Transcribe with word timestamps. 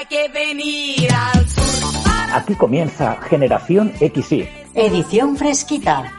hay 0.00 0.06
que 0.06 0.28
venir 0.28 1.12
al 1.12 1.46
sur. 1.48 1.64
Aquí 2.32 2.54
comienza 2.54 3.18
Generación 3.28 3.92
XY. 3.98 4.48
Edición 4.74 5.36
fresquita. 5.36 6.10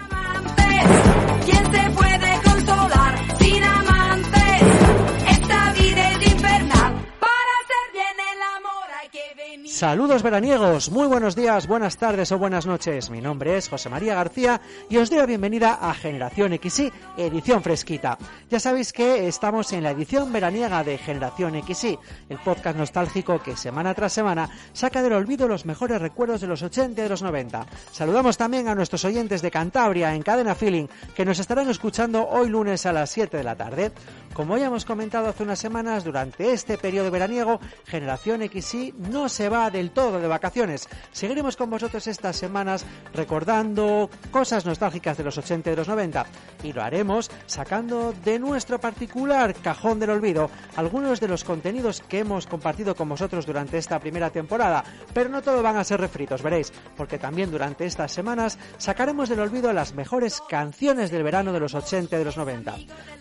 Saludos 9.81 10.21
veraniegos, 10.21 10.91
muy 10.91 11.07
buenos 11.07 11.35
días, 11.35 11.65
buenas 11.65 11.97
tardes 11.97 12.31
o 12.31 12.37
buenas 12.37 12.67
noches. 12.67 13.09
Mi 13.09 13.19
nombre 13.19 13.57
es 13.57 13.67
José 13.67 13.89
María 13.89 14.13
García 14.13 14.61
y 14.91 14.97
os 14.97 15.09
doy 15.09 15.17
la 15.17 15.25
bienvenida 15.25 15.79
a 15.81 15.91
Generación 15.95 16.53
XY, 16.53 16.93
edición 17.17 17.63
fresquita. 17.63 18.15
Ya 18.47 18.59
sabéis 18.59 18.93
que 18.93 19.27
estamos 19.27 19.73
en 19.73 19.81
la 19.81 19.89
edición 19.89 20.31
veraniega 20.31 20.83
de 20.83 20.99
Generación 20.99 21.59
XY, 21.63 21.97
el 22.29 22.37
podcast 22.37 22.77
nostálgico 22.77 23.41
que 23.41 23.57
semana 23.57 23.95
tras 23.95 24.13
semana 24.13 24.51
saca 24.71 25.01
del 25.01 25.13
olvido 25.13 25.47
los 25.47 25.65
mejores 25.65 25.99
recuerdos 25.99 26.41
de 26.41 26.47
los 26.47 26.61
80 26.61 27.01
y 27.01 27.03
de 27.03 27.09
los 27.09 27.23
90. 27.23 27.65
Saludamos 27.91 28.37
también 28.37 28.67
a 28.67 28.75
nuestros 28.75 29.03
oyentes 29.03 29.41
de 29.41 29.49
Cantabria 29.49 30.13
en 30.13 30.21
Cadena 30.21 30.53
Feeling 30.53 30.89
que 31.15 31.25
nos 31.25 31.39
estarán 31.39 31.71
escuchando 31.71 32.29
hoy 32.29 32.49
lunes 32.49 32.85
a 32.85 32.93
las 32.93 33.09
7 33.09 33.35
de 33.35 33.43
la 33.43 33.55
tarde. 33.55 33.91
Como 34.35 34.57
ya 34.57 34.67
hemos 34.67 34.85
comentado 34.85 35.27
hace 35.27 35.43
unas 35.43 35.59
semanas, 35.59 36.03
durante 36.03 36.53
este 36.53 36.77
periodo 36.77 37.11
veraniego, 37.11 37.59
Generación 37.85 38.41
XY 38.47 38.93
no 39.09 39.27
se 39.27 39.49
va 39.49 39.70
del 39.71 39.91
todo 39.91 40.19
de 40.19 40.27
vacaciones. 40.27 40.87
Seguiremos 41.11 41.57
con 41.57 41.69
vosotros 41.69 42.07
estas 42.07 42.35
semanas 42.35 42.85
recordando 43.13 44.09
cosas 44.31 44.65
nostálgicas 44.65 45.17
de 45.17 45.23
los 45.23 45.37
80 45.37 45.69
y 45.69 45.71
de 45.71 45.77
los 45.77 45.87
90 45.87 46.25
y 46.63 46.73
lo 46.73 46.83
haremos 46.83 47.31
sacando 47.45 48.13
de 48.23 48.39
nuestro 48.39 48.79
particular 48.79 49.55
cajón 49.55 49.99
del 49.99 50.11
olvido 50.11 50.49
algunos 50.75 51.19
de 51.19 51.27
los 51.27 51.43
contenidos 51.43 52.01
que 52.01 52.19
hemos 52.19 52.47
compartido 52.47 52.95
con 52.95 53.09
vosotros 53.09 53.45
durante 53.45 53.77
esta 53.77 53.99
primera 53.99 54.29
temporada. 54.29 54.83
Pero 55.13 55.29
no 55.29 55.41
todo 55.41 55.61
van 55.61 55.77
a 55.77 55.83
ser 55.83 55.99
refritos, 55.99 56.41
veréis, 56.41 56.71
porque 56.95 57.17
también 57.17 57.51
durante 57.51 57.85
estas 57.85 58.11
semanas 58.11 58.57
sacaremos 58.77 59.29
del 59.29 59.39
olvido 59.39 59.73
las 59.73 59.93
mejores 59.93 60.41
canciones 60.47 61.11
del 61.11 61.23
verano 61.23 61.53
de 61.53 61.59
los 61.59 61.73
80 61.73 62.15
y 62.15 62.19
de 62.19 62.25
los 62.25 62.37
90. 62.37 62.75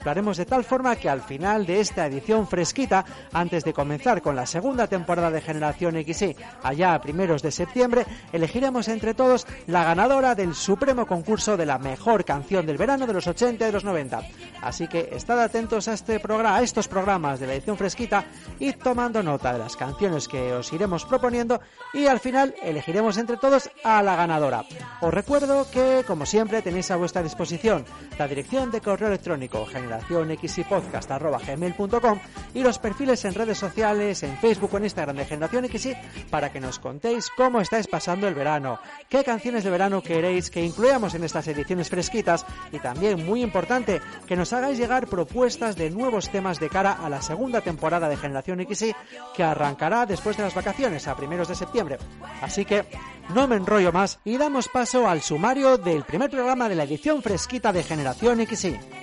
Lo 0.04 0.10
haremos 0.10 0.36
de 0.36 0.46
tal 0.46 0.64
forma 0.64 0.96
que 0.96 1.08
al 1.08 1.22
final 1.22 1.66
de 1.66 1.80
esta 1.80 2.06
edición 2.06 2.46
fresquita, 2.46 3.04
antes 3.32 3.64
de 3.64 3.72
comenzar 3.72 4.22
con 4.22 4.36
la 4.36 4.46
segunda 4.46 4.86
temporada 4.86 5.30
de 5.30 5.40
Generación 5.40 5.94
XY, 6.02 6.36
allá 6.62 6.94
a 6.94 7.00
primeros 7.00 7.42
de 7.42 7.50
septiembre, 7.50 8.06
elegiremos 8.32 8.88
entre 8.88 9.14
todos 9.14 9.46
la 9.66 9.84
ganadora 9.84 10.34
del 10.34 10.54
supremo 10.54 11.06
concurso 11.06 11.56
de 11.56 11.66
la 11.66 11.78
mejor 11.78 12.24
canción 12.24 12.66
del 12.66 12.78
verano 12.78 13.06
de 13.06 13.12
los 13.12 13.26
80 13.26 13.64
y 13.64 13.66
de 13.66 13.72
los 13.72 13.84
90. 13.84 14.22
Así 14.62 14.88
que 14.88 15.10
estad 15.12 15.40
atentos 15.40 15.88
a 15.88 15.94
este 15.94 16.20
programa, 16.20 16.56
a 16.56 16.62
estos 16.62 16.88
programas 16.88 17.40
de 17.40 17.46
la 17.46 17.54
edición 17.54 17.76
fresquita 17.76 18.24
y 18.58 18.72
tomando 18.72 19.22
nota 19.22 19.52
de 19.52 19.58
las 19.58 19.76
canciones 19.76 20.28
que 20.28 20.52
os 20.52 20.72
iremos 20.72 21.04
proponiendo 21.04 21.60
y 21.92 22.06
al 22.06 22.20
final 22.20 22.54
elegiremos 22.62 23.16
entre 23.16 23.36
todos 23.36 23.68
a 23.84 24.00
la 24.02 24.16
ganadora. 24.16 24.64
Os 25.00 25.12
recuerdo 25.12 25.68
que, 25.70 26.04
como 26.06 26.24
siempre, 26.26 26.62
tenéis 26.62 26.90
a 26.90 26.96
vuestra 26.96 27.22
disposición 27.22 27.84
la 28.18 28.26
dirección 28.28 28.70
de 28.70 28.80
correo 28.80 29.08
electrónico 29.08 29.66
generacionxypodcast.gmail.com 29.66 32.18
y 32.54 32.62
los 32.62 32.78
perfiles 32.78 33.24
en 33.24 33.34
redes 33.34 33.58
sociales, 33.58 34.22
en 34.22 34.38
Facebook 34.38 34.74
o 34.74 34.76
en 34.76 34.84
Instagram 34.84 35.16
de 35.16 35.24
Generación 35.24 35.66
XY 35.66 35.96
para 36.30 36.52
que 36.52 36.60
nos 36.60 36.78
contéis 36.78 37.28
cómo 37.36 37.60
estáis 37.60 37.86
pasando 37.86 38.28
el 38.28 38.34
verano, 38.34 38.78
qué 39.08 39.24
canciones 39.24 39.64
de 39.64 39.70
verano 39.70 40.02
queréis 40.02 40.50
que 40.50 40.64
incluyamos 40.64 41.14
en 41.14 41.24
estas 41.24 41.46
ediciones 41.48 41.90
fresquitas 41.90 42.46
y 42.72 42.78
también, 42.78 43.26
muy 43.26 43.42
importante, 43.42 44.00
que 44.26 44.36
nos 44.36 44.52
hagáis 44.52 44.78
llegar 44.78 45.08
propuestas 45.08 45.76
de 45.76 45.90
nuevos 45.90 46.30
temas 46.30 46.60
de 46.60 46.68
cara 46.68 46.92
a 46.92 47.08
la 47.08 47.20
segunda 47.20 47.60
temporada 47.60 48.08
de 48.08 48.16
Generación 48.16 48.64
XY 48.66 48.94
que 49.34 49.42
arrancará 49.42 50.06
después 50.06 50.36
de 50.36 50.44
las 50.44 50.54
vacaciones 50.54 51.08
a 51.08 51.16
primeros 51.16 51.48
de 51.48 51.54
septiembre. 51.54 51.98
Así 52.40 52.64
que 52.64 52.86
no 53.34 53.46
me 53.46 53.56
enrollo 53.56 53.92
más 53.92 54.18
y 54.24 54.36
damos 54.36 54.68
paso 54.68 55.08
al 55.08 55.22
sumario 55.22 55.76
del 55.76 56.04
primer 56.04 56.30
programa 56.30 56.68
de 56.68 56.76
la 56.76 56.84
edición 56.84 57.22
fresquita 57.22 57.72
de 57.72 57.82
Generación 57.82 58.46
XY. 58.46 58.99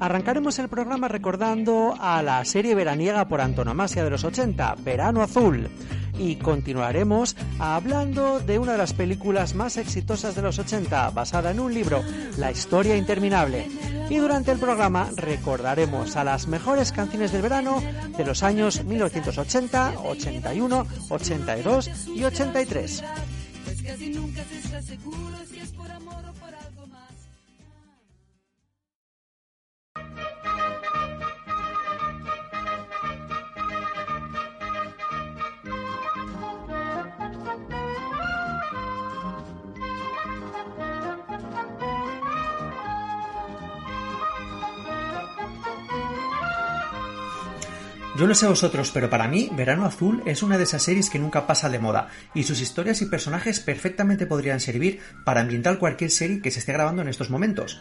Arrancaremos 0.00 0.58
el 0.58 0.68
programa 0.68 1.08
recordando 1.08 1.94
a 1.98 2.22
la 2.22 2.44
serie 2.44 2.74
veraniega 2.74 3.26
por 3.28 3.40
antonomasia 3.40 4.04
de 4.04 4.10
los 4.10 4.24
80, 4.24 4.76
Verano 4.84 5.22
Azul, 5.22 5.68
y 6.18 6.36
continuaremos 6.36 7.36
hablando 7.58 8.40
de 8.40 8.58
una 8.58 8.72
de 8.72 8.78
las 8.78 8.92
películas 8.92 9.54
más 9.54 9.76
exitosas 9.76 10.34
de 10.34 10.42
los 10.42 10.58
80, 10.58 11.10
basada 11.10 11.50
en 11.50 11.60
un 11.60 11.72
libro, 11.72 12.02
La 12.36 12.50
historia 12.50 12.96
interminable. 12.96 13.68
Y 14.08 14.16
durante 14.16 14.52
el 14.52 14.58
programa 14.58 15.08
recordaremos 15.16 16.16
a 16.16 16.24
las 16.24 16.46
mejores 16.46 16.92
canciones 16.92 17.32
del 17.32 17.42
verano 17.42 17.82
de 18.16 18.24
los 18.24 18.42
años 18.42 18.84
1980, 18.84 19.94
81, 20.04 20.86
82 21.08 21.90
y 22.14 22.24
83. 22.24 23.04
No 48.26 48.34
sé 48.34 48.48
vosotros, 48.48 48.90
pero 48.92 49.08
para 49.08 49.28
mí 49.28 49.48
Verano 49.52 49.86
Azul 49.86 50.20
es 50.26 50.42
una 50.42 50.58
de 50.58 50.64
esas 50.64 50.82
series 50.82 51.10
que 51.10 51.20
nunca 51.20 51.46
pasa 51.46 51.70
de 51.70 51.78
moda 51.78 52.08
y 52.34 52.42
sus 52.42 52.60
historias 52.60 53.00
y 53.00 53.06
personajes 53.06 53.60
perfectamente 53.60 54.26
podrían 54.26 54.58
servir 54.58 54.98
para 55.24 55.42
ambientar 55.42 55.78
cualquier 55.78 56.10
serie 56.10 56.42
que 56.42 56.50
se 56.50 56.58
esté 56.58 56.72
grabando 56.72 57.02
en 57.02 57.08
estos 57.08 57.30
momentos. 57.30 57.80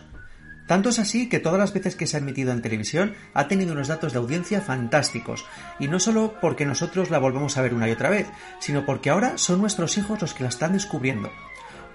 Tanto 0.67 0.89
es 0.89 0.99
así 0.99 1.29
que 1.29 1.39
todas 1.39 1.59
las 1.59 1.73
veces 1.73 1.95
que 1.95 2.05
se 2.05 2.17
ha 2.17 2.19
emitido 2.19 2.51
en 2.51 2.61
televisión 2.61 3.15
ha 3.33 3.47
tenido 3.47 3.73
unos 3.73 3.87
datos 3.87 4.13
de 4.13 4.19
audiencia 4.19 4.61
fantásticos, 4.61 5.45
y 5.79 5.87
no 5.87 5.99
solo 5.99 6.35
porque 6.39 6.67
nosotros 6.67 7.09
la 7.09 7.17
volvemos 7.17 7.57
a 7.57 7.63
ver 7.63 7.73
una 7.73 7.89
y 7.89 7.93
otra 7.93 8.11
vez, 8.11 8.27
sino 8.59 8.85
porque 8.85 9.09
ahora 9.09 9.39
son 9.39 9.59
nuestros 9.59 9.97
hijos 9.97 10.21
los 10.21 10.35
que 10.35 10.43
la 10.43 10.49
están 10.49 10.73
descubriendo. 10.73 11.31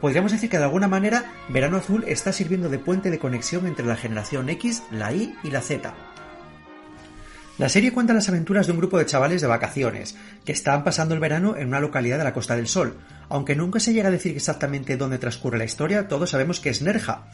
Podríamos 0.01 0.33
decir 0.33 0.51
que 0.51 0.59
de 0.59 0.65
alguna 0.65 0.89
manera 0.89 1.33
Verano 1.51 1.77
Azul 1.77 2.05
está 2.09 2.33
sirviendo 2.33 2.69
de 2.69 2.81
puente 2.81 3.11
de 3.11 3.21
conexión 3.21 3.69
entre 3.69 3.87
la 3.87 3.97
generación 3.97 4.49
X, 4.49 4.83
la 4.91 5.13
Y 5.13 5.37
y 5.45 5.51
la 5.53 5.61
Z. 5.61 5.95
La 7.61 7.69
serie 7.69 7.93
cuenta 7.93 8.15
las 8.15 8.27
aventuras 8.31 8.67
de 8.67 8.73
un 8.73 8.79
grupo 8.79 8.97
de 8.97 9.05
chavales 9.05 9.43
de 9.43 9.47
vacaciones, 9.47 10.17
que 10.47 10.53
están 10.53 10.83
pasando 10.83 11.13
el 11.13 11.21
verano 11.21 11.57
en 11.59 11.69
una 11.69 11.79
localidad 11.79 12.17
de 12.17 12.25
la 12.25 12.33
Costa 12.33 12.57
del 12.57 12.69
Sol. 12.69 12.97
Aunque 13.29 13.55
nunca 13.55 13.81
se 13.81 13.93
llega 13.93 14.09
a 14.09 14.11
decir 14.11 14.35
exactamente 14.35 14.97
dónde 14.97 15.19
transcurre 15.19 15.59
la 15.59 15.67
historia, 15.67 16.09
todos 16.09 16.31
sabemos 16.31 16.59
que 16.59 16.71
es 16.71 16.81
Nerja. 16.81 17.27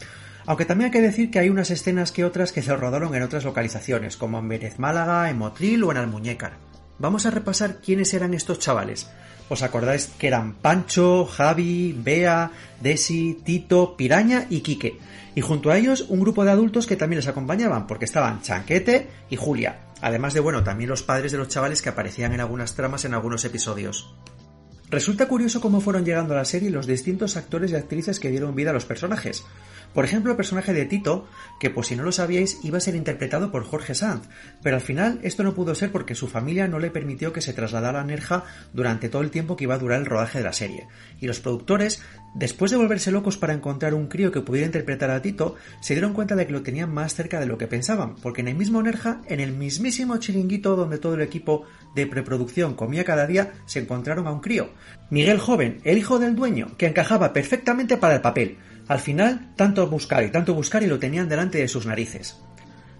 Aunque 0.45 0.65
también 0.65 0.87
hay 0.87 0.91
que 0.91 1.01
decir 1.01 1.31
que 1.31 1.39
hay 1.39 1.49
unas 1.49 1.71
escenas 1.71 2.11
que 2.11 2.25
otras 2.25 2.51
que 2.51 2.61
se 2.61 2.75
rodaron 2.75 3.15
en 3.15 3.23
otras 3.23 3.45
localizaciones, 3.45 4.17
como 4.17 4.39
en 4.39 4.49
Vélez 4.49 4.79
Málaga, 4.79 5.29
en 5.29 5.37
Motril 5.37 5.81
o 5.85 5.91
en 5.91 5.97
Almuñécar. 5.97 6.57
Vamos 6.99 7.25
a 7.25 7.31
repasar 7.31 7.77
quiénes 7.77 8.13
eran 8.13 8.33
estos 8.33 8.59
chavales. 8.59 9.09
¿Os 9.47 9.63
acordáis 9.63 10.07
que 10.19 10.27
eran 10.27 10.55
Pancho, 10.55 11.25
Javi, 11.25 11.97
Bea, 11.97 12.51
Desi, 12.81 13.39
Tito, 13.45 13.95
Piraña 13.95 14.45
y 14.49 14.59
Quique? 14.59 14.99
Y 15.35 15.39
junto 15.39 15.71
a 15.71 15.77
ellos 15.77 16.01
un 16.09 16.19
grupo 16.19 16.43
de 16.43 16.51
adultos 16.51 16.85
que 16.85 16.97
también 16.97 17.19
les 17.19 17.29
acompañaban, 17.29 17.87
porque 17.87 18.03
estaban 18.03 18.41
Chanquete 18.41 19.07
y 19.29 19.37
Julia. 19.37 19.86
Además 20.01 20.33
de, 20.33 20.39
bueno, 20.39 20.63
también 20.63 20.89
los 20.89 21.03
padres 21.03 21.31
de 21.31 21.37
los 21.37 21.47
chavales 21.47 21.81
que 21.81 21.89
aparecían 21.89 22.33
en 22.33 22.41
algunas 22.41 22.75
tramas 22.75 23.05
en 23.05 23.13
algunos 23.13 23.45
episodios. 23.45 24.13
Resulta 24.89 25.27
curioso 25.27 25.59
cómo 25.59 25.81
fueron 25.81 26.05
llegando 26.05 26.33
a 26.33 26.37
la 26.37 26.45
serie 26.45 26.69
los 26.69 26.87
distintos 26.87 27.35
actores 27.35 27.71
y 27.71 27.75
actrices 27.75 28.19
que 28.19 28.29
dieron 28.29 28.55
vida 28.55 28.69
a 28.69 28.73
los 28.73 28.85
personajes. 28.85 29.43
Por 29.93 30.05
ejemplo, 30.05 30.31
el 30.31 30.37
personaje 30.37 30.73
de 30.73 30.85
Tito, 30.85 31.27
que 31.59 31.69
por 31.69 31.85
si 31.85 31.95
no 31.95 32.03
lo 32.03 32.11
sabíais 32.11 32.59
iba 32.63 32.77
a 32.77 32.81
ser 32.81 32.95
interpretado 32.95 33.51
por 33.51 33.63
Jorge 33.63 33.95
Sanz, 33.95 34.27
pero 34.61 34.75
al 34.75 34.81
final 34.81 35.19
esto 35.23 35.43
no 35.43 35.55
pudo 35.55 35.73
ser 35.75 35.91
porque 35.91 36.15
su 36.15 36.27
familia 36.27 36.67
no 36.67 36.79
le 36.79 36.91
permitió 36.91 37.33
que 37.33 37.41
se 37.41 37.53
trasladara 37.53 38.01
a 38.01 38.03
Nerja 38.03 38.43
durante 38.73 39.09
todo 39.09 39.21
el 39.21 39.31
tiempo 39.31 39.55
que 39.55 39.63
iba 39.63 39.75
a 39.75 39.79
durar 39.79 39.99
el 39.99 40.05
rodaje 40.05 40.37
de 40.37 40.43
la 40.43 40.53
serie. 40.53 40.87
Y 41.19 41.25
los 41.25 41.39
productores, 41.39 42.01
después 42.35 42.71
de 42.71 42.77
volverse 42.77 43.11
locos 43.11 43.37
para 43.37 43.53
encontrar 43.53 43.93
un 43.93 44.07
crío 44.07 44.31
que 44.31 44.41
pudiera 44.41 44.67
interpretar 44.67 45.09
a 45.09 45.21
Tito, 45.21 45.55
se 45.81 45.95
dieron 45.95 46.13
cuenta 46.13 46.35
de 46.35 46.45
que 46.45 46.53
lo 46.53 46.61
tenían 46.61 46.93
más 46.93 47.15
cerca 47.15 47.39
de 47.39 47.47
lo 47.47 47.57
que 47.57 47.67
pensaban, 47.67 48.15
porque 48.15 48.41
en 48.41 48.49
el 48.49 48.55
mismo 48.55 48.81
Nerja, 48.83 49.21
en 49.27 49.39
el 49.39 49.53
mismísimo 49.53 50.17
chiringuito 50.17 50.75
donde 50.75 50.99
todo 50.99 51.15
el 51.15 51.21
equipo 51.21 51.65
de 51.95 52.05
preproducción 52.05 52.75
comía 52.75 53.03
cada 53.03 53.25
día, 53.25 53.53
se 53.65 53.79
encontraron 53.79 54.27
a 54.27 54.31
un 54.31 54.41
crío. 54.41 54.69
Miguel 55.09 55.39
Joven, 55.39 55.79
el 55.83 55.97
hijo 55.97 56.19
del 56.19 56.35
dueño, 56.35 56.77
que 56.77 56.87
encajaba 56.87 57.33
perfectamente 57.33 57.97
para 57.97 58.15
el 58.15 58.21
papel. 58.21 58.57
Al 58.87 58.99
final, 58.99 59.53
tanto 59.55 59.87
buscar 59.87 60.23
y 60.23 60.31
tanto 60.31 60.53
buscar 60.53 60.83
y 60.83 60.87
lo 60.87 60.99
tenían 60.99 61.27
delante 61.27 61.57
de 61.57 61.67
sus 61.67 61.85
narices. 61.85 62.39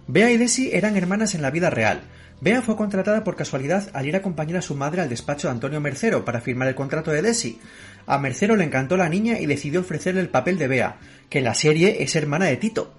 Bea 0.07 0.31
y 0.31 0.37
Desi 0.37 0.69
eran 0.71 0.97
hermanas 0.97 1.35
en 1.35 1.41
la 1.41 1.51
vida 1.51 1.69
real. 1.69 2.01
Bea 2.39 2.61
fue 2.61 2.75
contratada 2.75 3.23
por 3.23 3.35
casualidad 3.35 3.89
al 3.93 4.05
ir 4.05 4.15
a 4.15 4.19
acompañar 4.19 4.57
a 4.57 4.61
su 4.61 4.75
madre 4.75 5.01
al 5.01 5.09
despacho 5.09 5.47
de 5.47 5.53
Antonio 5.53 5.81
Mercero 5.81 6.23
para 6.23 6.41
firmar 6.41 6.67
el 6.67 6.75
contrato 6.75 7.11
de 7.11 7.21
Desi. 7.21 7.59
A 8.05 8.17
Mercero 8.19 8.55
le 8.55 8.63
encantó 8.63 8.95
la 8.95 9.09
niña 9.09 9.39
y 9.39 9.45
decidió 9.47 9.81
ofrecerle 9.81 10.21
el 10.21 10.29
papel 10.29 10.57
de 10.57 10.67
Bea, 10.67 10.97
que 11.29 11.39
en 11.39 11.45
la 11.45 11.55
serie 11.55 12.03
es 12.03 12.15
hermana 12.15 12.45
de 12.45 12.57
Tito. 12.57 12.93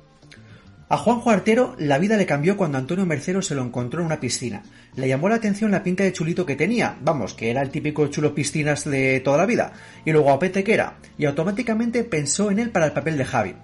A 0.90 0.96
Juanjo 0.96 1.28
Artero 1.28 1.76
la 1.78 1.98
vida 1.98 2.16
le 2.16 2.24
cambió 2.24 2.56
cuando 2.56 2.78
Antonio 2.78 3.04
Mercero 3.04 3.42
se 3.42 3.54
lo 3.54 3.62
encontró 3.62 4.00
en 4.00 4.06
una 4.06 4.20
piscina. 4.20 4.62
Le 4.96 5.06
llamó 5.06 5.28
la 5.28 5.34
atención 5.34 5.70
la 5.70 5.82
pinta 5.82 6.02
de 6.02 6.14
chulito 6.14 6.46
que 6.46 6.56
tenía, 6.56 6.96
vamos, 7.02 7.34
que 7.34 7.50
era 7.50 7.60
el 7.60 7.68
típico 7.68 8.06
chulo 8.06 8.34
piscinas 8.34 8.88
de 8.88 9.20
toda 9.20 9.36
la 9.36 9.44
vida, 9.44 9.72
y 10.06 10.12
lo 10.12 10.22
guapete 10.22 10.64
que 10.64 10.72
era, 10.72 10.96
y 11.18 11.26
automáticamente 11.26 12.04
pensó 12.04 12.50
en 12.50 12.58
él 12.58 12.70
para 12.70 12.86
el 12.86 12.92
papel 12.92 13.18
de 13.18 13.26
Javi. 13.26 13.54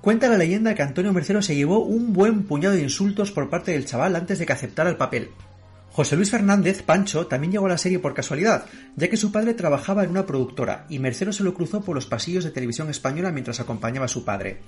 Cuenta 0.00 0.28
la 0.28 0.38
leyenda 0.38 0.76
que 0.76 0.82
Antonio 0.82 1.12
Mercero 1.12 1.42
se 1.42 1.56
llevó 1.56 1.80
un 1.80 2.12
buen 2.12 2.44
puñado 2.44 2.76
de 2.76 2.82
insultos 2.82 3.32
por 3.32 3.50
parte 3.50 3.72
del 3.72 3.84
chaval 3.84 4.14
antes 4.14 4.38
de 4.38 4.46
que 4.46 4.52
aceptara 4.52 4.88
el 4.88 4.96
papel. 4.96 5.30
José 5.90 6.14
Luis 6.14 6.30
Fernández, 6.30 6.82
Pancho, 6.82 7.26
también 7.26 7.50
llegó 7.50 7.66
a 7.66 7.70
la 7.70 7.78
serie 7.78 7.98
por 7.98 8.14
casualidad, 8.14 8.66
ya 8.94 9.08
que 9.08 9.16
su 9.16 9.32
padre 9.32 9.54
trabajaba 9.54 10.04
en 10.04 10.10
una 10.10 10.26
productora 10.26 10.86
y 10.88 11.00
Mercero 11.00 11.32
se 11.32 11.42
lo 11.42 11.54
cruzó 11.54 11.80
por 11.80 11.96
los 11.96 12.06
pasillos 12.06 12.44
de 12.44 12.52
televisión 12.52 12.88
española 12.88 13.32
mientras 13.32 13.58
acompañaba 13.58 14.06
a 14.06 14.08
su 14.08 14.24
padre. 14.24 14.60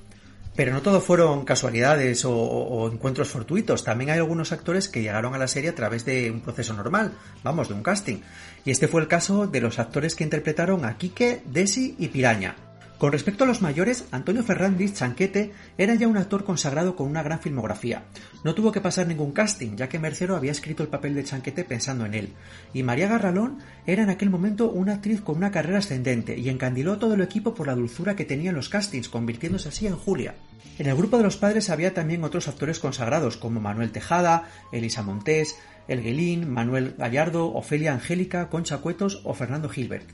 Pero 0.60 0.74
no 0.74 0.82
todo 0.82 1.00
fueron 1.00 1.46
casualidades 1.46 2.22
o, 2.26 2.90
encuentros 2.92 3.30
fortuitos. 3.30 3.82
También 3.82 4.10
hay 4.10 4.18
algunos 4.18 4.52
actores 4.52 4.90
que 4.90 5.00
llegaron 5.00 5.34
a 5.34 5.38
la 5.38 5.48
serie 5.48 5.70
a 5.70 5.74
través 5.74 6.04
de 6.04 6.30
un 6.30 6.42
proceso 6.42 6.74
normal, 6.74 7.14
vamos, 7.42 7.68
de 7.68 7.74
un 7.74 7.82
casting. 7.82 8.18
Y 8.66 8.70
este 8.70 8.86
fue 8.86 9.00
el 9.00 9.08
caso 9.08 9.46
de 9.46 9.62
los 9.62 9.78
actores 9.78 10.14
que 10.14 10.24
interpretaron 10.24 10.84
a 10.84 10.98
Quique, 10.98 11.40
Desi 11.46 11.96
y 11.98 12.08
Piraña. 12.08 12.56
Con 13.00 13.12
respecto 13.12 13.44
a 13.44 13.46
los 13.46 13.62
mayores, 13.62 14.04
Antonio 14.10 14.42
Fernández 14.42 14.92
Chanquete 14.92 15.52
era 15.78 15.94
ya 15.94 16.06
un 16.06 16.18
actor 16.18 16.44
consagrado 16.44 16.94
con 16.94 17.08
una 17.08 17.22
gran 17.22 17.40
filmografía. 17.40 18.02
No 18.44 18.54
tuvo 18.54 18.70
que 18.70 18.82
pasar 18.82 19.06
ningún 19.06 19.32
casting, 19.32 19.74
ya 19.76 19.88
que 19.88 19.98
Mercero 19.98 20.36
había 20.36 20.52
escrito 20.52 20.82
el 20.82 20.90
papel 20.90 21.14
de 21.14 21.24
Chanquete 21.24 21.64
pensando 21.64 22.04
en 22.04 22.12
él. 22.12 22.34
Y 22.74 22.82
María 22.82 23.08
Garralón 23.08 23.60
era 23.86 24.02
en 24.02 24.10
aquel 24.10 24.28
momento 24.28 24.70
una 24.70 24.92
actriz 24.92 25.22
con 25.22 25.38
una 25.38 25.50
carrera 25.50 25.78
ascendente 25.78 26.38
y 26.38 26.50
encandiló 26.50 26.92
a 26.92 26.98
todo 26.98 27.14
el 27.14 27.22
equipo 27.22 27.54
por 27.54 27.68
la 27.68 27.74
dulzura 27.74 28.14
que 28.14 28.26
tenía 28.26 28.50
en 28.50 28.56
los 28.56 28.68
castings, 28.68 29.08
convirtiéndose 29.08 29.70
así 29.70 29.86
en 29.86 29.96
Julia. 29.96 30.34
En 30.80 30.86
el 30.86 30.96
grupo 30.96 31.18
de 31.18 31.24
los 31.24 31.36
padres 31.36 31.68
había 31.68 31.92
también 31.92 32.24
otros 32.24 32.48
actores 32.48 32.78
consagrados 32.78 33.36
como 33.36 33.60
Manuel 33.60 33.92
Tejada, 33.92 34.48
Elisa 34.72 35.02
Montés, 35.02 35.58
Elguelín, 35.88 36.50
Manuel 36.50 36.94
Gallardo, 36.96 37.52
Ofelia 37.52 37.92
Angélica, 37.92 38.48
Concha 38.48 38.78
Cuetos 38.78 39.20
o 39.24 39.34
Fernando 39.34 39.68
Gilbert. 39.68 40.08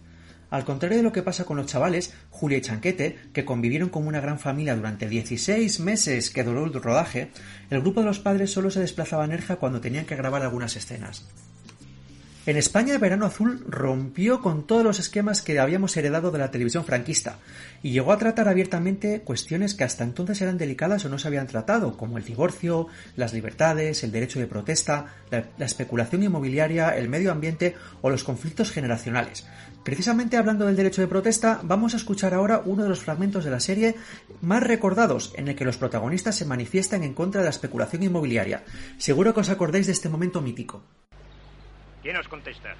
Al 0.51 0.65
contrario 0.65 0.97
de 0.97 1.05
lo 1.05 1.13
que 1.13 1.23
pasa 1.23 1.45
con 1.45 1.57
los 1.57 1.67
chavales, 1.67 2.15
Julia 2.31 2.59
y 2.59 2.63
Chanquete, 2.63 3.17
que 3.33 3.45
convivieron 3.45 3.91
como 3.91 4.09
una 4.09 4.21
gran 4.21 4.41
familia 4.41 4.75
durante 4.75 5.09
16 5.09 5.79
meses 5.79 6.31
que 6.31 6.43
duró 6.43 6.65
el 6.65 6.73
rodaje, 6.73 7.31
el 7.71 7.83
grupo 7.83 8.01
de 8.01 8.07
los 8.07 8.19
padres 8.19 8.51
solo 8.51 8.73
se 8.73 8.81
desplazaba 8.81 9.23
a 9.23 9.29
Nerja 9.29 9.57
cuando 9.57 9.81
tenían 9.81 10.05
que 10.05 10.17
grabar 10.17 10.43
algunas 10.43 10.75
escenas. 10.75 11.29
En 12.47 12.57
España 12.57 12.95
el 12.95 13.01
Verano 13.01 13.27
Azul 13.27 13.65
rompió 13.67 14.41
con 14.41 14.69
todos 14.69 14.85
los 14.85 15.01
esquemas 15.01 15.43
que 15.43 15.59
habíamos 15.59 15.97
heredado 15.97 16.31
de 16.31 16.39
la 16.39 16.53
televisión 16.53 16.85
franquista 16.85 17.41
y 17.83 17.91
llegó 17.91 18.13
a 18.13 18.19
tratar 18.19 18.49
abiertamente 18.49 19.23
cuestiones 19.23 19.75
que 19.75 19.83
hasta 19.83 20.05
entonces 20.05 20.41
eran 20.41 20.57
delicadas 20.57 21.05
o 21.05 21.09
no 21.09 21.19
se 21.19 21.27
habían 21.27 21.49
tratado, 21.49 21.97
como 21.97 22.19
el 22.19 22.25
divorcio, 22.25 22.87
las 23.17 23.33
libertades, 23.33 24.05
el 24.05 24.13
derecho 24.13 24.39
de 24.39 24.47
protesta, 24.47 25.07
la, 25.29 25.47
la 25.59 25.67
especulación 25.67 26.23
inmobiliaria, 26.23 26.91
el 26.91 27.09
medio 27.09 27.33
ambiente 27.33 27.75
o 28.01 28.11
los 28.11 28.23
conflictos 28.23 28.71
generacionales. 28.71 29.45
Precisamente 29.83 30.37
hablando 30.37 30.67
del 30.67 30.77
derecho 30.77 31.01
de 31.01 31.09
protesta, 31.09 31.59
vamos 31.65 31.95
a 31.95 31.97
escuchar 31.97 32.33
ahora 32.33 32.63
uno 32.65 32.85
de 32.85 32.89
los 32.89 33.01
fragmentos 33.01 33.45
de 33.45 33.51
la 33.51 33.59
serie 33.59 33.97
más 34.41 34.63
recordados 34.63 35.33
en 35.35 35.49
el 35.49 35.57
que 35.57 35.65
los 35.65 35.79
protagonistas 35.79 36.37
se 36.37 36.45
manifiestan 36.45 37.03
en 37.03 37.13
contra 37.13 37.41
de 37.41 37.47
la 37.47 37.51
especulación 37.51 38.05
inmobiliaria. 38.05 38.63
Seguro 38.99 39.35
que 39.35 39.41
os 39.41 39.51
acordáis 39.51 39.87
de 39.87 39.93
este 39.93 40.09
momento 40.09 40.41
mítico. 40.41 40.85
¿Quién 42.07 42.19
os 42.19 42.29
contesta? 42.29 42.73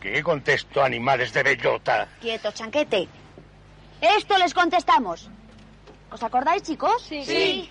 ¿Qué 0.00 0.22
contesto, 0.22 0.80
animales 0.80 1.32
de 1.32 1.42
bellota? 1.42 2.06
Quieto, 2.20 2.52
chanquete. 2.52 3.08
Esto 4.00 4.38
les 4.38 4.54
contestamos. 4.54 5.28
¿Os 6.12 6.22
acordáis, 6.22 6.62
chicos? 6.62 7.02
Sí. 7.02 7.24
sí. 7.24 7.70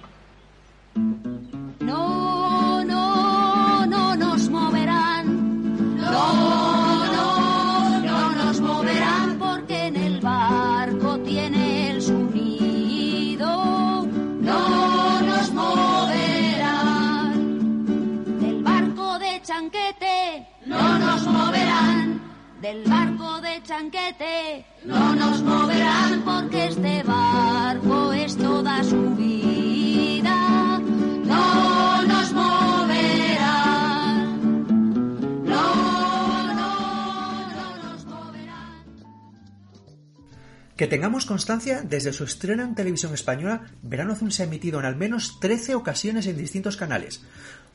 Del 22.68 22.84
barco 22.84 23.40
de 23.40 23.64
chanquete 23.64 24.66
no 24.84 25.16
nos 25.16 25.42
moverán 25.42 26.22
porque 26.26 26.66
este 26.66 27.02
barco 27.04 28.12
es 28.12 28.36
toda 28.36 28.84
su 28.84 29.16
vida. 29.16 30.78
No 31.24 32.04
nos 32.04 32.34
moverán. 32.34 33.88
No, 35.46 35.64
no, 36.54 37.46
no 37.46 37.78
nos 37.84 38.04
moverán. 38.04 38.84
Que 40.76 40.88
tengamos 40.88 41.26
constancia, 41.26 41.84
desde 41.84 42.12
su 42.12 42.26
estreno 42.26 42.64
en 42.64 42.76
televisión 42.76 43.14
española, 43.14 43.62
Verano 43.82 44.12
Azul 44.12 44.34
se 44.34 44.44
ha 44.44 44.46
emitido 44.46 44.80
en 44.80 44.86
al 44.88 44.98
menos 44.98 45.40
13 45.40 45.74
ocasiones 45.76 46.28
en 46.28 46.36
distintos 46.36 46.76
canales. 46.76 47.22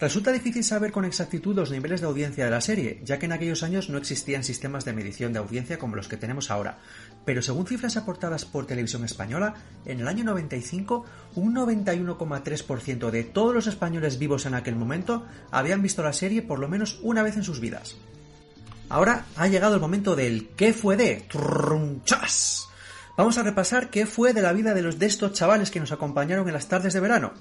Resulta 0.01 0.33
difícil 0.33 0.65
saber 0.65 0.91
con 0.91 1.05
exactitud 1.05 1.55
los 1.55 1.71
niveles 1.71 2.01
de 2.01 2.09
audiencia 2.09 2.45
de 2.45 2.51
la 2.51 2.61
serie, 2.61 3.01
ya 3.05 3.19
que 3.19 3.27
en 3.27 3.33
aquellos 3.33 3.63
años 3.63 3.89
no 3.89 3.99
existían 3.99 4.43
sistemas 4.43 4.85
de 4.85 4.93
medición 4.93 5.33
de 5.33 5.39
audiencia 5.39 5.79
como 5.79 5.95
los 5.95 6.09
que 6.09 6.17
tenemos 6.17 6.51
ahora. 6.51 6.79
Pero 7.25 7.41
según 7.41 7.67
cifras 7.67 7.97
aportadas 7.97 8.45
por 8.45 8.67
Televisión 8.67 9.05
Española, 9.05 9.55
en 9.85 10.01
el 10.01 10.09
año 10.09 10.25
95, 10.25 11.05
un 11.37 11.55
91,3% 11.55 13.11
de 13.11 13.25
todos 13.25 13.55
los 13.55 13.69
españoles 13.69 14.19
vivos 14.19 14.45
en 14.47 14.55
aquel 14.55 14.75
momento 14.75 15.25
habían 15.51 15.83
visto 15.83 16.03
la 16.03 16.13
serie 16.13 16.43
por 16.43 16.59
lo 16.59 16.69
menos 16.69 16.99
una 17.03 17.23
vez 17.23 17.37
en 17.37 17.45
sus 17.45 17.61
vidas. 17.61 17.97
Ahora 18.89 19.25
ha 19.37 19.47
llegado 19.47 19.75
el 19.75 19.81
momento 19.81 20.17
del 20.17 20.49
¿qué 20.57 20.73
fue 20.73 20.97
de? 20.97 21.25
¡Trunchas! 21.31 22.69
Vamos 23.17 23.39
a 23.39 23.43
repasar 23.43 23.91
qué 23.91 24.07
fue 24.07 24.33
de 24.33 24.43
la 24.43 24.53
vida 24.53 24.75
de 24.75 24.83
los 24.83 24.99
de 24.99 25.07
estos 25.07 25.33
chavales 25.33 25.71
que 25.71 25.81
nos 25.81 25.93
acompañaron 25.93 26.47
en 26.49 26.55
las 26.55 26.69
tardes 26.69 26.93
de 26.93 27.01
verano. 27.01 27.33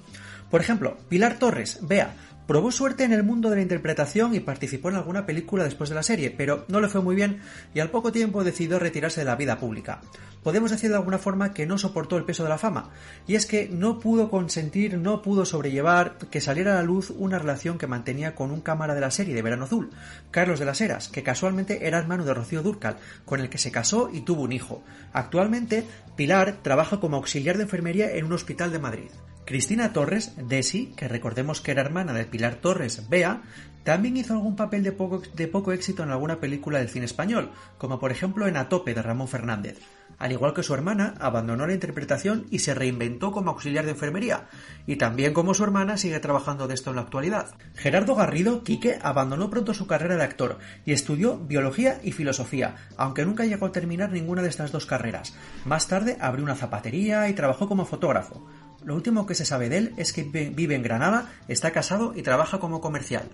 Por 0.50 0.60
ejemplo, 0.60 0.98
Pilar 1.08 1.40
Torres, 1.40 1.80
Bea, 1.82 2.14
probó 2.52 2.70
suerte 2.70 3.06
en 3.06 3.14
el 3.14 3.24
mundo 3.24 3.50
de 3.50 3.56
la 3.56 3.62
interpretación 3.62 4.36
y 4.36 4.42
participó 4.42 4.90
en 4.90 4.98
alguna 4.98 5.26
película 5.26 5.64
después 5.64 5.90
de 5.90 5.96
la 5.96 6.04
serie, 6.04 6.32
pero 6.32 6.66
no 6.68 6.82
le 6.82 6.90
fue 6.90 7.02
muy 7.02 7.16
bien 7.16 7.40
y 7.74 7.80
al 7.80 7.92
poco 7.92 8.12
tiempo 8.12 8.44
decidió 8.44 8.78
retirarse 8.78 9.22
de 9.22 9.26
la 9.26 9.38
vida 9.38 9.58
pública. 9.58 10.02
Podemos 10.44 10.70
decir 10.70 10.90
de 10.90 10.98
alguna 10.98 11.18
forma 11.18 11.54
que 11.54 11.66
no 11.66 11.78
soportó 11.78 12.18
el 12.18 12.26
peso 12.26 12.44
de 12.44 12.50
la 12.50 12.58
fama, 12.58 12.90
y 13.26 13.36
es 13.36 13.46
que 13.46 13.70
no 13.70 14.00
pudo 14.00 14.30
consentir, 14.30 14.98
no 14.98 15.22
pudo 15.22 15.46
sobrellevar 15.46 16.18
que 16.30 16.42
saliera 16.42 16.74
a 16.74 16.76
la 16.76 16.84
luz 16.84 17.10
una 17.12 17.40
relación 17.40 17.78
que 17.78 17.88
mantenía 17.88 18.36
con 18.36 18.52
un 18.52 18.60
cámara 18.60 18.96
de 18.96 19.02
la 19.02 19.12
serie 19.12 19.34
de 19.34 19.44
Verano 19.44 19.64
Azul, 19.64 19.90
Carlos 20.30 20.60
de 20.60 20.66
las 20.66 20.82
Heras, 20.82 21.08
que 21.08 21.24
casualmente 21.24 21.88
era 21.88 22.00
hermano 22.00 22.26
de 22.26 22.34
Rocío 22.34 22.64
Durcal, 22.64 22.98
con 23.24 23.40
el 23.40 23.48
que 23.48 23.60
se 23.60 23.72
casó 23.72 24.10
y 24.12 24.26
tuvo 24.26 24.42
un 24.42 24.52
hijo. 24.52 24.84
Actualmente, 25.14 25.86
Pilar 26.18 26.58
trabaja 26.64 27.00
como 27.00 27.16
auxiliar 27.16 27.56
de 27.56 27.64
enfermería 27.64 28.12
en 28.12 28.26
un 28.26 28.34
hospital 28.34 28.74
de 28.74 28.80
Madrid. 28.80 29.10
Cristina 29.46 29.92
Torres, 29.92 30.34
Desi, 30.38 30.94
que 30.96 31.08
recordemos 31.08 31.62
que 31.62 31.72
era 31.72 31.82
hermana 31.82 32.14
de 32.14 32.26
Pilar 32.26 32.56
Torres, 32.56 33.10
Bea, 33.10 33.42
también 33.84 34.16
hizo 34.16 34.34
algún 34.34 34.56
papel 34.56 34.84
de 34.84 34.92
poco, 34.92 35.22
de 35.34 35.48
poco 35.48 35.72
éxito 35.72 36.04
en 36.04 36.12
alguna 36.12 36.40
película 36.40 36.80
del 36.80 36.90
cine 36.90 37.06
español, 37.06 37.52
como 37.78 38.00
por 38.00 38.12
ejemplo 38.12 38.48
en 38.48 38.58
A 38.58 38.70
tope 38.70 38.94
de 38.94 39.02
Ramón 39.02 39.28
Fernández. 39.28 39.80
Al 40.20 40.32
igual 40.32 40.54
que 40.54 40.62
su 40.62 40.76
hermana, 40.76 41.16
abandonó 41.20 41.66
la 41.66 41.74
interpretación 41.74 42.46
y 42.52 42.60
se 42.60 42.76
reinventó 42.76 43.32
como 43.32 43.50
auxiliar 43.50 43.86
de 43.86 43.92
enfermería, 43.92 44.50
y 44.86 44.98
también 44.98 45.34
como 45.34 45.56
su 45.56 45.64
hermana 45.64 45.98
sigue 45.98 46.20
trabajando 46.20 46.68
de 46.68 46.76
esto 46.76 46.92
en 46.92 46.98
la 46.98 47.02
actualidad. 47.02 47.56
Gerardo 47.74 48.14
Garrido, 48.14 48.64
Quique, 48.64 49.00
abandonó 49.02 49.50
pronto 49.50 49.74
su 49.74 49.88
carrera 49.88 50.18
de 50.18 50.24
actor 50.24 50.60
y 50.86 50.94
estudió 50.94 51.40
biología 51.40 52.00
y 52.04 52.12
filosofía, 52.12 52.76
aunque 52.98 53.26
nunca 53.26 53.46
llegó 53.46 53.66
a 53.66 53.72
terminar 53.72 54.12
ninguna 54.12 54.44
de 54.44 54.50
estas 54.50 54.72
dos 54.72 54.86
carreras. 54.86 55.34
Más 55.66 55.88
tarde 55.88 56.18
abrió 56.22 56.46
una 56.46 56.56
zapatería 56.56 57.28
y 57.28 57.34
trabajó 57.34 57.68
como 57.68 57.86
fotógrafo. 57.86 58.46
Lo 58.84 58.96
último 58.96 59.26
que 59.26 59.36
se 59.36 59.46
sabe 59.46 59.70
de 59.70 59.78
él 59.78 59.94
es 59.98 60.12
que 60.14 60.24
vive 60.24 60.76
en 60.76 60.84
Granada, 60.84 61.32
está 61.48 61.72
casado 61.72 62.14
y 62.16 62.24
trabaja 62.24 62.60
como 62.60 62.82
comercial. 62.82 63.30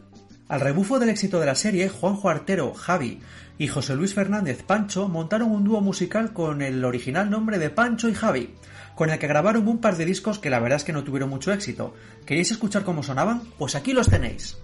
Al 0.50 0.62
rebufo 0.62 1.00
del 1.00 1.10
éxito 1.10 1.39
de 1.39 1.46
la 1.46 1.56
serie, 1.56 1.89
Juanjo 1.89 2.30
Artero, 2.30 2.74
Javi 2.74 3.20
y 3.58 3.68
José 3.68 3.96
Luis 3.96 4.13
Fernández 4.13 4.63
Pancho 4.63 5.08
montaron 5.10 5.51
un 5.51 5.63
dúo 5.63 5.82
musical 5.82 6.32
con 6.32 6.62
el 6.62 6.86
original 6.86 7.30
nombre 7.30 7.58
de 7.60 7.70
Pancho 7.70 8.08
y 8.08 8.13
Javi, 8.13 8.56
con 8.96 9.10
el 9.10 9.20
que 9.20 9.27
grabaron 9.27 9.68
un 9.68 9.80
par 9.80 9.98
de 9.98 10.06
discos 10.06 10.39
que 10.39 10.50
la 10.50 10.60
verdad 10.60 10.77
es 10.77 10.84
que 10.84 10.94
no 10.94 11.04
tuvieron 11.04 11.30
mucho 11.30 11.51
éxito. 11.51 11.94
¿Queréis 12.25 12.51
escuchar 12.51 12.84
cómo 12.84 13.04
sonaban? 13.04 13.42
Pues 13.58 13.75
aquí 13.75 13.94
los 13.94 14.10
tenéis. 14.10 14.58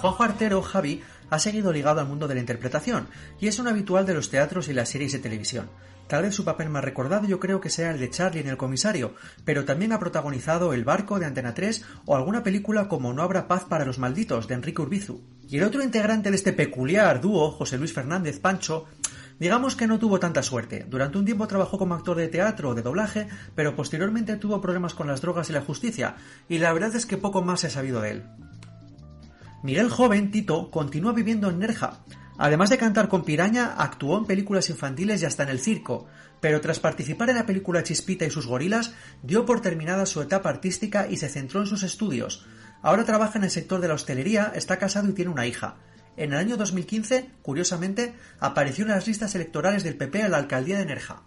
Juanjo 0.00 0.22
Artero, 0.22 0.62
Javi, 0.62 1.02
ha 1.28 1.38
seguido 1.38 1.74
ligado 1.74 2.00
al 2.00 2.08
mundo 2.08 2.26
de 2.26 2.34
la 2.34 2.40
interpretación 2.40 3.08
y 3.38 3.48
es 3.48 3.58
un 3.58 3.68
habitual 3.68 4.06
de 4.06 4.14
los 4.14 4.30
teatros 4.30 4.68
y 4.68 4.72
las 4.72 4.88
series 4.88 5.12
de 5.12 5.18
televisión. 5.18 5.68
Tal 6.08 6.22
vez 6.22 6.34
su 6.34 6.42
papel 6.42 6.70
más 6.70 6.82
recordado 6.82 7.26
yo 7.26 7.38
creo 7.38 7.60
que 7.60 7.68
sea 7.68 7.90
el 7.90 8.00
de 8.00 8.08
Charlie 8.08 8.40
en 8.40 8.48
El 8.48 8.56
comisario, 8.56 9.14
pero 9.44 9.66
también 9.66 9.92
ha 9.92 9.98
protagonizado 9.98 10.72
El 10.72 10.84
barco 10.84 11.20
de 11.20 11.26
Antena 11.26 11.52
3 11.52 11.84
o 12.06 12.16
alguna 12.16 12.42
película 12.42 12.88
como 12.88 13.12
No 13.12 13.22
habrá 13.22 13.46
paz 13.46 13.64
para 13.64 13.84
los 13.84 13.98
malditos 13.98 14.48
de 14.48 14.54
Enrique 14.54 14.80
Urbizu. 14.80 15.20
Y 15.46 15.58
el 15.58 15.64
otro 15.64 15.82
integrante 15.82 16.30
de 16.30 16.36
este 16.36 16.54
peculiar 16.54 17.20
dúo, 17.20 17.50
José 17.50 17.76
Luis 17.76 17.92
Fernández 17.92 18.40
Pancho, 18.40 18.86
Digamos 19.38 19.74
que 19.74 19.86
no 19.86 19.98
tuvo 19.98 20.20
tanta 20.20 20.42
suerte. 20.42 20.84
Durante 20.86 21.16
un 21.16 21.24
tiempo 21.24 21.46
trabajó 21.46 21.78
como 21.78 21.94
actor 21.94 22.14
de 22.18 22.28
teatro 22.28 22.68
o 22.68 22.74
de 22.74 22.82
doblaje, 22.82 23.26
pero 23.54 23.74
posteriormente 23.74 24.36
tuvo 24.36 24.60
problemas 24.60 24.92
con 24.92 25.06
las 25.06 25.22
drogas 25.22 25.48
y 25.48 25.54
la 25.54 25.62
justicia, 25.62 26.16
y 26.46 26.58
la 26.58 26.74
verdad 26.74 26.94
es 26.94 27.06
que 27.06 27.16
poco 27.16 27.40
más 27.40 27.60
se 27.60 27.68
ha 27.68 27.70
sabido 27.70 28.02
de 28.02 28.10
él. 28.10 28.24
Miguel 29.62 29.90
Joven, 29.90 30.30
Tito, 30.30 30.70
continúa 30.70 31.12
viviendo 31.12 31.50
en 31.50 31.58
Nerja. 31.58 32.00
Además 32.38 32.70
de 32.70 32.78
cantar 32.78 33.08
con 33.08 33.24
Piraña, 33.24 33.74
actuó 33.76 34.16
en 34.16 34.24
películas 34.24 34.70
infantiles 34.70 35.20
y 35.20 35.26
hasta 35.26 35.42
en 35.42 35.50
el 35.50 35.60
circo, 35.60 36.06
pero 36.40 36.62
tras 36.62 36.80
participar 36.80 37.28
en 37.28 37.36
la 37.36 37.44
película 37.44 37.82
Chispita 37.82 38.24
y 38.24 38.30
sus 38.30 38.46
gorilas, 38.46 38.94
dio 39.22 39.44
por 39.44 39.60
terminada 39.60 40.06
su 40.06 40.22
etapa 40.22 40.48
artística 40.48 41.06
y 41.08 41.18
se 41.18 41.28
centró 41.28 41.60
en 41.60 41.66
sus 41.66 41.82
estudios. 41.82 42.46
Ahora 42.80 43.04
trabaja 43.04 43.36
en 43.36 43.44
el 43.44 43.50
sector 43.50 43.82
de 43.82 43.88
la 43.88 43.94
hostelería, 43.94 44.50
está 44.54 44.78
casado 44.78 45.10
y 45.10 45.12
tiene 45.12 45.30
una 45.30 45.46
hija. 45.46 45.76
En 46.16 46.32
el 46.32 46.38
año 46.38 46.56
2015, 46.56 47.28
curiosamente, 47.42 48.14
apareció 48.38 48.84
en 48.84 48.92
las 48.92 49.06
listas 49.06 49.34
electorales 49.34 49.84
del 49.84 49.98
PP 49.98 50.22
a 50.22 50.30
la 50.30 50.38
alcaldía 50.38 50.78
de 50.78 50.86
Nerja. 50.86 51.24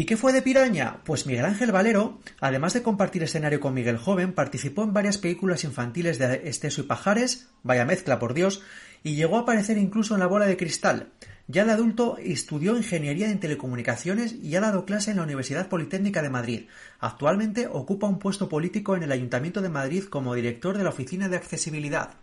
¿Y 0.00 0.06
qué 0.06 0.16
fue 0.16 0.32
de 0.32 0.40
Piraña? 0.40 1.02
Pues 1.04 1.26
Miguel 1.26 1.44
Ángel 1.44 1.72
Valero, 1.72 2.20
además 2.40 2.72
de 2.72 2.82
compartir 2.82 3.22
escenario 3.22 3.60
con 3.60 3.74
Miguel 3.74 3.98
Joven, 3.98 4.32
participó 4.32 4.82
en 4.82 4.94
varias 4.94 5.18
películas 5.18 5.62
infantiles 5.64 6.18
de 6.18 6.48
Esteso 6.48 6.80
y 6.80 6.84
Pajares, 6.84 7.48
vaya 7.64 7.84
mezcla 7.84 8.18
por 8.18 8.32
Dios, 8.32 8.62
y 9.02 9.14
llegó 9.16 9.36
a 9.36 9.40
aparecer 9.40 9.76
incluso 9.76 10.14
en 10.14 10.20
La 10.20 10.26
Bola 10.26 10.46
de 10.46 10.56
Cristal. 10.56 11.10
Ya 11.48 11.66
de 11.66 11.72
adulto 11.72 12.16
estudió 12.16 12.78
Ingeniería 12.78 13.30
en 13.30 13.40
Telecomunicaciones 13.40 14.36
y 14.42 14.56
ha 14.56 14.62
dado 14.62 14.86
clase 14.86 15.10
en 15.10 15.18
la 15.18 15.24
Universidad 15.24 15.68
Politécnica 15.68 16.22
de 16.22 16.30
Madrid. 16.30 16.68
Actualmente 16.98 17.68
ocupa 17.70 18.08
un 18.08 18.18
puesto 18.18 18.48
político 18.48 18.96
en 18.96 19.02
el 19.02 19.12
Ayuntamiento 19.12 19.60
de 19.60 19.68
Madrid 19.68 20.04
como 20.04 20.34
director 20.34 20.78
de 20.78 20.84
la 20.84 20.88
Oficina 20.88 21.28
de 21.28 21.36
Accesibilidad. 21.36 22.14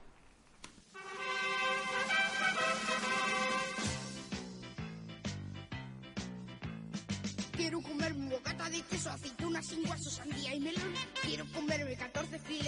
Comerme 11.57 11.95
14 11.95 12.39
filetes, 12.39 12.66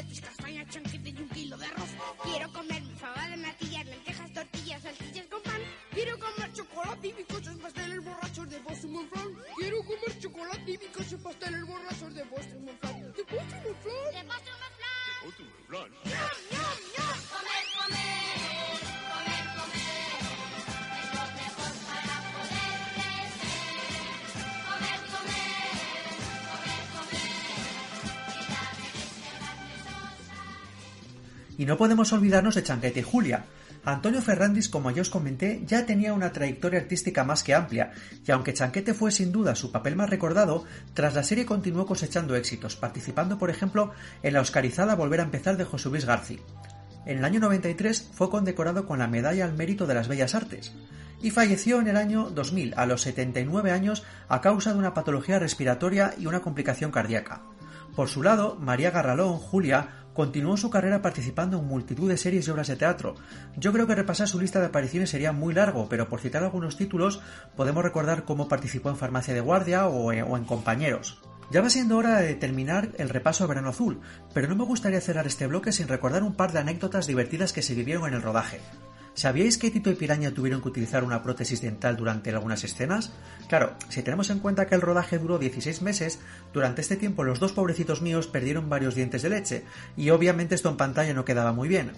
Y 31.59 31.65
no 31.65 31.75
podemos 31.75 32.13
olvidarnos 32.13 32.55
de 32.55 32.63
Chanquete 32.63 33.01
y 33.01 33.03
Julia. 33.03 33.43
Antonio 33.83 34.21
Ferrandis, 34.21 34.69
como 34.69 34.91
ya 34.91 35.01
os 35.01 35.09
comenté, 35.09 35.61
ya 35.65 35.85
tenía 35.85 36.13
una 36.13 36.31
trayectoria 36.31 36.79
artística 36.79 37.25
más 37.25 37.43
que 37.43 37.53
amplia, 37.53 37.91
y 38.25 38.31
aunque 38.31 38.53
Chanquete 38.53 38.93
fue 38.93 39.11
sin 39.11 39.33
duda 39.33 39.55
su 39.55 39.69
papel 39.69 39.97
más 39.97 40.09
recordado, 40.09 40.63
tras 40.93 41.15
la 41.15 41.23
serie 41.23 41.45
continuó 41.45 41.85
cosechando 41.85 42.37
éxitos, 42.37 42.77
participando 42.77 43.37
por 43.37 43.49
ejemplo 43.49 43.91
en 44.23 44.35
la 44.35 44.39
oscarizada 44.39 44.95
Volver 44.95 45.19
a 45.19 45.23
empezar 45.23 45.57
de 45.57 45.65
José 45.65 45.89
Luis 45.89 46.05
García. 46.05 46.39
En 47.05 47.17
el 47.17 47.25
año 47.25 47.41
93 47.41 48.09
fue 48.13 48.29
condecorado 48.29 48.85
con 48.85 48.99
la 48.99 49.09
Medalla 49.09 49.43
al 49.43 49.53
Mérito 49.53 49.85
de 49.85 49.95
las 49.95 50.07
Bellas 50.07 50.35
Artes, 50.35 50.71
y 51.21 51.31
falleció 51.31 51.81
en 51.81 51.89
el 51.89 51.97
año 51.97 52.29
2000, 52.29 52.73
a 52.77 52.85
los 52.85 53.01
79 53.01 53.71
años, 53.71 54.05
a 54.29 54.39
causa 54.39 54.71
de 54.71 54.79
una 54.79 54.93
patología 54.93 55.39
respiratoria 55.39 56.13
y 56.17 56.25
una 56.25 56.39
complicación 56.39 56.91
cardíaca. 56.91 57.41
Por 57.97 58.07
su 58.07 58.23
lado, 58.23 58.55
María 58.55 58.91
Garralón, 58.91 59.39
Julia, 59.39 60.05
continuó 60.19 60.57
su 60.57 60.69
carrera 60.69 61.01
participando 61.01 61.59
en 61.59 61.65
multitud 61.65 62.09
de 62.09 62.17
series 62.17 62.45
y 62.45 62.51
obras 62.51 62.67
de 62.67 62.75
teatro. 62.75 63.15
Yo 63.55 63.71
creo 63.71 63.87
que 63.87 63.95
repasar 63.95 64.27
su 64.27 64.37
lista 64.37 64.59
de 64.59 64.65
apariciones 64.65 65.09
sería 65.09 65.31
muy 65.31 65.53
largo, 65.53 65.87
pero 65.87 66.09
por 66.09 66.19
citar 66.19 66.43
algunos 66.43 66.75
títulos, 66.75 67.21
podemos 67.55 67.85
recordar 67.85 68.25
cómo 68.25 68.49
participó 68.49 68.89
en 68.89 68.97
Farmacia 68.97 69.33
de 69.33 69.39
Guardia 69.39 69.87
o 69.87 70.11
en, 70.11 70.23
o 70.23 70.35
en 70.35 70.43
Compañeros. 70.43 71.21
Ya 71.51 71.61
va 71.61 71.69
siendo 71.69 71.95
hora 71.95 72.19
de 72.19 72.35
terminar 72.35 72.89
el 72.97 73.07
repaso 73.07 73.45
a 73.45 73.47
Verano 73.47 73.69
Azul, 73.69 74.01
pero 74.33 74.49
no 74.49 74.57
me 74.57 74.65
gustaría 74.65 74.99
cerrar 74.99 75.25
este 75.25 75.47
bloque 75.47 75.71
sin 75.71 75.87
recordar 75.87 76.21
un 76.23 76.35
par 76.35 76.51
de 76.51 76.59
anécdotas 76.59 77.07
divertidas 77.07 77.53
que 77.53 77.61
se 77.61 77.73
vivieron 77.73 78.05
en 78.05 78.15
el 78.15 78.21
rodaje. 78.21 78.59
¿Sabíais 79.19 79.57
que 79.57 79.69
Tito 79.69 79.91
y 79.91 79.95
Piraña 79.95 80.31
tuvieron 80.31 80.61
que 80.61 80.69
utilizar 80.69 81.03
una 81.03 81.21
prótesis 81.21 81.59
dental 81.59 81.97
durante 81.97 82.29
algunas 82.29 82.63
escenas? 82.63 83.11
Claro, 83.49 83.75
si 83.89 84.01
tenemos 84.01 84.29
en 84.29 84.39
cuenta 84.39 84.65
que 84.65 84.75
el 84.75 84.81
rodaje 84.81 85.19
duró 85.19 85.37
16 85.37 85.81
meses, 85.81 86.21
durante 86.53 86.79
este 86.79 86.95
tiempo 86.95 87.25
los 87.25 87.41
dos 87.41 87.51
pobrecitos 87.51 88.01
míos 88.01 88.27
perdieron 88.27 88.69
varios 88.69 88.95
dientes 88.95 89.21
de 89.21 89.29
leche, 89.29 89.65
y 89.97 90.11
obviamente 90.11 90.55
esto 90.55 90.69
en 90.69 90.77
pantalla 90.77 91.13
no 91.13 91.25
quedaba 91.25 91.51
muy 91.51 91.67
bien. 91.67 91.91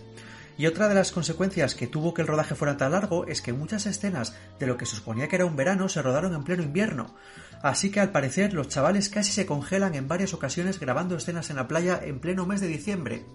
Y 0.57 0.65
otra 0.65 0.89
de 0.89 0.95
las 0.95 1.11
consecuencias 1.11 1.75
que 1.75 1.85
tuvo 1.85 2.15
que 2.15 2.23
el 2.23 2.27
rodaje 2.27 2.55
fuera 2.55 2.77
tan 2.77 2.93
largo 2.93 3.27
es 3.27 3.43
que 3.43 3.53
muchas 3.53 3.85
escenas 3.85 4.35
de 4.57 4.65
lo 4.65 4.77
que 4.77 4.87
se 4.87 4.95
suponía 4.95 5.27
que 5.27 5.35
era 5.35 5.45
un 5.45 5.55
verano 5.55 5.89
se 5.89 6.01
rodaron 6.01 6.33
en 6.33 6.43
pleno 6.43 6.63
invierno. 6.63 7.13
Así 7.61 7.91
que 7.91 7.99
al 7.99 8.11
parecer 8.11 8.55
los 8.55 8.67
chavales 8.67 9.09
casi 9.09 9.31
se 9.31 9.45
congelan 9.45 9.93
en 9.93 10.07
varias 10.07 10.33
ocasiones 10.33 10.79
grabando 10.79 11.17
escenas 11.17 11.51
en 11.51 11.57
la 11.57 11.67
playa 11.67 11.99
en 12.03 12.19
pleno 12.19 12.47
mes 12.47 12.61
de 12.61 12.67
diciembre. 12.67 13.25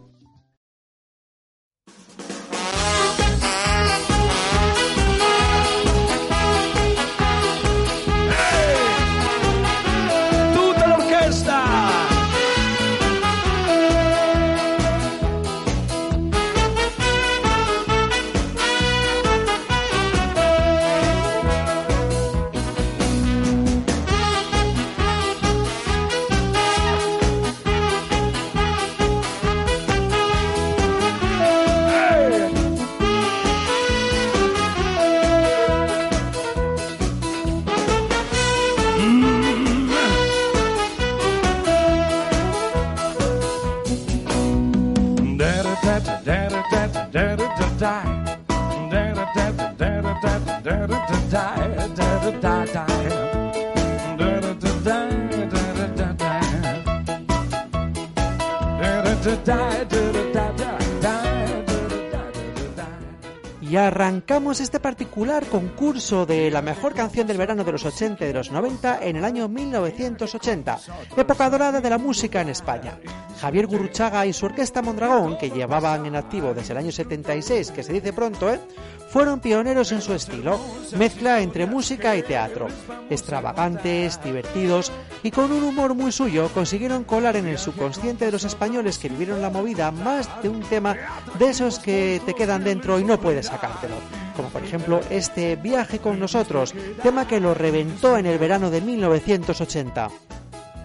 Arrancamos 64.26 64.60
este 64.60 64.80
particular 64.80 65.46
concurso 65.46 66.26
de 66.26 66.50
la 66.50 66.60
mejor 66.60 66.94
canción 66.94 67.28
del 67.28 67.36
verano 67.36 67.62
de 67.62 67.70
los 67.70 67.84
80 67.84 68.24
y 68.24 68.26
de 68.26 68.34
los 68.34 68.50
90 68.50 68.98
en 69.04 69.14
el 69.14 69.24
año 69.24 69.46
1980, 69.46 70.80
época 71.16 71.48
dorada 71.48 71.80
de 71.80 71.88
la 71.88 71.96
música 71.96 72.40
en 72.40 72.48
España. 72.48 72.98
Javier 73.40 73.68
Gurruchaga 73.68 74.26
y 74.26 74.32
su 74.32 74.46
orquesta 74.46 74.82
Mondragón, 74.82 75.38
que 75.38 75.50
llevaban 75.50 76.06
en 76.06 76.16
activo 76.16 76.54
desde 76.54 76.72
el 76.72 76.78
año 76.78 76.90
76, 76.90 77.70
que 77.70 77.84
se 77.84 77.92
dice 77.92 78.12
pronto, 78.12 78.52
¿eh? 78.52 78.58
fueron 79.10 79.38
pioneros 79.38 79.92
en 79.92 80.02
su 80.02 80.12
estilo, 80.12 80.58
mezcla 80.98 81.40
entre 81.40 81.66
música 81.66 82.16
y 82.16 82.22
teatro. 82.22 82.66
Extravagantes, 83.08 84.20
divertidos 84.24 84.90
y 85.22 85.30
con 85.30 85.52
un 85.52 85.62
humor 85.62 85.94
muy 85.94 86.10
suyo, 86.10 86.50
consiguieron 86.52 87.04
colar 87.04 87.36
en 87.36 87.46
el 87.46 87.58
subconsciente 87.58 88.24
de 88.24 88.32
los 88.32 88.44
españoles 88.44 88.98
que 88.98 89.08
vivieron 89.08 89.40
la 89.40 89.50
movida 89.50 89.92
más 89.92 90.28
de 90.42 90.48
un 90.48 90.62
tema 90.62 90.96
de 91.38 91.48
esos 91.48 91.78
que 91.78 92.20
te 92.26 92.34
quedan 92.34 92.64
dentro 92.64 92.98
y 92.98 93.04
no 93.04 93.20
puedes 93.20 93.46
sacártelo. 93.46 93.94
Como 94.36 94.48
por 94.48 94.62
ejemplo 94.62 95.00
este 95.10 95.56
Viaje 95.56 95.98
con 95.98 96.18
nosotros, 96.18 96.74
tema 97.02 97.26
que 97.26 97.40
lo 97.40 97.54
reventó 97.54 98.16
en 98.18 98.26
el 98.26 98.38
verano 98.38 98.70
de 98.70 98.80
1980. 98.80 100.08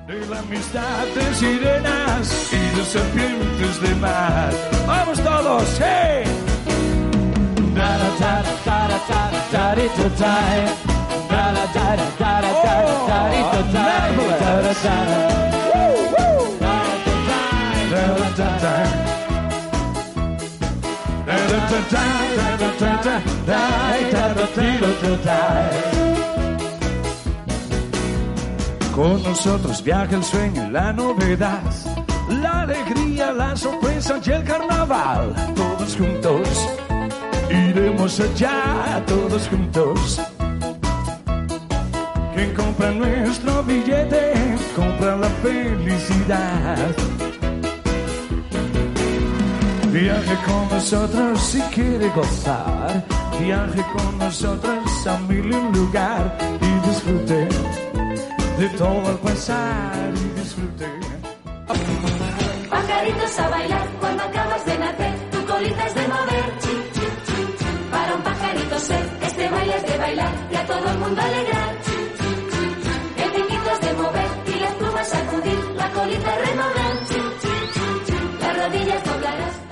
De 0.08 0.26
la 0.28 0.40
amistad 0.40 1.06
de 1.16 1.34
sirenas 1.36 2.54
y 2.54 2.78
de 2.78 2.86
serpientes 2.86 3.82
de 3.82 3.96
mar. 3.96 4.52
¡Vamos 4.88 5.20
todos! 5.24 5.80
¡Hey! 5.80 6.24
Con 28.96 29.24
nosotros 29.24 29.82
viaja 29.82 30.16
el 30.16 30.24
sueño 30.24 30.68
y 30.68 30.72
la 30.72 30.92
novedad, 30.92 31.64
la 32.30 32.62
alegría, 32.62 33.32
la 33.32 33.56
sorpresa 33.56 34.20
y 34.26 34.30
el 34.32 34.44
carnaval. 34.44 35.34
Todos 35.56 35.96
juntos 35.96 36.70
iremos 37.50 38.20
allá, 38.20 39.02
todos 39.08 39.48
juntos. 39.48 40.22
Quien 42.36 42.54
compra 42.54 42.92
nuestro 42.92 43.64
billete, 43.64 44.34
compra 44.76 45.16
la 45.16 45.30
felicidad. 45.42 47.31
Viaje 49.92 50.38
con 50.46 50.70
nosotros 50.70 51.40
si 51.42 51.60
quiere 51.76 52.08
gozar. 52.10 53.04
Viaje 53.40 53.84
con 53.94 54.18
nosotros 54.20 55.08
a 55.08 55.18
mil 55.28 55.54
un 55.54 55.72
lugar 55.74 56.38
y 56.62 56.88
disfrute 56.88 57.48
de 58.58 58.70
todo 58.78 59.08
al 59.08 59.20
pasar 59.20 60.14
y 60.16 60.40
disfrute. 60.40 60.88
Pajaritos 62.70 63.40
a 63.40 63.50
bailar 63.50 63.88
cuando 64.00 64.24
acabas 64.24 64.66
de 64.66 64.78
nacer, 64.80 65.14
tu 65.32 65.46
colita 65.46 65.86
es 65.88 65.96
de 65.96 66.08
mover. 66.08 66.52
Para 67.92 68.16
un 68.16 68.22
pajarito 68.22 68.80
ser, 68.80 69.10
este 69.24 69.50
baile 69.50 69.76
es 69.76 69.92
de 69.92 69.98
bailar 69.98 70.34
y 70.52 70.56
a 70.56 70.66
todo 70.68 70.90
el 70.90 70.98
mundo 71.00 71.22
alegrar. 71.22 71.91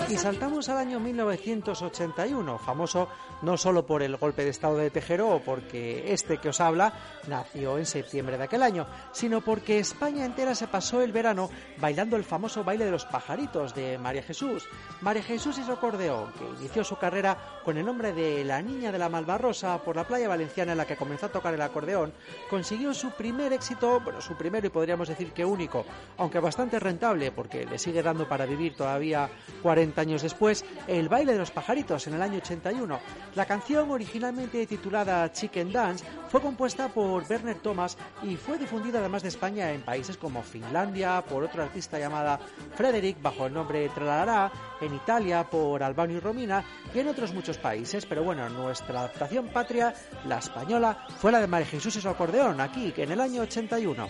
Y 0.09 0.17
saltamos 0.17 0.67
al 0.69 0.77
año 0.77 0.99
1981, 0.99 2.57
famoso 2.57 3.09
no 3.43 3.57
solo 3.57 3.85
por 3.85 4.01
el 4.01 4.17
golpe 4.17 4.43
de 4.43 4.49
estado 4.49 4.75
de 4.77 4.89
Tejero 4.89 5.29
o 5.29 5.39
porque 5.39 6.11
este 6.11 6.39
que 6.39 6.49
os 6.49 6.59
habla 6.59 6.91
nació 7.27 7.77
en 7.77 7.85
septiembre 7.85 8.35
de 8.35 8.45
aquel 8.45 8.63
año, 8.63 8.87
sino 9.11 9.41
porque 9.41 9.77
España 9.77 10.25
entera 10.25 10.55
se 10.55 10.65
pasó 10.65 11.01
el 11.01 11.11
verano 11.11 11.51
bailando 11.77 12.15
el 12.15 12.23
famoso 12.23 12.63
baile 12.63 12.85
de 12.85 12.91
los 12.91 13.05
pajaritos 13.05 13.75
de 13.75 13.99
María 13.99 14.23
Jesús. 14.23 14.67
María 15.01 15.21
Jesús 15.21 15.57
su 15.63 15.71
acordeón, 15.71 16.33
que 16.33 16.59
inició 16.59 16.83
su 16.83 16.97
carrera 16.97 17.61
con 17.63 17.77
el 17.77 17.85
nombre 17.85 18.11
de 18.11 18.43
La 18.43 18.63
Niña 18.63 18.91
de 18.91 18.97
la 18.97 19.09
Malvarrosa 19.09 19.77
por 19.77 19.95
la 19.95 20.07
playa 20.07 20.27
valenciana 20.27 20.71
en 20.71 20.79
la 20.79 20.87
que 20.87 20.97
comenzó 20.97 21.27
a 21.27 21.31
tocar 21.31 21.53
el 21.53 21.61
acordeón, 21.61 22.13
consiguió 22.49 22.95
su 22.95 23.11
primer 23.11 23.53
éxito, 23.53 23.99
bueno, 23.99 24.21
su 24.21 24.35
primero 24.35 24.65
y 24.65 24.71
podríamos 24.71 25.07
decir 25.07 25.33
que 25.33 25.45
único, 25.45 25.85
aunque 26.17 26.39
bastante 26.39 26.79
rentable 26.79 27.31
porque 27.31 27.65
le 27.65 27.77
sigue 27.77 28.01
dando 28.01 28.27
para 28.27 28.47
vivir 28.47 28.75
todavía 28.75 29.29
40 29.61 29.98
años 29.99 30.21
después, 30.21 30.65
el 30.87 31.09
baile 31.09 31.33
de 31.33 31.39
los 31.39 31.51
pajaritos 31.51 32.07
en 32.07 32.15
el 32.15 32.21
año 32.21 32.37
81. 32.37 32.99
La 33.35 33.45
canción, 33.45 33.91
originalmente 33.91 34.65
titulada 34.65 35.31
Chicken 35.31 35.71
Dance, 35.71 36.05
fue 36.29 36.41
compuesta 36.41 36.89
por 36.89 37.23
Werner 37.29 37.59
Thomas 37.59 37.97
y 38.23 38.35
fue 38.35 38.57
difundida 38.57 38.99
además 38.99 39.23
de 39.23 39.29
España 39.29 39.71
en 39.71 39.81
países 39.81 40.17
como 40.17 40.43
Finlandia 40.43 41.23
por 41.27 41.43
otro 41.43 41.63
artista 41.63 41.99
llamada 41.99 42.39
Frederick 42.75 43.21
bajo 43.21 43.47
el 43.47 43.53
nombre 43.53 43.89
Tralará, 43.89 44.51
en 44.81 44.93
Italia 44.93 45.43
por 45.49 45.83
Albano 45.83 46.13
y 46.13 46.19
Romina 46.19 46.63
y 46.93 46.99
en 46.99 47.07
otros 47.07 47.33
muchos 47.33 47.57
países, 47.57 48.05
pero 48.05 48.23
bueno, 48.23 48.47
nuestra 48.49 48.99
adaptación 48.99 49.49
patria, 49.49 49.93
la 50.25 50.37
española, 50.37 51.05
fue 51.17 51.31
la 51.31 51.41
de 51.41 51.47
María 51.47 51.67
Jesús 51.67 51.95
y 51.95 52.01
su 52.01 52.09
acordeón, 52.09 52.61
aquí, 52.61 52.93
en 52.95 53.11
el 53.11 53.19
año 53.19 53.41
81. 53.41 54.07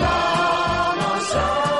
Vamos 0.00 1.36
a 1.36 1.79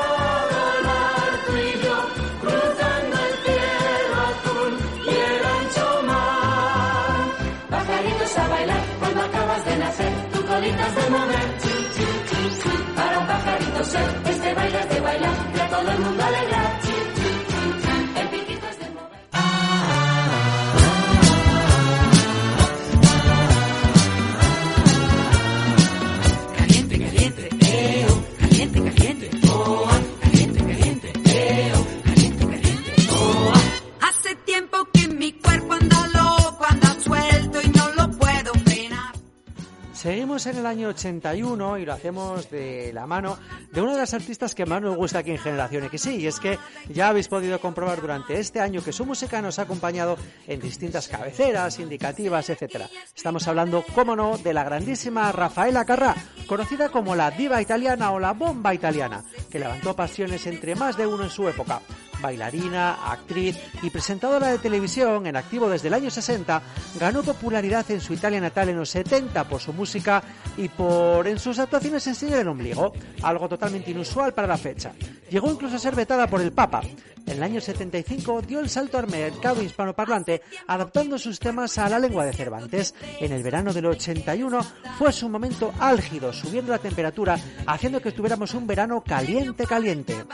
Seguimos 40.41 40.59
en 40.59 40.65
el 40.65 40.67
año 40.67 40.89
81 40.89 41.79
y 41.79 41.85
lo 41.85 41.93
hacemos 41.93 42.51
de 42.51 42.93
la 42.95 43.07
mano 43.07 43.37
de 43.71 43.83
una 43.83 43.93
de 43.93 43.99
las 43.99 44.15
artistas 44.15 44.55
que 44.55 44.65
más 44.65 44.81
nos 44.81 44.97
gusta 44.97 45.19
aquí 45.19 45.33
en 45.33 45.39
Generación 45.39 45.85
X. 45.85 46.01
Sí, 46.01 46.17
y 46.17 46.27
es 46.29 46.41
que 46.41 46.59
ya 46.89 47.09
habéis 47.09 47.29
podido 47.29 47.61
comprobar 47.61 48.01
durante 48.01 48.39
este 48.39 48.59
año 48.59 48.83
que 48.83 48.91
su 48.93 49.05
música 49.05 49.43
nos 49.43 49.59
ha 49.59 49.63
acompañado 49.63 50.17
en 50.47 50.59
distintas 50.59 51.09
cabeceras, 51.09 51.79
indicativas, 51.79 52.49
etcétera. 52.49 52.89
Estamos 53.15 53.47
hablando, 53.49 53.85
cómo 53.95 54.17
no, 54.17 54.39
de 54.39 54.55
la 54.55 54.65
grandísima 54.65 55.31
Rafaela 55.31 55.85
Carrà, 55.85 56.15
conocida 56.47 56.89
como 56.89 57.15
la 57.15 57.31
diva 57.31 57.61
italiana 57.61 58.11
o 58.13 58.19
la 58.19 58.33
bomba 58.33 58.73
italiana, 58.73 59.23
que 59.51 59.59
levantó 59.59 59.95
pasiones 59.95 60.47
entre 60.47 60.75
más 60.75 60.97
de 60.97 61.07
uno 61.07 61.25
en 61.25 61.31
su 61.31 61.47
época 61.51 61.83
bailarina, 62.21 63.11
actriz 63.11 63.57
y 63.83 63.91
presentadora 63.91 64.49
de 64.49 64.59
televisión 64.59 65.27
en 65.27 65.37
activo 65.37 65.69
desde 65.69 65.89
el 65.89 65.95
año 65.95 66.11
60, 66.11 66.63
ganó 66.99 67.23
popularidad 67.23 67.91
en 67.91 68.01
su 68.01 68.13
Italia 68.13 68.41
natal 68.41 68.69
en 68.69 68.77
los 68.77 68.91
70 68.91 69.49
por 69.49 69.61
su 69.61 69.73
música 69.73 70.23
y 70.57 70.69
por 70.69 71.27
en 71.27 71.39
sus 71.39 71.59
actuaciones 71.59 72.07
en 72.07 72.15
cine 72.15 72.37
del 72.37 72.49
ombligo, 72.49 72.93
algo 73.23 73.49
totalmente 73.49 73.91
inusual 73.91 74.33
para 74.33 74.49
la 74.49 74.59
fecha. 74.59 74.93
Llegó 75.31 75.51
incluso 75.51 75.77
a 75.77 75.79
ser 75.79 75.95
vetada 75.95 76.27
por 76.27 76.41
el 76.41 76.53
Papa. 76.53 76.83
En 77.27 77.37
el 77.37 77.43
año 77.43 77.61
75 77.61 78.43
dio 78.43 78.59
el 78.59 78.69
salto 78.69 78.99
al 78.99 79.07
mercado 79.07 79.63
hispanoparlante 79.63 80.43
adaptando 80.67 81.19
sus 81.19 81.39
temas 81.39 81.79
a 81.79 81.89
la 81.89 81.99
lengua 81.99 82.25
de 82.25 82.33
Cervantes. 82.33 82.95
En 83.21 83.31
el 83.31 83.43
verano 83.43 83.73
del 83.73 83.87
81 83.87 84.61
fue 84.99 85.13
su 85.13 85.29
momento 85.29 85.73
álgido, 85.79 86.33
subiendo 86.33 86.73
la 86.73 86.79
temperatura, 86.79 87.39
haciendo 87.67 88.01
que 88.01 88.13
tuviéramos 88.13 88.55
un 88.55 88.67
verano 88.67 89.03
caliente, 89.03 89.65
caliente. 89.67 90.25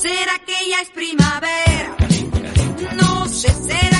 ¿Será 0.00 0.38
que 0.46 0.70
ya 0.70 0.80
es 0.80 0.88
primavera? 0.90 1.96
No 2.96 3.26
sé, 3.28 3.48
¿será 3.48 3.97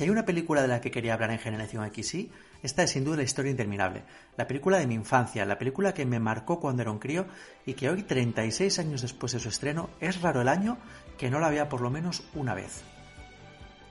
Si 0.00 0.04
hay 0.04 0.10
una 0.10 0.24
película 0.24 0.62
de 0.62 0.68
la 0.68 0.80
que 0.80 0.90
quería 0.90 1.12
hablar 1.12 1.30
en 1.30 1.38
Generación 1.38 1.86
XY, 1.92 2.30
esta 2.62 2.82
es 2.82 2.92
sin 2.92 3.04
duda 3.04 3.18
la 3.18 3.22
historia 3.22 3.50
interminable. 3.50 4.02
La 4.38 4.46
película 4.46 4.78
de 4.78 4.86
mi 4.86 4.94
infancia, 4.94 5.44
la 5.44 5.58
película 5.58 5.92
que 5.92 6.06
me 6.06 6.18
marcó 6.18 6.58
cuando 6.58 6.80
era 6.80 6.90
un 6.90 6.98
crío 6.98 7.26
y 7.66 7.74
que 7.74 7.90
hoy, 7.90 8.02
36 8.04 8.78
años 8.78 9.02
después 9.02 9.32
de 9.32 9.40
su 9.40 9.50
estreno, 9.50 9.90
es 10.00 10.22
raro 10.22 10.40
el 10.40 10.48
año 10.48 10.78
que 11.18 11.28
no 11.28 11.38
la 11.38 11.50
vea 11.50 11.68
por 11.68 11.82
lo 11.82 11.90
menos 11.90 12.22
una 12.32 12.54
vez. 12.54 12.82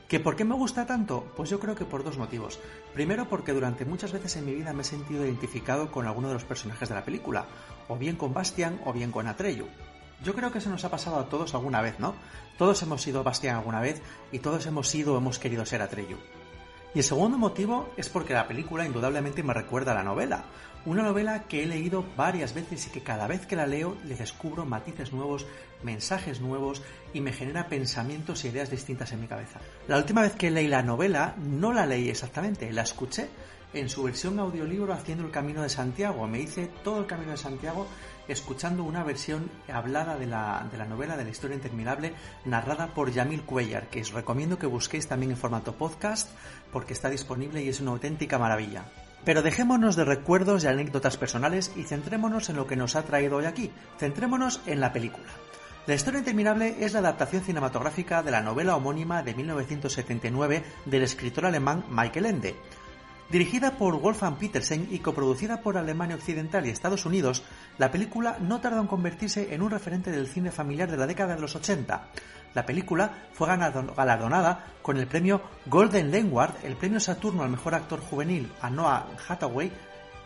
¿Que 0.07 0.19
por 0.19 0.35
qué 0.35 0.45
me 0.45 0.55
gusta 0.55 0.87
tanto? 0.87 1.31
Pues 1.37 1.51
yo 1.51 1.59
creo 1.59 1.75
que 1.75 1.85
por 1.85 2.03
dos 2.03 2.17
motivos. 2.17 2.59
Primero 2.95 3.29
porque 3.29 3.53
durante 3.53 3.85
muchas 3.85 4.11
veces 4.11 4.35
en 4.35 4.47
mi 4.47 4.55
vida 4.55 4.73
me 4.73 4.81
he 4.81 4.85
sentido 4.85 5.23
identificado 5.23 5.91
con 5.91 6.07
alguno 6.07 6.29
de 6.29 6.33
los 6.33 6.43
personajes 6.43 6.89
de 6.89 6.95
la 6.95 7.05
película, 7.05 7.45
o 7.87 7.97
bien 7.97 8.15
con 8.15 8.33
Bastian 8.33 8.81
o 8.83 8.93
bien 8.93 9.11
con 9.11 9.27
Atreyu. 9.27 9.67
Yo 10.23 10.35
creo 10.35 10.51
que 10.51 10.57
eso 10.57 10.69
nos 10.69 10.83
ha 10.83 10.91
pasado 10.91 11.17
a 11.17 11.29
todos 11.29 11.53
alguna 11.53 11.81
vez, 11.81 11.99
¿no? 11.99 12.13
Todos 12.57 12.81
hemos 12.83 13.01
sido 13.01 13.23
Bastian 13.23 13.55
alguna 13.55 13.79
vez 13.79 14.01
y 14.31 14.39
todos 14.39 14.65
hemos 14.65 14.89
sido 14.89 15.13
o 15.13 15.17
hemos 15.17 15.39
querido 15.39 15.65
ser 15.65 15.81
Atreyu. 15.81 16.17
Y 16.93 16.99
el 16.99 17.03
segundo 17.03 17.37
motivo 17.37 17.89
es 17.97 18.09
porque 18.09 18.33
la 18.33 18.47
película 18.47 18.85
indudablemente 18.85 19.43
me 19.43 19.53
recuerda 19.53 19.91
a 19.91 19.95
la 19.95 20.03
novela. 20.03 20.45
Una 20.85 21.03
novela 21.03 21.43
que 21.43 21.63
he 21.63 21.67
leído 21.67 22.03
varias 22.17 22.53
veces 22.53 22.87
y 22.87 22.89
que 22.89 23.03
cada 23.03 23.27
vez 23.27 23.45
que 23.45 23.55
la 23.55 23.67
leo 23.67 23.95
le 24.05 24.15
descubro 24.15 24.65
matices 24.65 25.13
nuevos, 25.13 25.45
mensajes 25.83 26.41
nuevos 26.41 26.81
y 27.13 27.21
me 27.21 27.31
genera 27.31 27.67
pensamientos 27.67 28.43
e 28.43 28.47
ideas 28.47 28.71
distintas 28.71 29.11
en 29.11 29.21
mi 29.21 29.27
cabeza. 29.27 29.59
La 29.87 29.97
última 29.97 30.21
vez 30.21 30.35
que 30.35 30.49
leí 30.49 30.67
la 30.67 30.81
novela 30.81 31.35
no 31.37 31.73
la 31.73 31.85
leí 31.85 32.09
exactamente, 32.09 32.73
la 32.73 32.81
escuché 32.81 33.29
en 33.73 33.87
su 33.87 34.03
versión 34.03 34.39
audiolibro 34.39 34.93
haciendo 34.93 35.23
el 35.23 35.31
Camino 35.31 35.61
de 35.61 35.69
Santiago. 35.69 36.27
Me 36.27 36.39
hice 36.39 36.71
todo 36.83 37.01
el 37.01 37.05
Camino 37.05 37.31
de 37.31 37.37
Santiago 37.37 37.85
escuchando 38.29 38.83
una 38.83 39.03
versión 39.03 39.49
hablada 39.71 40.17
de 40.17 40.27
la, 40.27 40.67
de 40.71 40.77
la 40.77 40.85
novela 40.85 41.17
de 41.17 41.25
la 41.25 41.29
historia 41.29 41.55
interminable 41.55 42.13
narrada 42.45 42.93
por 42.93 43.11
Yamil 43.11 43.43
Cuellar, 43.43 43.89
que 43.89 44.01
os 44.01 44.13
recomiendo 44.13 44.57
que 44.57 44.67
busquéis 44.67 45.07
también 45.07 45.31
en 45.31 45.37
formato 45.37 45.73
podcast 45.73 46.29
porque 46.71 46.93
está 46.93 47.09
disponible 47.09 47.61
y 47.61 47.69
es 47.69 47.81
una 47.81 47.91
auténtica 47.91 48.37
maravilla. 48.37 48.85
Pero 49.25 49.41
dejémonos 49.41 49.95
de 49.95 50.05
recuerdos 50.05 50.63
y 50.63 50.67
anécdotas 50.67 51.17
personales 51.17 51.71
y 51.75 51.83
centrémonos 51.83 52.49
en 52.49 52.55
lo 52.55 52.67
que 52.67 52.75
nos 52.75 52.95
ha 52.95 53.03
traído 53.03 53.37
hoy 53.37 53.45
aquí. 53.45 53.71
Centrémonos 53.97 54.61
en 54.65 54.79
la 54.79 54.93
película. 54.93 55.27
La 55.87 55.95
historia 55.95 56.19
interminable 56.19 56.75
es 56.79 56.93
la 56.93 56.99
adaptación 56.99 57.43
cinematográfica 57.43 58.21
de 58.21 58.31
la 58.31 58.41
novela 58.41 58.75
homónima 58.75 59.23
de 59.23 59.33
1979 59.33 60.63
del 60.85 61.01
escritor 61.01 61.47
alemán 61.47 61.83
Michael 61.89 62.27
Ende. 62.27 62.55
Dirigida 63.29 63.77
por 63.77 63.99
Wolfgang 63.99 64.37
Petersen 64.37 64.87
y 64.89 64.99
coproducida 64.99 65.61
por 65.61 65.77
Alemania 65.77 66.15
Occidental 66.15 66.65
y 66.65 66.69
Estados 66.69 67.05
Unidos, 67.05 67.43
la 67.77 67.91
película 67.91 68.37
no 68.41 68.59
tardó 68.59 68.81
en 68.81 68.87
convertirse 68.87 69.53
en 69.53 69.61
un 69.61 69.69
referente 69.69 70.09
del 70.09 70.27
cine 70.27 70.49
familiar 70.49 70.89
de 70.89 70.97
la 70.97 71.05
década 71.05 71.35
de 71.35 71.41
los 71.41 71.55
80. 71.55 72.07
La 72.55 72.65
película 72.65 73.29
fue 73.33 73.47
galardonada 73.47 74.65
con 74.81 74.97
el 74.97 75.05
premio 75.05 75.43
Golden 75.67 76.09
Landward, 76.11 76.55
el 76.63 76.75
premio 76.75 76.99
Saturno 76.99 77.43
al 77.43 77.51
mejor 77.51 77.75
actor 77.75 77.99
juvenil 77.99 78.51
a 78.61 78.71
Noah 78.71 79.05
Hathaway, 79.27 79.71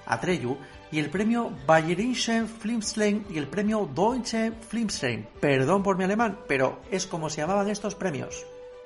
Atreyu, 0.06 0.58
y 0.90 1.00
el 1.00 1.10
premio 1.10 1.52
Bayerische 1.66 2.46
Filmstein 2.46 3.26
y 3.30 3.38
el 3.38 3.48
premio 3.48 3.90
Deutsche 3.94 4.54
Filmstein. 4.70 5.28
Perdón 5.42 5.84
por 5.84 5.98
mi 5.98 6.06
alemán, 6.06 6.40
pero 6.48 6.82
es 6.90 7.06
como 7.06 7.30
se 7.30 7.42
llamaban 7.42 7.68
estos 7.68 7.96
premios. 7.96 8.46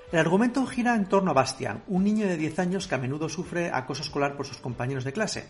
El 0.10 0.20
argumento 0.20 0.66
gira 0.66 0.96
en 0.96 1.06
torno 1.10 1.32
a 1.32 1.34
Bastian, 1.34 1.84
un 1.88 2.06
niño 2.06 2.28
de 2.28 2.38
10 2.38 2.60
años 2.60 2.88
que 2.88 2.96
a 2.96 2.98
menudo 2.98 3.28
sufre 3.28 3.72
acoso 3.74 4.04
escolar 4.04 4.38
por 4.38 4.46
sus 4.46 4.56
compañeros 4.56 5.04
de 5.04 5.12
clase. 5.12 5.48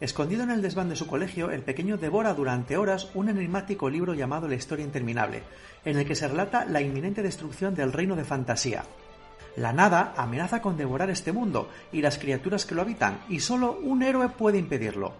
Escondido 0.00 0.42
en 0.42 0.50
el 0.50 0.60
desván 0.60 0.88
de 0.88 0.96
su 0.96 1.06
colegio, 1.06 1.52
el 1.52 1.62
pequeño 1.62 1.96
devora 1.96 2.34
durante 2.34 2.76
horas 2.76 3.10
un 3.14 3.28
enigmático 3.28 3.88
libro 3.88 4.14
llamado 4.14 4.48
La 4.48 4.56
historia 4.56 4.84
interminable, 4.84 5.44
en 5.84 5.98
el 5.98 6.04
que 6.04 6.16
se 6.16 6.26
relata 6.26 6.64
la 6.64 6.80
inminente 6.80 7.22
destrucción 7.22 7.76
del 7.76 7.92
reino 7.92 8.16
de 8.16 8.24
fantasía. 8.24 8.82
La 9.54 9.72
nada 9.72 10.14
amenaza 10.16 10.60
con 10.60 10.76
devorar 10.76 11.08
este 11.08 11.30
mundo 11.30 11.68
y 11.92 12.02
las 12.02 12.18
criaturas 12.18 12.66
que 12.66 12.74
lo 12.74 12.82
habitan, 12.82 13.20
y 13.28 13.38
solo 13.38 13.78
un 13.84 14.02
héroe 14.02 14.30
puede 14.30 14.58
impedirlo 14.58 15.12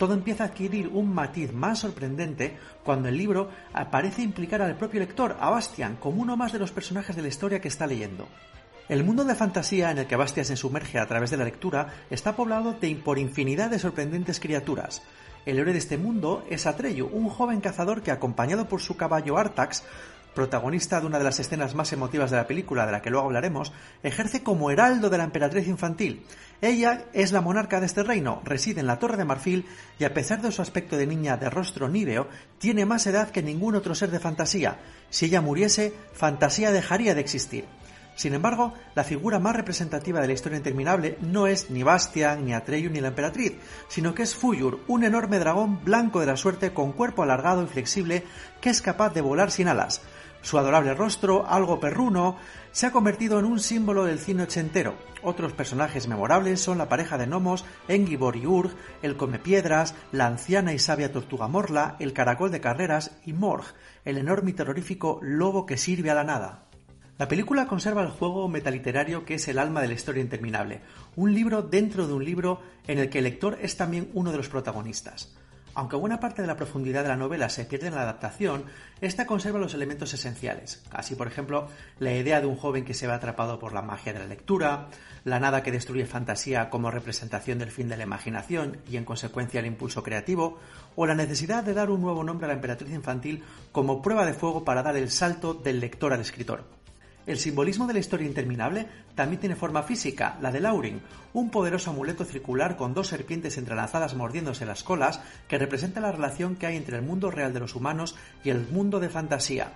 todo 0.00 0.14
empieza 0.14 0.44
a 0.44 0.46
adquirir 0.46 0.88
un 0.88 1.12
matiz 1.12 1.52
más 1.52 1.80
sorprendente 1.80 2.56
cuando 2.82 3.10
el 3.10 3.18
libro 3.18 3.50
parece 3.90 4.22
implicar 4.22 4.62
al 4.62 4.78
propio 4.78 4.98
lector, 4.98 5.36
a 5.38 5.50
Bastian, 5.50 5.96
como 5.96 6.22
uno 6.22 6.38
más 6.38 6.54
de 6.54 6.58
los 6.58 6.72
personajes 6.72 7.14
de 7.14 7.20
la 7.20 7.28
historia 7.28 7.60
que 7.60 7.68
está 7.68 7.86
leyendo. 7.86 8.26
El 8.88 9.04
mundo 9.04 9.24
de 9.24 9.34
fantasía 9.34 9.90
en 9.90 9.98
el 9.98 10.06
que 10.06 10.16
Bastian 10.16 10.46
se 10.46 10.56
sumerge 10.56 10.98
a 10.98 11.06
través 11.06 11.30
de 11.30 11.36
la 11.36 11.44
lectura 11.44 11.88
está 12.08 12.34
poblado 12.34 12.72
de, 12.72 12.96
por 12.96 13.18
infinidad 13.18 13.68
de 13.68 13.78
sorprendentes 13.78 14.40
criaturas. 14.40 15.02
El 15.44 15.58
héroe 15.58 15.74
de 15.74 15.78
este 15.78 15.98
mundo 15.98 16.46
es 16.48 16.66
Atreyu, 16.66 17.06
un 17.12 17.28
joven 17.28 17.60
cazador 17.60 18.00
que, 18.00 18.10
acompañado 18.10 18.68
por 18.68 18.80
su 18.80 18.96
caballo 18.96 19.36
Artax, 19.36 19.84
protagonista 20.34 21.00
de 21.00 21.06
una 21.06 21.18
de 21.18 21.24
las 21.24 21.40
escenas 21.40 21.74
más 21.74 21.92
emotivas 21.92 22.30
de 22.30 22.38
la 22.38 22.46
película, 22.46 22.86
de 22.86 22.92
la 22.92 23.02
que 23.02 23.10
luego 23.10 23.26
hablaremos, 23.26 23.72
ejerce 24.02 24.42
como 24.42 24.70
heraldo 24.70 25.10
de 25.10 25.18
la 25.18 25.24
emperatriz 25.24 25.66
infantil. 25.68 26.24
Ella 26.62 27.06
es 27.14 27.32
la 27.32 27.40
monarca 27.40 27.80
de 27.80 27.86
este 27.86 28.02
reino, 28.02 28.42
reside 28.44 28.80
en 28.80 28.86
la 28.86 28.98
Torre 28.98 29.16
de 29.16 29.24
Marfil 29.24 29.64
y 29.98 30.04
a 30.04 30.12
pesar 30.12 30.42
de 30.42 30.52
su 30.52 30.60
aspecto 30.60 30.98
de 30.98 31.06
niña 31.06 31.38
de 31.38 31.48
rostro 31.48 31.88
níveo, 31.88 32.28
tiene 32.58 32.84
más 32.84 33.06
edad 33.06 33.30
que 33.30 33.42
ningún 33.42 33.76
otro 33.76 33.94
ser 33.94 34.10
de 34.10 34.20
fantasía. 34.20 34.78
Si 35.08 35.26
ella 35.26 35.40
muriese, 35.40 35.94
fantasía 36.12 36.70
dejaría 36.70 37.14
de 37.14 37.22
existir. 37.22 37.64
Sin 38.14 38.34
embargo, 38.34 38.74
la 38.94 39.04
figura 39.04 39.38
más 39.38 39.56
representativa 39.56 40.20
de 40.20 40.26
la 40.26 40.34
historia 40.34 40.58
interminable 40.58 41.16
no 41.22 41.46
es 41.46 41.70
ni 41.70 41.82
Bastian, 41.82 42.44
ni 42.44 42.52
Atreyu, 42.52 42.90
ni 42.90 43.00
la 43.00 43.08
emperatriz, 43.08 43.54
sino 43.88 44.14
que 44.14 44.24
es 44.24 44.34
Fuyur, 44.34 44.80
un 44.88 45.04
enorme 45.04 45.38
dragón 45.38 45.82
blanco 45.82 46.20
de 46.20 46.26
la 46.26 46.36
suerte 46.36 46.74
con 46.74 46.92
cuerpo 46.92 47.22
alargado 47.22 47.62
y 47.62 47.68
flexible 47.68 48.24
que 48.60 48.68
es 48.68 48.82
capaz 48.82 49.14
de 49.14 49.22
volar 49.22 49.50
sin 49.50 49.68
alas. 49.68 50.02
Su 50.42 50.58
adorable 50.58 50.94
rostro, 50.94 51.46
algo 51.46 51.80
perruno, 51.80 52.36
se 52.72 52.86
ha 52.86 52.92
convertido 52.92 53.38
en 53.38 53.44
un 53.44 53.60
símbolo 53.60 54.04
del 54.04 54.18
cine 54.18 54.44
ochentero. 54.44 54.94
Otros 55.22 55.52
personajes 55.52 56.08
memorables 56.08 56.60
son 56.60 56.78
la 56.78 56.88
pareja 56.88 57.18
de 57.18 57.26
gnomos 57.26 57.64
Engibor 57.88 58.36
y 58.36 58.46
Urg, 58.46 58.70
el 59.02 59.16
Comepiedras, 59.16 59.94
la 60.12 60.26
anciana 60.26 60.72
y 60.72 60.78
sabia 60.78 61.12
tortuga 61.12 61.46
Morla, 61.46 61.96
el 61.98 62.14
caracol 62.14 62.50
de 62.50 62.60
carreras 62.60 63.10
y 63.26 63.34
Morg, 63.34 63.64
el 64.04 64.16
enorme 64.16 64.52
y 64.52 64.54
terrorífico 64.54 65.18
lobo 65.22 65.66
que 65.66 65.76
sirve 65.76 66.10
a 66.10 66.14
la 66.14 66.24
nada. 66.24 66.64
La 67.18 67.28
película 67.28 67.66
conserva 67.66 68.02
el 68.02 68.08
juego 68.08 68.48
metaliterario 68.48 69.26
que 69.26 69.34
es 69.34 69.46
el 69.48 69.58
alma 69.58 69.82
de 69.82 69.88
la 69.88 69.94
historia 69.94 70.22
interminable, 70.22 70.80
un 71.16 71.34
libro 71.34 71.60
dentro 71.60 72.06
de 72.06 72.14
un 72.14 72.24
libro 72.24 72.62
en 72.86 72.98
el 72.98 73.10
que 73.10 73.18
el 73.18 73.24
lector 73.24 73.58
es 73.60 73.76
también 73.76 74.10
uno 74.14 74.30
de 74.30 74.38
los 74.38 74.48
protagonistas. 74.48 75.36
Aunque 75.74 75.96
buena 75.96 76.18
parte 76.18 76.42
de 76.42 76.48
la 76.48 76.56
profundidad 76.56 77.02
de 77.02 77.08
la 77.08 77.16
novela 77.16 77.48
se 77.48 77.64
pierde 77.64 77.86
en 77.86 77.94
la 77.94 78.02
adaptación, 78.02 78.64
esta 79.00 79.26
conserva 79.26 79.58
los 79.58 79.74
elementos 79.74 80.12
esenciales. 80.12 80.82
Así, 80.90 81.14
por 81.14 81.26
ejemplo, 81.26 81.68
la 81.98 82.12
idea 82.12 82.40
de 82.40 82.46
un 82.46 82.56
joven 82.56 82.84
que 82.84 82.94
se 82.94 83.06
ve 83.06 83.12
atrapado 83.12 83.58
por 83.58 83.72
la 83.72 83.82
magia 83.82 84.12
de 84.12 84.18
la 84.18 84.26
lectura, 84.26 84.88
la 85.24 85.38
nada 85.38 85.62
que 85.62 85.72
destruye 85.72 86.06
fantasía 86.06 86.70
como 86.70 86.90
representación 86.90 87.58
del 87.58 87.70
fin 87.70 87.88
de 87.88 87.96
la 87.96 88.02
imaginación 88.02 88.78
y 88.90 88.96
en 88.96 89.04
consecuencia 89.04 89.60
el 89.60 89.66
impulso 89.66 90.02
creativo, 90.02 90.58
o 90.96 91.06
la 91.06 91.14
necesidad 91.14 91.62
de 91.62 91.74
dar 91.74 91.90
un 91.90 92.00
nuevo 92.00 92.24
nombre 92.24 92.46
a 92.46 92.48
la 92.48 92.54
emperatriz 92.54 92.92
infantil 92.92 93.44
como 93.70 94.02
prueba 94.02 94.26
de 94.26 94.34
fuego 94.34 94.64
para 94.64 94.82
dar 94.82 94.96
el 94.96 95.10
salto 95.10 95.54
del 95.54 95.80
lector 95.80 96.12
al 96.12 96.20
escritor. 96.20 96.79
El 97.30 97.38
simbolismo 97.38 97.86
de 97.86 97.92
la 97.92 98.00
historia 98.00 98.26
interminable 98.26 98.88
también 99.14 99.38
tiene 99.38 99.54
forma 99.54 99.84
física, 99.84 100.36
la 100.40 100.50
de 100.50 100.58
Laurin, 100.58 101.00
un 101.32 101.48
poderoso 101.48 101.90
amuleto 101.90 102.24
circular 102.24 102.76
con 102.76 102.92
dos 102.92 103.06
serpientes 103.06 103.56
entrelazadas 103.56 104.16
mordiéndose 104.16 104.66
las 104.66 104.82
colas 104.82 105.20
que 105.46 105.56
representa 105.56 106.00
la 106.00 106.10
relación 106.10 106.56
que 106.56 106.66
hay 106.66 106.76
entre 106.76 106.96
el 106.96 107.04
mundo 107.04 107.30
real 107.30 107.52
de 107.52 107.60
los 107.60 107.76
humanos 107.76 108.16
y 108.42 108.50
el 108.50 108.66
mundo 108.66 108.98
de 108.98 109.10
fantasía. 109.10 109.70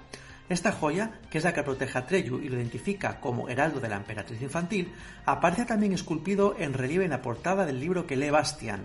Esta 0.49 0.73
joya, 0.73 1.21
que 1.31 1.39
es 1.39 1.45
la 1.45 1.55
que 1.55 1.63
protege 1.63 1.97
a 1.97 2.07
Treyu 2.07 2.41
y 2.41 2.49
lo 2.49 2.57
identifica 2.57 3.21
como 3.21 3.49
heraldo 3.49 3.79
de 3.79 3.89
la 3.89 3.99
emperatriz 3.99 4.43
infantil, 4.43 4.93
aparece 5.25 5.65
también 5.65 5.93
esculpido 5.93 6.57
en 6.59 6.73
relieve 6.73 7.05
en 7.05 7.13
la 7.13 7.23
portada 7.23 7.65
del 7.65 7.79
libro 7.79 8.05
que 8.05 8.17
lee 8.17 8.31
Bastian. 8.31 8.81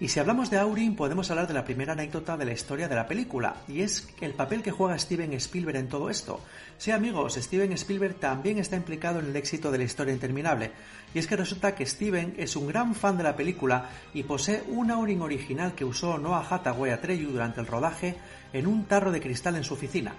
Y 0.00 0.06
si 0.06 0.20
hablamos 0.20 0.48
de 0.48 0.58
Aurin, 0.58 0.94
podemos 0.94 1.28
hablar 1.28 1.48
de 1.48 1.54
la 1.54 1.64
primera 1.64 1.94
anécdota 1.94 2.36
de 2.36 2.44
la 2.44 2.52
historia 2.52 2.86
de 2.86 2.94
la 2.94 3.08
película, 3.08 3.56
y 3.66 3.80
es 3.80 4.06
el 4.20 4.32
papel 4.32 4.62
que 4.62 4.70
juega 4.70 4.96
Steven 4.96 5.32
Spielberg 5.32 5.76
en 5.76 5.88
todo 5.88 6.08
esto. 6.08 6.40
Sí, 6.76 6.92
amigos, 6.92 7.34
Steven 7.34 7.72
Spielberg 7.72 8.14
también 8.14 8.58
está 8.58 8.76
implicado 8.76 9.18
en 9.18 9.26
el 9.26 9.34
éxito 9.34 9.72
de 9.72 9.78
la 9.78 9.84
historia 9.84 10.14
interminable, 10.14 10.70
y 11.12 11.18
es 11.18 11.26
que 11.26 11.34
resulta 11.34 11.74
que 11.74 11.84
Steven 11.84 12.34
es 12.38 12.54
un 12.54 12.68
gran 12.68 12.94
fan 12.94 13.16
de 13.16 13.24
la 13.24 13.34
película 13.34 13.90
y 14.14 14.22
posee 14.22 14.62
un 14.68 14.92
Aurin 14.92 15.20
original 15.20 15.74
que 15.74 15.84
usó 15.84 16.16
Noah 16.16 16.46
Hathaway 16.48 16.92
Atreyu 16.92 17.30
durante 17.30 17.60
el 17.60 17.66
rodaje 17.66 18.14
en 18.52 18.68
un 18.68 18.84
tarro 18.84 19.10
de 19.10 19.20
cristal 19.20 19.56
en 19.56 19.64
su 19.64 19.74
oficina. 19.74 20.14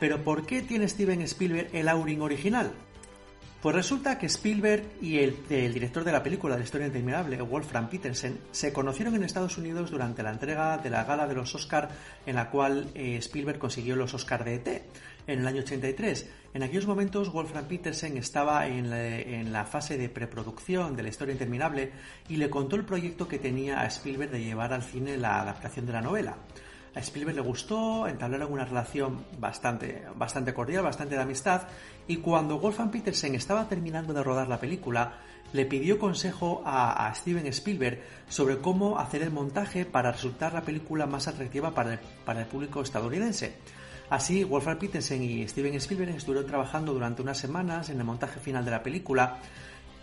Pero 0.00 0.24
¿por 0.24 0.44
qué 0.44 0.62
tiene 0.62 0.88
Steven 0.88 1.22
Spielberg 1.22 1.68
el 1.72 1.88
Aurin 1.88 2.20
original? 2.20 2.72
Pues 3.64 3.76
resulta 3.76 4.18
que 4.18 4.26
Spielberg 4.26 4.84
y 5.00 5.20
el, 5.20 5.42
director 5.48 6.04
de 6.04 6.12
la 6.12 6.22
película 6.22 6.54
de 6.54 6.60
la 6.60 6.64
historia 6.64 6.86
interminable, 6.86 7.40
Wolfram 7.40 7.88
Petersen, 7.88 8.38
se 8.50 8.74
conocieron 8.74 9.14
en 9.14 9.22
Estados 9.22 9.56
Unidos 9.56 9.90
durante 9.90 10.22
la 10.22 10.32
entrega 10.32 10.76
de 10.76 10.90
la 10.90 11.04
gala 11.04 11.26
de 11.26 11.34
los 11.34 11.54
Oscar 11.54 11.88
en 12.26 12.36
la 12.36 12.50
cual 12.50 12.90
eh, 12.94 13.16
Spielberg 13.16 13.58
consiguió 13.58 13.96
los 13.96 14.12
Oscar 14.12 14.44
de 14.44 14.56
ET 14.56 14.68
en 15.26 15.38
el 15.38 15.46
año 15.46 15.62
83. 15.62 16.28
En 16.52 16.62
aquellos 16.62 16.86
momentos 16.86 17.32
Wolfram 17.32 17.64
Petersen 17.64 18.18
estaba 18.18 18.66
en 18.68 18.90
la, 18.90 19.02
en 19.02 19.50
la 19.50 19.64
fase 19.64 19.96
de 19.96 20.10
preproducción 20.10 20.94
de 20.94 21.02
la 21.02 21.08
historia 21.08 21.32
interminable 21.32 21.90
y 22.28 22.36
le 22.36 22.50
contó 22.50 22.76
el 22.76 22.84
proyecto 22.84 23.26
que 23.26 23.38
tenía 23.38 23.80
a 23.80 23.86
Spielberg 23.86 24.30
de 24.30 24.44
llevar 24.44 24.74
al 24.74 24.82
cine 24.82 25.16
la 25.16 25.40
adaptación 25.40 25.86
de 25.86 25.92
la 25.94 26.02
novela. 26.02 26.36
A 26.94 27.00
Spielberg 27.00 27.36
le 27.36 27.42
gustó, 27.42 28.06
entablaron 28.06 28.52
una 28.52 28.64
relación 28.64 29.24
bastante, 29.38 30.04
bastante 30.16 30.54
cordial, 30.54 30.84
bastante 30.84 31.16
de 31.16 31.22
amistad, 31.22 31.62
y 32.06 32.18
cuando 32.18 32.58
Wolfgang 32.58 32.90
Petersen 32.90 33.34
estaba 33.34 33.68
terminando 33.68 34.12
de 34.12 34.22
rodar 34.22 34.46
la 34.46 34.60
película, 34.60 35.18
le 35.52 35.66
pidió 35.66 35.98
consejo 35.98 36.62
a, 36.64 37.12
Steven 37.14 37.46
Spielberg 37.46 38.00
sobre 38.28 38.58
cómo 38.58 38.98
hacer 38.98 39.22
el 39.22 39.30
montaje 39.30 39.84
para 39.84 40.12
resultar 40.12 40.52
la 40.52 40.62
película 40.62 41.06
más 41.06 41.28
atractiva 41.28 41.72
para 41.72 41.94
el, 41.94 41.98
para 42.24 42.40
el 42.40 42.46
público 42.46 42.80
estadounidense. 42.80 43.54
Así, 44.10 44.44
Wolfgang 44.44 44.78
Petersen 44.78 45.22
y 45.22 45.48
Steven 45.48 45.74
Spielberg 45.74 46.14
estuvieron 46.14 46.46
trabajando 46.46 46.92
durante 46.92 47.22
unas 47.22 47.38
semanas 47.38 47.88
en 47.88 47.98
el 47.98 48.04
montaje 48.04 48.38
final 48.38 48.64
de 48.64 48.70
la 48.70 48.82
película 48.82 49.38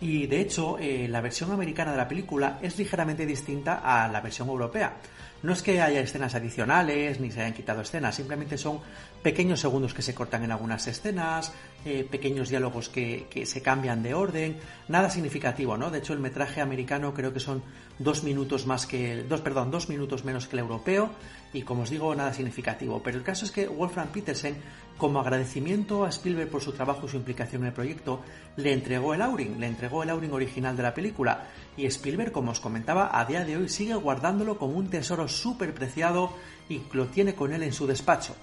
y 0.00 0.26
de 0.26 0.40
hecho 0.40 0.78
eh, 0.78 1.06
la 1.08 1.20
versión 1.20 1.52
americana 1.52 1.92
de 1.92 1.96
la 1.96 2.08
película 2.08 2.58
es 2.60 2.76
ligeramente 2.76 3.24
distinta 3.24 3.80
a 3.84 4.08
la 4.08 4.20
versión 4.20 4.48
europea. 4.48 4.96
No 5.42 5.52
es 5.52 5.62
que 5.62 5.80
haya 5.80 6.00
escenas 6.00 6.34
adicionales 6.34 7.18
ni 7.20 7.30
se 7.30 7.40
hayan 7.40 7.52
quitado 7.52 7.82
escenas, 7.82 8.14
simplemente 8.14 8.56
son 8.56 8.80
pequeños 9.22 9.60
segundos 9.60 9.92
que 9.92 10.02
se 10.02 10.14
cortan 10.14 10.44
en 10.44 10.52
algunas 10.52 10.86
escenas, 10.86 11.52
eh, 11.84 12.06
pequeños 12.08 12.48
diálogos 12.48 12.88
que, 12.88 13.26
que, 13.28 13.44
se 13.46 13.60
cambian 13.60 14.02
de 14.02 14.14
orden, 14.14 14.56
nada 14.88 15.10
significativo, 15.10 15.76
¿no? 15.76 15.90
De 15.90 15.98
hecho, 15.98 16.12
el 16.12 16.20
metraje 16.20 16.60
americano 16.60 17.12
creo 17.12 17.32
que 17.32 17.40
son 17.40 17.62
dos 17.98 18.22
minutos 18.22 18.66
más 18.66 18.86
que, 18.86 19.24
dos, 19.24 19.40
perdón, 19.40 19.70
dos 19.70 19.88
minutos 19.88 20.24
menos 20.24 20.46
que 20.46 20.56
el 20.56 20.60
europeo 20.60 21.10
y 21.52 21.62
como 21.62 21.82
os 21.82 21.90
digo, 21.90 22.14
nada 22.14 22.32
significativo. 22.32 23.02
Pero 23.02 23.18
el 23.18 23.24
caso 23.24 23.44
es 23.44 23.50
que 23.50 23.68
Wolfram 23.68 24.08
Petersen, 24.08 24.56
como 25.02 25.18
agradecimiento 25.18 26.04
a 26.04 26.10
Spielberg 26.10 26.48
por 26.48 26.62
su 26.62 26.70
trabajo 26.70 27.06
y 27.06 27.08
su 27.08 27.16
implicación 27.16 27.62
en 27.62 27.66
el 27.66 27.74
proyecto, 27.74 28.20
le 28.54 28.72
entregó 28.72 29.14
el 29.14 29.22
Auring, 29.22 29.58
le 29.58 29.66
entregó 29.66 30.04
el 30.04 30.10
Auring 30.10 30.32
original 30.32 30.76
de 30.76 30.84
la 30.84 30.94
película. 30.94 31.48
Y 31.76 31.86
Spielberg, 31.86 32.30
como 32.30 32.52
os 32.52 32.60
comentaba, 32.60 33.10
a 33.18 33.24
día 33.24 33.44
de 33.44 33.56
hoy 33.56 33.68
sigue 33.68 33.96
guardándolo 33.96 34.58
como 34.58 34.74
un 34.74 34.90
tesoro 34.90 35.26
súper 35.26 35.74
preciado 35.74 36.32
y 36.68 36.82
lo 36.92 37.06
tiene 37.06 37.34
con 37.34 37.52
él 37.52 37.64
en 37.64 37.72
su 37.72 37.88
despacho. 37.88 38.36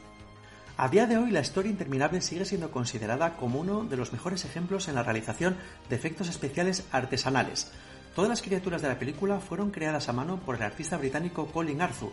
A 0.75 0.89
día 0.89 1.07
de 1.07 1.17
hoy 1.17 1.31
la 1.31 1.39
historia 1.39 1.71
interminable 1.71 2.19
sigue 2.19 2.43
siendo 2.43 2.71
considerada 2.71 3.37
como 3.37 3.61
uno 3.61 3.85
de 3.85 3.95
los 3.95 4.11
mejores 4.11 4.43
ejemplos 4.43 4.89
en 4.89 4.95
la 4.95 5.03
realización 5.03 5.55
de 5.89 5.95
efectos 5.95 6.27
especiales 6.27 6.83
artesanales. 6.91 7.71
Todas 8.13 8.29
las 8.29 8.41
criaturas 8.41 8.81
de 8.81 8.89
la 8.89 8.99
película 8.99 9.39
fueron 9.39 9.71
creadas 9.71 10.09
a 10.09 10.13
mano 10.13 10.41
por 10.41 10.57
el 10.57 10.63
artista 10.63 10.97
británico 10.97 11.45
Colin 11.53 11.81
Arthur, 11.81 12.11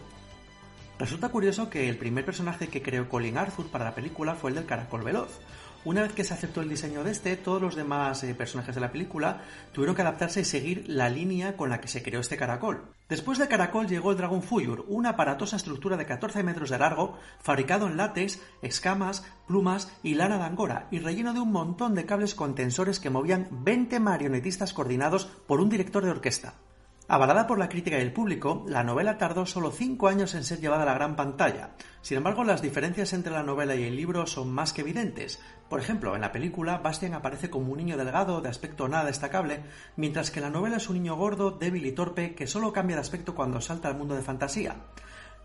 Resulta 0.98 1.28
curioso 1.28 1.68
que 1.68 1.90
el 1.90 1.98
primer 1.98 2.24
personaje 2.24 2.68
que 2.68 2.80
creó 2.80 3.08
Colin 3.08 3.36
Arthur 3.36 3.66
para 3.66 3.84
la 3.84 3.94
película 3.94 4.34
fue 4.34 4.50
el 4.50 4.56
del 4.56 4.64
caracol 4.64 5.02
veloz. 5.02 5.40
Una 5.84 6.02
vez 6.02 6.14
que 6.14 6.24
se 6.24 6.32
aceptó 6.32 6.62
el 6.62 6.70
diseño 6.70 7.04
de 7.04 7.12
este, 7.12 7.36
todos 7.36 7.60
los 7.60 7.76
demás 7.76 8.24
eh, 8.24 8.34
personajes 8.34 8.74
de 8.74 8.80
la 8.80 8.90
película 8.90 9.42
tuvieron 9.72 9.94
que 9.94 10.02
adaptarse 10.02 10.40
y 10.40 10.44
seguir 10.44 10.84
la 10.88 11.10
línea 11.10 11.56
con 11.56 11.68
la 11.68 11.80
que 11.80 11.86
se 11.86 12.02
creó 12.02 12.20
este 12.20 12.38
caracol. 12.38 12.82
Después 13.10 13.38
del 13.38 13.46
caracol 13.46 13.86
llegó 13.86 14.10
el 14.10 14.16
Dragon 14.16 14.42
Fuyur, 14.42 14.86
una 14.88 15.10
aparatosa 15.10 15.56
estructura 15.56 15.98
de 15.98 16.06
14 16.06 16.42
metros 16.42 16.70
de 16.70 16.78
largo, 16.78 17.18
fabricado 17.40 17.86
en 17.86 17.98
látex, 17.98 18.40
escamas, 18.62 19.24
plumas 19.46 19.92
y 20.02 20.14
lana 20.14 20.38
de 20.38 20.44
angora, 20.44 20.88
y 20.90 20.98
relleno 20.98 21.34
de 21.34 21.40
un 21.40 21.52
montón 21.52 21.94
de 21.94 22.06
cables 22.06 22.34
con 22.34 22.54
tensores 22.54 22.98
que 22.98 23.10
movían 23.10 23.48
20 23.50 24.00
marionetistas 24.00 24.72
coordinados 24.72 25.26
por 25.46 25.60
un 25.60 25.68
director 25.68 26.04
de 26.04 26.10
orquesta. 26.10 26.54
Avalada 27.08 27.46
por 27.46 27.60
la 27.60 27.68
crítica 27.68 27.98
y 27.98 28.02
el 28.02 28.12
público, 28.12 28.64
la 28.66 28.82
novela 28.82 29.16
tardó 29.16 29.46
solo 29.46 29.70
cinco 29.70 30.08
años 30.08 30.34
en 30.34 30.42
ser 30.42 30.58
llevada 30.58 30.82
a 30.82 30.86
la 30.86 30.94
gran 30.94 31.14
pantalla. 31.14 31.70
Sin 32.02 32.16
embargo, 32.16 32.42
las 32.42 32.62
diferencias 32.62 33.12
entre 33.12 33.32
la 33.32 33.44
novela 33.44 33.76
y 33.76 33.84
el 33.84 33.94
libro 33.94 34.26
son 34.26 34.50
más 34.50 34.72
que 34.72 34.80
evidentes. 34.80 35.40
Por 35.68 35.78
ejemplo, 35.78 36.16
en 36.16 36.22
la 36.22 36.32
película, 36.32 36.78
Bastian 36.78 37.14
aparece 37.14 37.48
como 37.48 37.70
un 37.70 37.78
niño 37.78 37.96
delgado, 37.96 38.40
de 38.40 38.48
aspecto 38.48 38.88
nada 38.88 39.04
destacable, 39.04 39.62
mientras 39.94 40.32
que 40.32 40.40
en 40.40 40.46
la 40.46 40.50
novela 40.50 40.78
es 40.78 40.88
un 40.88 40.96
niño 40.96 41.14
gordo, 41.14 41.52
débil 41.52 41.86
y 41.86 41.92
torpe, 41.92 42.34
que 42.34 42.48
solo 42.48 42.72
cambia 42.72 42.96
de 42.96 43.02
aspecto 43.02 43.36
cuando 43.36 43.60
salta 43.60 43.86
al 43.86 43.96
mundo 43.96 44.16
de 44.16 44.22
fantasía. 44.22 44.74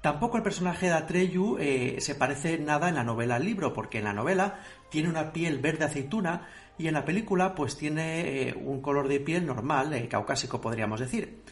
Tampoco 0.01 0.37
el 0.37 0.43
personaje 0.43 0.87
de 0.87 0.93
Atreyu 0.93 1.57
eh, 1.59 1.97
se 1.99 2.15
parece 2.15 2.57
nada 2.57 2.89
en 2.89 2.95
la 2.95 3.03
novela 3.03 3.35
al 3.35 3.45
libro, 3.45 3.71
porque 3.71 3.99
en 3.99 4.05
la 4.05 4.13
novela 4.13 4.61
tiene 4.89 5.09
una 5.09 5.31
piel 5.31 5.59
verde 5.59 5.85
aceituna 5.85 6.47
y 6.77 6.87
en 6.87 6.93
la 6.93 7.05
película 7.05 7.55
pues 7.55 7.77
tiene 7.77 8.49
eh, 8.49 8.55
un 8.55 8.81
color 8.81 9.07
de 9.07 9.19
piel 9.19 9.45
normal, 9.45 9.93
eh, 9.93 10.07
caucásico 10.07 10.61
podríamos 10.61 10.99
decir. 10.99 11.43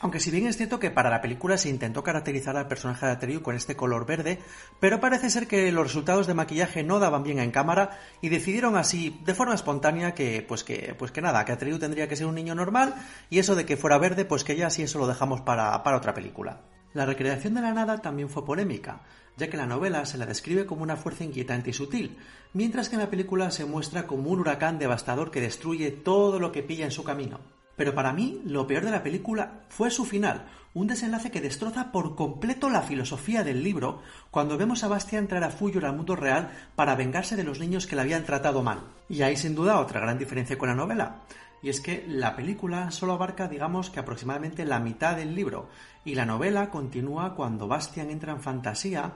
Aunque 0.00 0.20
si 0.20 0.30
bien 0.30 0.46
es 0.46 0.56
cierto 0.56 0.78
que 0.78 0.92
para 0.92 1.10
la 1.10 1.20
película 1.20 1.58
se 1.58 1.68
intentó 1.68 2.04
caracterizar 2.04 2.56
al 2.56 2.68
personaje 2.68 3.06
de 3.06 3.12
Atreyu 3.12 3.42
con 3.42 3.56
este 3.56 3.74
color 3.74 4.06
verde, 4.06 4.38
pero 4.78 5.00
parece 5.00 5.28
ser 5.28 5.48
que 5.48 5.72
los 5.72 5.88
resultados 5.88 6.28
de 6.28 6.34
maquillaje 6.34 6.84
no 6.84 7.00
daban 7.00 7.24
bien 7.24 7.40
en 7.40 7.50
cámara 7.50 7.98
y 8.20 8.28
decidieron 8.28 8.76
así, 8.76 9.20
de 9.24 9.34
forma 9.34 9.54
espontánea, 9.54 10.14
que 10.14 10.44
pues 10.46 10.62
que, 10.62 10.94
pues 10.96 11.10
que 11.10 11.20
nada, 11.20 11.44
que 11.44 11.50
Atreyu 11.50 11.80
tendría 11.80 12.08
que 12.08 12.14
ser 12.14 12.26
un 12.26 12.36
niño 12.36 12.54
normal 12.54 12.94
y 13.28 13.40
eso 13.40 13.56
de 13.56 13.66
que 13.66 13.76
fuera 13.76 13.98
verde, 13.98 14.24
pues 14.24 14.44
que 14.44 14.54
ya 14.54 14.70
sí 14.70 14.82
eso 14.82 15.00
lo 15.00 15.08
dejamos 15.08 15.40
para, 15.40 15.82
para 15.82 15.96
otra 15.96 16.14
película. 16.14 16.60
La 16.94 17.04
recreación 17.04 17.54
de 17.54 17.62
la 17.62 17.74
nada 17.74 18.00
también 18.00 18.28
fue 18.28 18.44
polémica, 18.44 19.00
ya 19.38 19.48
que 19.48 19.56
la 19.56 19.66
novela 19.66 20.04
se 20.04 20.18
la 20.18 20.26
describe 20.26 20.66
como 20.66 20.82
una 20.82 20.96
fuerza 20.96 21.24
inquietante 21.24 21.70
y 21.70 21.72
sutil, 21.72 22.18
mientras 22.52 22.88
que 22.88 22.96
en 22.96 23.02
la 23.02 23.10
película 23.10 23.50
se 23.50 23.64
muestra 23.64 24.06
como 24.06 24.30
un 24.30 24.40
huracán 24.40 24.78
devastador 24.78 25.30
que 25.30 25.40
destruye 25.40 25.90
todo 25.90 26.38
lo 26.38 26.52
que 26.52 26.62
pilla 26.62 26.84
en 26.84 26.90
su 26.90 27.04
camino. 27.04 27.40
Pero 27.76 27.94
para 27.94 28.12
mí, 28.12 28.42
lo 28.44 28.66
peor 28.66 28.84
de 28.84 28.90
la 28.90 29.04
película 29.04 29.60
fue 29.68 29.90
su 29.90 30.04
final, 30.04 30.46
un 30.74 30.88
desenlace 30.88 31.30
que 31.30 31.40
destroza 31.40 31.92
por 31.92 32.16
completo 32.16 32.68
la 32.68 32.82
filosofía 32.82 33.44
del 33.44 33.62
libro 33.62 34.02
cuando 34.32 34.58
vemos 34.58 34.82
a 34.82 34.88
Bastia 34.88 35.20
entrar 35.20 35.44
a 35.44 35.50
Fuyur 35.50 35.86
al 35.86 35.96
mundo 35.96 36.16
real 36.16 36.50
para 36.74 36.96
vengarse 36.96 37.36
de 37.36 37.44
los 37.44 37.60
niños 37.60 37.86
que 37.86 37.94
le 37.94 38.02
habían 38.02 38.24
tratado 38.24 38.64
mal. 38.64 38.80
Y 39.08 39.22
hay 39.22 39.36
sin 39.36 39.54
duda 39.54 39.78
otra 39.78 40.00
gran 40.00 40.18
diferencia 40.18 40.58
con 40.58 40.68
la 40.68 40.74
novela, 40.74 41.22
y 41.62 41.68
es 41.68 41.80
que 41.80 42.04
la 42.06 42.36
película 42.36 42.90
solo 42.90 43.14
abarca, 43.14 43.48
digamos 43.48 43.90
que 43.90 44.00
aproximadamente 44.00 44.64
la 44.64 44.80
mitad 44.80 45.16
del 45.16 45.34
libro, 45.34 45.68
y 46.04 46.14
la 46.14 46.26
novela 46.26 46.70
continúa 46.70 47.34
cuando 47.34 47.68
Bastian 47.68 48.10
entra 48.10 48.32
en 48.32 48.40
fantasía 48.40 49.14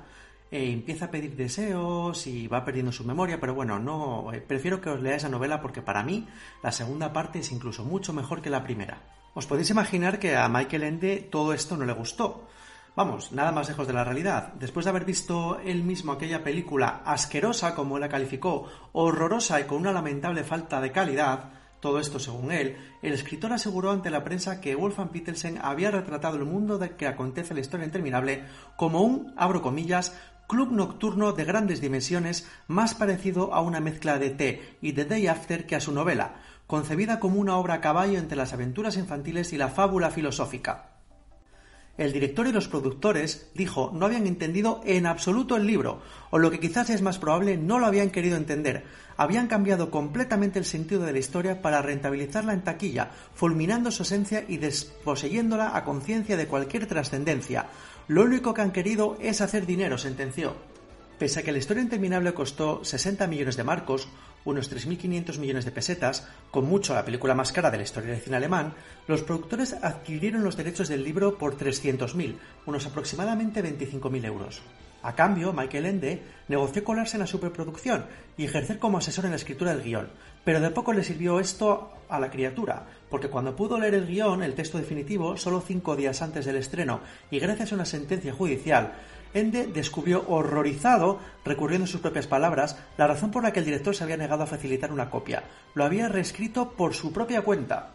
eh, 0.53 0.71
empieza 0.71 1.07
a 1.07 1.11
pedir 1.11 1.35
deseos 1.35 2.27
y 2.27 2.47
va 2.47 2.63
perdiendo 2.63 2.93
su 2.93 3.05
memoria, 3.05 3.41
pero 3.41 3.55
bueno, 3.55 3.79
no 3.79 4.35
eh, 4.35 4.41
prefiero 4.43 4.83
que 4.83 4.91
os 4.91 5.01
leáis 5.01 5.23
esa 5.23 5.31
novela 5.31 5.63
porque 5.63 5.81
para 5.81 6.03
mí 6.03 6.29
la 6.63 6.71
segunda 6.71 7.11
parte 7.11 7.39
es 7.39 7.51
incluso 7.53 7.87
mucho 7.87 8.13
mejor 8.13 8.43
que 8.43 8.51
la 8.51 8.63
primera. 8.63 9.01
Os 9.33 9.47
podéis 9.47 9.71
imaginar 9.71 10.19
que 10.19 10.37
a 10.37 10.51
Michael 10.51 10.83
Ende 10.83 11.27
todo 11.31 11.55
esto 11.55 11.75
no 11.79 11.87
le 11.87 11.95
gustó. 11.95 12.49
Vamos, 12.95 13.33
nada 13.33 13.51
más 13.51 13.69
lejos 13.69 13.87
de 13.87 13.95
la 13.95 14.05
realidad. 14.05 14.53
Después 14.53 14.85
de 14.85 14.91
haber 14.91 15.07
visto 15.07 15.59
él 15.61 15.83
mismo 15.85 16.13
aquella 16.13 16.45
película 16.45 17.01
asquerosa, 17.07 17.75
como 17.75 17.97
él 17.97 18.03
la 18.03 18.11
calificó, 18.11 18.69
horrorosa 18.93 19.59
y 19.59 19.65
con 19.65 19.79
una 19.79 19.93
lamentable 19.93 20.45
falta 20.45 20.83
de 20.83 20.93
calidad, 20.93 21.62
todo 21.83 21.99
esto 21.99 22.21
según 22.21 22.53
él, 22.53 22.77
el 23.03 23.13
escritor 23.13 23.53
aseguró 23.53 23.91
ante 23.91 24.09
la 24.09 24.23
prensa 24.23 24.61
que 24.61 24.77
Wolfgang 24.77 25.11
Petersen 25.11 25.59
había 25.61 25.91
retratado 25.91 26.37
el 26.37 26.45
mundo 26.45 26.79
de 26.79 26.95
que 26.95 27.09
acontece 27.09 27.55
la 27.55 27.61
historia 27.61 27.85
interminable 27.85 28.45
como 28.77 29.03
un, 29.03 29.35
abro 29.37 29.63
comillas, 29.63 30.17
club 30.47 30.71
nocturno 30.71 31.33
de 31.33 31.45
grandes 31.45 31.81
dimensiones 31.81 32.49
más 32.69 32.95
parecido 32.95 33.53
a 33.53 33.63
una 33.63 33.81
mezcla 33.81 34.21
de 34.21 34.31
T 34.31 34.79
y 34.81 34.93
de 34.93 35.05
Day 35.05 35.27
After 35.27 35.67
que 35.67 35.75
a 35.75 35.81
su 35.81 35.91
novela, 35.91 36.37
concebida 36.69 37.19
como 37.19 37.41
una 37.41 37.57
obra 37.57 37.75
a 37.75 37.81
caballo 37.81 38.17
entre 38.17 38.37
las 38.37 38.53
aventuras 38.53 38.97
infantiles 38.97 39.53
y 39.53 39.59
la 39.59 39.69
fábula 39.69 40.11
filosófica. 40.11 40.92
El 41.99 42.13
director 42.13 42.47
y 42.47 42.53
los 42.53 42.69
productores, 42.69 43.51
dijo, 43.55 43.91
no 43.95 44.07
habían 44.07 44.27
entendido 44.27 44.81
en 44.85 45.07
absoluto 45.07 45.57
el 45.57 45.67
libro, 45.67 46.01
o 46.31 46.39
lo 46.39 46.51
que 46.51 46.59
quizás 46.59 46.89
es 46.89 47.03
más 47.03 47.19
probable, 47.19 47.59
no 47.59 47.79
lo 47.79 47.87
habían 47.87 48.11
querido 48.11 48.37
entender. 48.37 48.85
Habían 49.19 49.47
cambiado 49.47 49.91
completamente 49.91 50.59
el 50.59 50.65
sentido 50.65 51.03
de 51.03 51.13
la 51.13 51.19
historia 51.19 51.61
para 51.61 51.83
rentabilizarla 51.83 52.55
en 52.55 52.65
taquilla, 52.65 53.11
fulminando 53.35 53.91
su 53.91 54.05
esencia 54.05 54.45
y 54.49 54.57
desposeyéndola 54.57 55.77
a 55.77 55.85
conciencia 55.85 56.39
de 56.39 56.47
cualquier 56.47 56.87
trascendencia, 56.87 57.67
lo 58.09 58.23
único 58.23 58.53
que 58.53 58.63
han 58.63 58.73
querido 58.73 59.17
es 59.21 59.41
hacer 59.41 59.65
dinero, 59.65 59.97
sentenció. 59.97 60.57
Pese 61.19 61.41
a 61.41 61.43
que 61.45 61.53
la 61.53 61.59
historia 61.59 61.83
interminable 61.83 62.35
costó 62.35 62.85
60 62.85 63.27
millones 63.29 63.57
de 63.57 63.65
marcos, 63.65 64.09
unos 64.45 64.71
3.500 64.71 65.39
millones 65.39 65.65
de 65.65 65.71
pesetas, 65.71 66.29
con 66.51 66.67
mucho 66.67 66.95
la 66.95 67.05
película 67.05 67.35
más 67.35 67.53
cara 67.53 67.71
de 67.71 67.79
la 67.79 67.83
historia 67.83 68.13
del 68.13 68.21
cine 68.21 68.37
alemán, 68.37 68.75
los 69.07 69.23
productores 69.23 69.75
adquirieron 69.75 70.45
los 70.45 70.57
derechos 70.57 70.89
del 70.89 71.05
libro 71.05 71.39
por 71.39 71.57
300.000, 71.57 72.37
unos 72.67 72.87
aproximadamente 72.87 73.63
25.000 73.63 74.25
euros. 74.25 74.63
A 75.03 75.17
cambio, 75.17 75.53
Michael 75.53 75.87
Ende 75.87 76.23
negoció 76.49 76.85
colarse 76.85 77.17
en 77.17 77.21
la 77.23 77.27
superproducción 77.27 78.07
y 78.37 78.45
ejercer 78.45 78.79
como 78.79 78.99
asesor 78.99 79.25
en 79.25 79.33
la 79.33 79.37
escritura 79.37 79.75
del 79.75 79.83
guion, 79.83 80.09
pero 80.45 80.61
de 80.61 80.71
poco 80.71 80.93
le 80.93 81.03
sirvió 81.03 81.41
esto 81.41 81.93
a 82.09 82.21
la 82.21 82.31
criatura, 82.31 82.87
porque 83.11 83.29
cuando 83.29 83.57
pudo 83.57 83.79
leer 83.79 83.95
el 83.95 84.07
guion, 84.07 84.45
el 84.45 84.55
texto 84.55 84.79
definitivo, 84.79 85.37
solo 85.37 85.61
cinco 85.61 85.97
días 85.97 86.23
antes 86.23 86.45
del 86.45 86.57
estreno, 86.57 87.01
y 87.33 87.41
gracias 87.41 87.73
a 87.73 87.75
una 87.75 87.85
sentencia 87.85 88.33
judicial, 88.33 88.93
Ende 89.35 89.67
descubrió 89.67 90.25
horrorizado, 90.29 91.21
recurriendo 91.45 91.85
a 91.85 91.89
sus 91.89 92.01
propias 92.01 92.27
palabras, 92.27 92.77
la 92.99 93.07
razón 93.07 93.31
por 93.31 93.43
la 93.43 93.53
que 93.53 93.61
el 93.61 93.65
director 93.65 93.95
se 93.95 94.05
había 94.05 94.17
negado 94.17 94.43
a 94.43 94.47
facilitar 94.47 94.93
una 94.93 95.11
copia. 95.11 95.45
Lo 95.75 95.85
había 95.85 96.09
reescrito 96.09 96.73
por 96.73 96.95
su 96.95 97.13
propia 97.13 97.43
cuenta. 97.43 97.93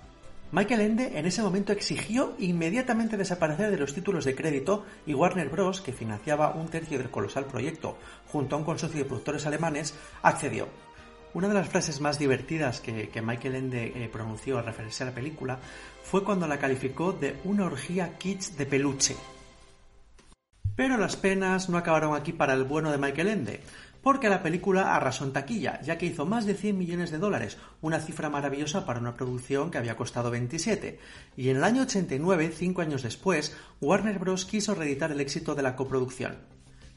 Michael 0.52 0.80
Ende 0.80 1.20
en 1.20 1.26
ese 1.26 1.44
momento 1.44 1.74
exigió 1.74 2.34
inmediatamente 2.40 3.18
desaparecer 3.18 3.70
de 3.70 3.78
los 3.78 3.94
títulos 3.94 4.24
de 4.24 4.34
crédito 4.34 4.86
y 5.06 5.14
Warner 5.14 5.50
Bros., 5.50 5.82
que 5.82 5.92
financiaba 5.92 6.52
un 6.52 6.70
tercio 6.70 6.98
del 6.98 7.10
colosal 7.10 7.46
proyecto 7.46 7.98
junto 8.28 8.56
a 8.56 8.60
un 8.60 8.66
consorcio 8.66 9.00
de 9.00 9.06
productores 9.06 9.46
alemanes, 9.46 9.94
accedió. 10.22 10.70
Una 11.34 11.50
de 11.50 11.54
las 11.54 11.68
frases 11.68 12.00
más 12.00 12.18
divertidas 12.18 12.80
que, 12.80 13.22
Michael 13.22 13.56
Ende 13.56 13.92
eh, 13.94 14.10
pronunció 14.12 14.58
al 14.58 14.66
referirse 14.66 15.04
a 15.04 15.08
la 15.08 15.14
película 15.14 15.60
fue 16.02 16.24
cuando 16.24 16.48
la 16.48 16.58
calificó 16.58 17.12
de 17.12 17.36
una 17.44 17.66
orgía 17.66 18.18
kitsch 18.18 18.54
de 18.56 18.66
peluche. 18.66 19.16
Pero 20.78 20.96
las 20.96 21.16
penas 21.16 21.70
no 21.70 21.78
acabaron 21.80 22.16
aquí 22.16 22.34
para 22.34 22.54
el 22.54 22.64
bueno 22.64 22.92
de 22.92 23.00
Michael 23.00 23.30
Ende, 23.30 23.62
porque 24.04 24.30
la 24.30 24.44
película 24.44 24.96
arrasó 24.96 25.24
en 25.26 25.34
taquilla, 25.34 25.82
ya 25.82 25.98
que 25.98 26.06
hizo 26.06 26.28
más 26.28 26.46
de 26.46 26.54
100 26.54 26.78
millones 26.78 27.10
de 27.10 27.18
dólares, 27.18 27.58
una 27.82 28.00
cifra 28.00 28.30
maravillosa 28.30 28.86
para 28.86 29.00
una 29.00 29.18
producción 29.18 29.72
que 29.72 29.80
había 29.80 29.98
costado 29.98 30.30
27. 30.30 31.00
Y 31.36 31.50
en 31.50 31.58
el 31.58 31.64
año 31.64 31.82
89, 31.82 32.54
cinco 32.56 32.84
años 32.84 33.02
después, 33.02 33.58
Warner 33.82 34.20
Bros. 34.20 34.46
quiso 34.46 34.76
reeditar 34.76 35.12
el 35.12 35.20
éxito 35.20 35.56
de 35.56 35.64
la 35.64 35.76
coproducción. 35.76 36.38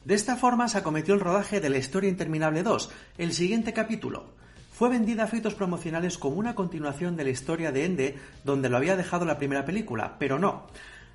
De 0.05 0.13
esta 0.13 0.35
forma 0.35 0.67
se 0.67 0.77
acometió 0.77 1.15
el 1.15 1.19
rodaje 1.19 1.59
de 1.59 1.69
La 1.69 1.79
Historia 1.79 2.09
Interminable 2.09 2.61
2, 2.61 2.91
el 3.17 3.33
siguiente 3.33 3.73
capítulo. 3.73 4.35
Fue 4.71 4.89
vendida 4.89 5.23
a 5.23 5.25
efectos 5.25 5.55
promocionales 5.55 6.19
como 6.19 6.37
una 6.37 6.53
continuación 6.53 7.15
de 7.15 7.23
la 7.23 7.31
historia 7.31 7.71
de 7.71 7.85
Ende, 7.85 8.15
donde 8.43 8.69
lo 8.69 8.77
había 8.77 8.95
dejado 8.95 9.25
la 9.25 9.39
primera 9.39 9.65
película, 9.65 10.17
pero 10.19 10.37
no. 10.37 10.67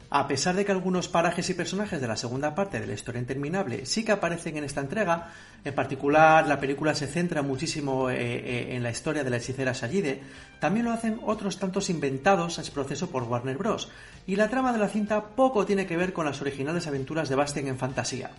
A 0.09 0.29
pesar 0.29 0.55
de 0.55 0.64
que 0.64 0.73
algunos 0.73 1.09
parajes 1.09 1.51
y 1.51 1.55
personajes 1.55 2.01
de 2.01 2.07
la 2.07 2.16
segunda 2.16 2.55
parte 2.55 2.79
de 2.79 2.87
la 2.87 2.92
historia 2.92 3.21
interminable 3.21 3.87
sí 3.87 4.05
que 4.05 4.12
aparecen 4.12 4.57
en 4.57 4.64
esta 4.64 4.81
entrega, 4.81 5.33
en 5.64 5.75
particular 5.75 6.47
la 6.47 6.61
película 6.61 6.95
se 6.95 7.09
centra 7.09 7.42
muchísimo 7.42 8.09
eh, 8.09 8.16
eh, 8.16 8.77
en 8.77 8.83
la 8.85 8.90
historia 8.90 9.25
de 9.25 9.31
la 9.31 9.38
hechicera 9.38 9.75
Sayide, 9.75 10.23
también 10.61 10.87
lo 10.87 10.92
hacen 10.92 11.19
otros 11.25 11.59
tantos 11.59 11.90
inventados 11.90 12.59
a 12.59 12.62
ese 12.62 12.71
proceso 12.71 13.11
por 13.11 13.25
Warner 13.25 13.59
Bros. 13.59 13.88
Y 14.29 14.37
la 14.37 14.49
trama 14.49 14.73
de 14.73 14.79
la 14.79 14.88
cinta 14.88 15.31
poco 15.31 15.66
tiene 15.66 15.87
que 15.87 15.97
ver 15.97 16.12
con 16.12 16.27
las 16.27 16.40
originales 16.40 16.87
aventuras 16.87 17.29
de 17.29 17.35
Bastian 17.35 17.66
en 17.66 17.79
fantasía. 17.79 18.31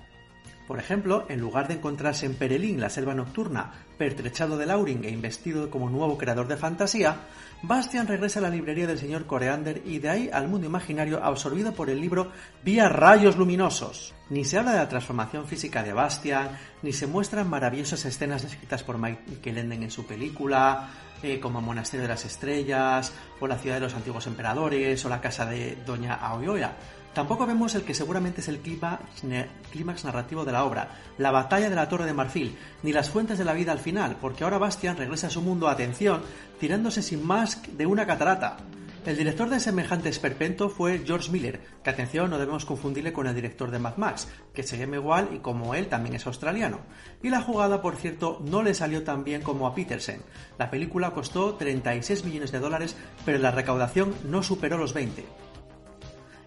Por 0.68 0.80
ejemplo, 0.80 1.26
en 1.30 1.40
lugar 1.40 1.70
de 1.70 1.76
encontrarse 1.76 2.26
en 2.26 2.36
Perelín, 2.36 2.82
la 2.82 2.90
selva 2.90 3.14
nocturna, 3.14 3.72
pertrechado 3.98 4.58
de 4.58 4.66
Lauring 4.66 5.06
e 5.06 5.10
investido 5.10 5.70
como 5.70 5.90
nuevo 5.90 6.18
creador 6.18 6.50
de 6.50 6.58
fantasía, 6.58 7.22
Bastian 7.62 8.06
regresa 8.06 8.40
a 8.40 8.42
la 8.42 8.50
librería 8.50 8.86
del 8.86 9.00
señor 9.00 9.26
Coreander 9.26 9.82
y 9.86 10.00
de 10.00 10.10
ahí 10.10 10.30
al 10.32 10.50
mundo 10.50 10.68
imaginario 10.68 11.24
absorbido 11.24 11.74
por 11.74 11.90
el 11.90 12.02
libro 12.02 12.32
Vía 12.66 12.90
Rayos 12.90 13.38
Luminosos. 13.38 14.14
Ni 14.30 14.44
se 14.44 14.58
habla 14.58 14.74
de 14.74 14.80
la 14.80 14.90
transformación 14.90 15.48
física 15.48 15.84
de 15.84 15.94
Bastian, 15.94 16.50
ni 16.82 16.92
se 16.92 17.08
muestran 17.08 17.50
maravillosas 17.50 18.04
escenas 18.04 18.44
descritas 18.44 18.84
por 18.84 18.98
Michael 18.98 19.58
Enden 19.58 19.84
en 19.84 19.92
su 19.92 20.06
película, 20.06 20.90
eh, 21.24 21.40
como 21.40 21.62
Monasterio 21.62 22.04
de 22.04 22.10
las 22.10 22.26
Estrellas, 22.26 23.14
o 23.40 23.48
la 23.48 23.58
ciudad 23.58 23.78
de 23.78 23.82
los 23.82 23.96
antiguos 23.96 24.28
emperadores, 24.28 25.04
o 25.06 25.10
la 25.10 25.22
casa 25.22 25.46
de 25.46 25.78
Doña 25.86 26.16
Aoyoya. 26.16 26.76
Tampoco 27.18 27.48
vemos 27.48 27.74
el 27.74 27.82
que 27.82 27.96
seguramente 27.96 28.42
es 28.42 28.48
el 28.48 28.60
clímax 28.60 30.06
narrativo 30.06 30.46
de 30.46 30.52
la 30.52 30.64
obra, 30.64 30.90
la 31.18 31.32
batalla 31.32 31.68
de 31.68 31.76
la 31.76 31.90
Torre 31.90 32.06
de 32.06 32.14
Marfil, 32.14 32.56
ni 32.84 32.94
las 32.94 33.10
fuentes 33.10 33.40
de 33.40 33.44
la 33.44 33.54
vida 33.54 33.72
al 33.72 33.80
final, 33.80 34.18
porque 34.22 34.44
ahora 34.44 34.60
Bastian 34.60 34.98
regresa 34.98 35.26
a 35.26 35.32
su 35.32 35.42
mundo, 35.42 35.68
atención, 35.68 36.22
tirándose 36.60 37.02
sin 37.02 37.26
más 37.26 37.60
de 37.76 37.88
una 37.88 38.06
catarata. 38.06 38.58
El 39.04 39.18
director 39.18 39.50
de 39.50 39.60
semejante 39.60 40.10
esperpento 40.10 40.70
fue 40.70 41.02
George 41.04 41.32
Miller, 41.32 41.60
que 41.84 41.90
atención 41.90 42.30
no 42.30 42.38
debemos 42.38 42.66
confundirle 42.66 43.14
con 43.14 43.26
el 43.26 43.34
director 43.34 43.72
de 43.72 43.80
Mad 43.80 43.98
Max, 43.98 44.28
que 44.54 44.62
se 44.62 44.78
llama 44.78 44.98
igual 44.98 45.30
y 45.34 45.40
como 45.40 45.74
él 45.74 45.88
también 45.88 46.14
es 46.14 46.28
australiano. 46.28 46.82
Y 47.24 47.32
la 47.32 47.42
jugada, 47.42 47.82
por 47.82 47.96
cierto, 47.96 48.44
no 48.46 48.62
le 48.62 48.76
salió 48.76 49.04
tan 49.04 49.24
bien 49.24 49.42
como 49.42 49.66
a 49.66 49.74
Petersen. 49.74 50.22
La 50.60 50.70
película 50.70 51.12
costó 51.16 51.56
36 51.56 52.26
millones 52.26 52.52
de 52.52 52.60
dólares, 52.60 52.96
pero 53.26 53.40
la 53.40 53.50
recaudación 53.50 54.14
no 54.26 54.44
superó 54.44 54.78
los 54.78 54.94
20. 54.94 55.47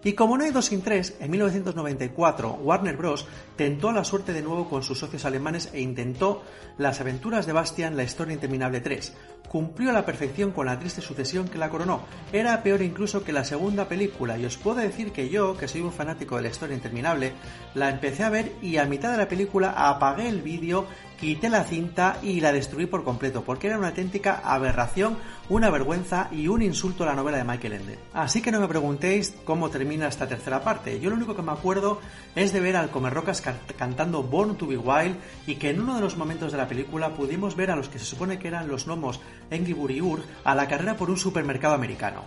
Y 0.03 0.13
como 0.13 0.35
no 0.35 0.43
hay 0.43 0.51
dos 0.51 0.65
sin 0.65 0.81
tres, 0.81 1.15
en 1.19 1.29
1994 1.29 2.53
Warner 2.53 2.97
Bros. 2.97 3.27
tentó 3.55 3.91
la 3.91 4.03
suerte 4.03 4.33
de 4.33 4.41
nuevo 4.41 4.67
con 4.67 4.81
sus 4.81 4.97
socios 4.97 5.25
alemanes 5.25 5.69
e 5.73 5.81
intentó 5.81 6.41
Las 6.79 6.99
aventuras 7.01 7.45
de 7.45 7.53
Bastian, 7.53 7.95
la 7.95 8.03
historia 8.03 8.33
interminable 8.33 8.81
3. 8.81 9.13
Cumplió 9.47 9.91
a 9.91 9.93
la 9.93 10.05
perfección 10.05 10.51
con 10.51 10.65
la 10.65 10.79
triste 10.79 11.01
sucesión 11.01 11.47
que 11.47 11.59
la 11.59 11.69
coronó. 11.69 12.01
Era 12.33 12.63
peor 12.63 12.81
incluso 12.81 13.23
que 13.23 13.33
la 13.33 13.43
segunda 13.43 13.87
película 13.87 14.39
y 14.39 14.45
os 14.45 14.57
puedo 14.57 14.77
decir 14.77 15.11
que 15.11 15.29
yo, 15.29 15.55
que 15.55 15.67
soy 15.67 15.81
un 15.81 15.91
fanático 15.91 16.35
de 16.35 16.43
la 16.43 16.49
historia 16.49 16.75
interminable, 16.75 17.33
la 17.75 17.89
empecé 17.89 18.23
a 18.23 18.29
ver 18.29 18.53
y 18.61 18.77
a 18.77 18.85
mitad 18.85 19.11
de 19.11 19.17
la 19.17 19.27
película 19.27 19.71
apagué 19.71 20.29
el 20.29 20.41
vídeo 20.41 20.87
quité 21.21 21.49
la 21.49 21.63
cinta 21.63 22.17
y 22.23 22.41
la 22.41 22.51
destruí 22.51 22.87
por 22.87 23.03
completo, 23.03 23.43
porque 23.43 23.67
era 23.67 23.77
una 23.77 23.89
auténtica 23.89 24.41
aberración, 24.43 25.19
una 25.49 25.69
vergüenza 25.69 26.29
y 26.31 26.47
un 26.47 26.63
insulto 26.63 27.03
a 27.03 27.05
la 27.05 27.13
novela 27.13 27.37
de 27.37 27.43
Michael 27.43 27.73
Ende. 27.73 27.99
Así 28.11 28.41
que 28.41 28.51
no 28.51 28.59
me 28.59 28.67
preguntéis 28.67 29.35
cómo 29.45 29.69
termina 29.69 30.07
esta 30.07 30.27
tercera 30.27 30.63
parte. 30.63 30.99
Yo 30.99 31.11
lo 31.11 31.17
único 31.17 31.35
que 31.35 31.43
me 31.43 31.51
acuerdo 31.51 32.01
es 32.35 32.53
de 32.53 32.59
ver 32.59 32.75
al 32.75 32.89
Comerrocas 32.89 33.43
cantando 33.77 34.23
Born 34.23 34.55
to 34.55 34.65
be 34.65 34.77
Wild 34.77 35.15
y 35.45 35.57
que 35.57 35.69
en 35.69 35.81
uno 35.81 35.93
de 35.93 36.01
los 36.01 36.17
momentos 36.17 36.51
de 36.51 36.57
la 36.57 36.67
película 36.67 37.13
pudimos 37.13 37.55
ver 37.55 37.69
a 37.69 37.75
los 37.75 37.87
que 37.87 37.99
se 37.99 38.05
supone 38.05 38.39
que 38.39 38.47
eran 38.47 38.67
los 38.67 38.87
gnomos 38.87 39.21
Engibur 39.51 39.91
y 39.91 40.01
Ur 40.01 40.23
a 40.43 40.55
la 40.55 40.67
carrera 40.67 40.97
por 40.97 41.11
un 41.11 41.17
supermercado 41.17 41.75
americano. 41.75 42.23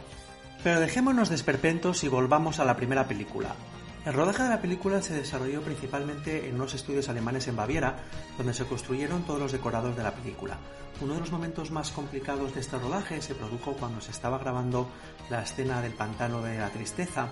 Pero 0.62 0.78
dejémonos 0.78 1.30
de 1.30 1.34
esperpentos 1.34 2.04
y 2.04 2.08
volvamos 2.08 2.60
a 2.60 2.64
la 2.64 2.76
primera 2.76 3.08
película. 3.08 3.56
El 4.04 4.12
rodaje 4.12 4.42
de 4.42 4.50
la 4.50 4.60
película 4.60 5.00
se 5.00 5.14
desarrolló 5.14 5.62
principalmente 5.62 6.46
en 6.46 6.56
unos 6.56 6.74
estudios 6.74 7.08
alemanes 7.08 7.48
en 7.48 7.56
Baviera, 7.56 7.96
donde 8.36 8.52
se 8.52 8.66
construyeron 8.66 9.22
todos 9.22 9.40
los 9.40 9.52
decorados 9.52 9.96
de 9.96 10.02
la 10.02 10.14
película. 10.14 10.58
Uno 11.00 11.14
de 11.14 11.20
los 11.20 11.32
momentos 11.32 11.70
más 11.70 11.90
complicados 11.90 12.54
de 12.54 12.60
este 12.60 12.78
rodaje 12.78 13.22
se 13.22 13.34
produjo 13.34 13.72
cuando 13.72 14.02
se 14.02 14.10
estaba 14.10 14.36
grabando 14.36 14.88
la 15.30 15.42
escena 15.42 15.80
del 15.80 15.92
pantano 15.92 16.42
de 16.42 16.58
la 16.58 16.68
tristeza, 16.68 17.28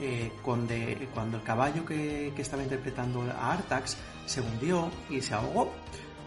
eh, 0.00 0.32
cuando, 0.42 0.72
el 0.72 1.42
caballo 1.44 1.84
que, 1.84 2.32
que 2.34 2.40
estaba 2.42 2.62
interpretando 2.62 3.20
a 3.30 3.52
Artax 3.52 3.98
se 4.24 4.40
hundió 4.40 4.90
y 5.10 5.20
se 5.20 5.34
ahogó. 5.34 5.74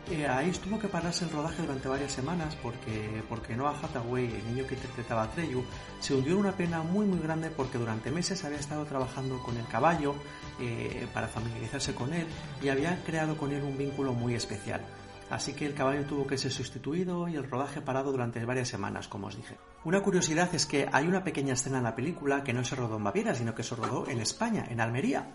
Eh, 0.09 0.25
ahí 0.25 0.51
tuvo 0.51 0.79
que 0.79 0.87
pararse 0.87 1.25
el 1.25 1.31
rodaje 1.31 1.61
durante 1.61 1.89
varias 1.89 2.13
semanas 2.13 2.55
porque, 2.63 3.21
porque 3.27 3.57
Noah 3.57 3.77
Hathaway, 3.81 4.25
el 4.25 4.47
niño 4.47 4.65
que 4.65 4.75
interpretaba 4.75 5.23
a 5.23 5.31
Treyu, 5.31 5.65
se 5.99 6.13
hundió 6.13 6.33
en 6.33 6.39
una 6.39 6.53
pena 6.53 6.81
muy 6.81 7.05
muy 7.05 7.19
grande 7.19 7.49
porque 7.49 7.77
durante 7.77 8.09
meses 8.09 8.45
había 8.45 8.57
estado 8.57 8.85
trabajando 8.85 9.37
con 9.43 9.57
el 9.57 9.67
caballo 9.67 10.15
eh, 10.61 11.07
para 11.13 11.27
familiarizarse 11.27 11.93
con 11.93 12.13
él 12.13 12.25
y 12.63 12.69
había 12.69 13.03
creado 13.03 13.35
con 13.35 13.51
él 13.51 13.63
un 13.63 13.77
vínculo 13.77 14.13
muy 14.13 14.33
especial. 14.33 14.81
Así 15.29 15.51
que 15.51 15.65
el 15.65 15.73
caballo 15.73 16.05
tuvo 16.05 16.25
que 16.25 16.37
ser 16.37 16.53
sustituido 16.53 17.27
y 17.27 17.35
el 17.35 17.49
rodaje 17.49 17.81
parado 17.81 18.13
durante 18.13 18.43
varias 18.45 18.69
semanas, 18.69 19.09
como 19.09 19.27
os 19.27 19.35
dije. 19.35 19.57
Una 19.83 20.01
curiosidad 20.01 20.55
es 20.55 20.65
que 20.65 20.87
hay 20.89 21.05
una 21.05 21.25
pequeña 21.25 21.53
escena 21.53 21.79
en 21.79 21.83
la 21.83 21.95
película 21.95 22.45
que 22.45 22.53
no 22.53 22.63
se 22.63 22.77
rodó 22.77 22.95
en 22.95 23.03
Baviera, 23.03 23.35
sino 23.35 23.53
que 23.53 23.63
se 23.63 23.75
rodó 23.75 24.07
en 24.07 24.21
España, 24.21 24.65
en 24.69 24.79
Almería 24.79 25.27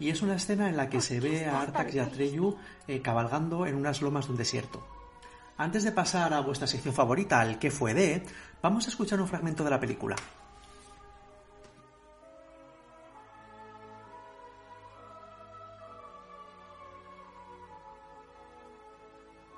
y 0.00 0.08
es 0.08 0.22
una 0.22 0.34
escena 0.34 0.68
en 0.68 0.76
la 0.76 0.88
que 0.88 1.02
se 1.02 1.20
ve 1.20 1.44
a 1.44 1.60
Artax 1.60 1.94
y 1.94 1.98
a 1.98 2.10
Treyu 2.10 2.56
eh, 2.88 3.02
cabalgando 3.02 3.66
en 3.66 3.76
unas 3.76 4.00
lomas 4.00 4.26
de 4.26 4.32
un 4.32 4.38
desierto. 4.38 4.82
Antes 5.58 5.84
de 5.84 5.92
pasar 5.92 6.32
a 6.32 6.40
vuestra 6.40 6.66
sección 6.66 6.94
favorita, 6.94 7.38
al 7.38 7.58
que 7.58 7.70
fue 7.70 7.92
de, 7.92 8.26
vamos 8.62 8.86
a 8.86 8.90
escuchar 8.90 9.20
un 9.20 9.28
fragmento 9.28 9.62
de 9.62 9.70
la 9.70 9.78
película. 9.78 10.16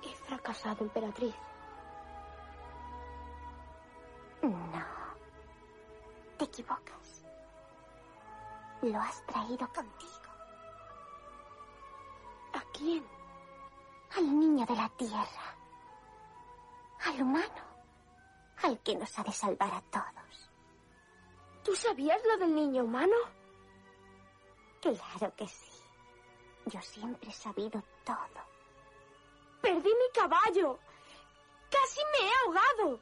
He 0.03 0.27
fracasado, 0.27 0.83
emperatriz. 0.83 1.35
No. 4.43 4.85
Te 6.37 6.45
equivocas. 6.47 7.25
Lo 8.83 9.01
has 9.01 9.25
traído 9.27 9.69
contigo. 9.73 10.22
¿A 12.53 12.61
quién? 12.73 13.05
Al 14.17 14.39
niño 14.39 14.67
de 14.67 14.77
la 14.77 14.89
tierra. 14.91 15.57
Al 17.05 17.23
humano. 17.23 17.63
Al 18.63 18.79
que 18.81 18.97
nos 18.97 19.19
ha 19.19 19.23
de 19.25 19.33
salvar 19.33 19.73
a 19.73 19.81
todos. 19.91 20.51
¿Tú 21.65 21.75
sabías 21.75 22.21
lo 22.25 22.37
del 22.39 22.55
niño 22.55 22.85
humano? 22.85 23.17
Claro 24.81 25.35
que 25.37 25.47
sí. 25.47 25.73
Yo 26.67 26.81
siempre 26.81 27.29
he 27.29 27.33
sabido 27.33 27.83
todo. 28.05 28.43
Perdí 29.61 29.89
mi 29.89 30.13
caballo. 30.13 30.79
Casi 31.71 32.01
me 32.13 32.27
he 32.27 32.33
ahogado. 32.45 33.01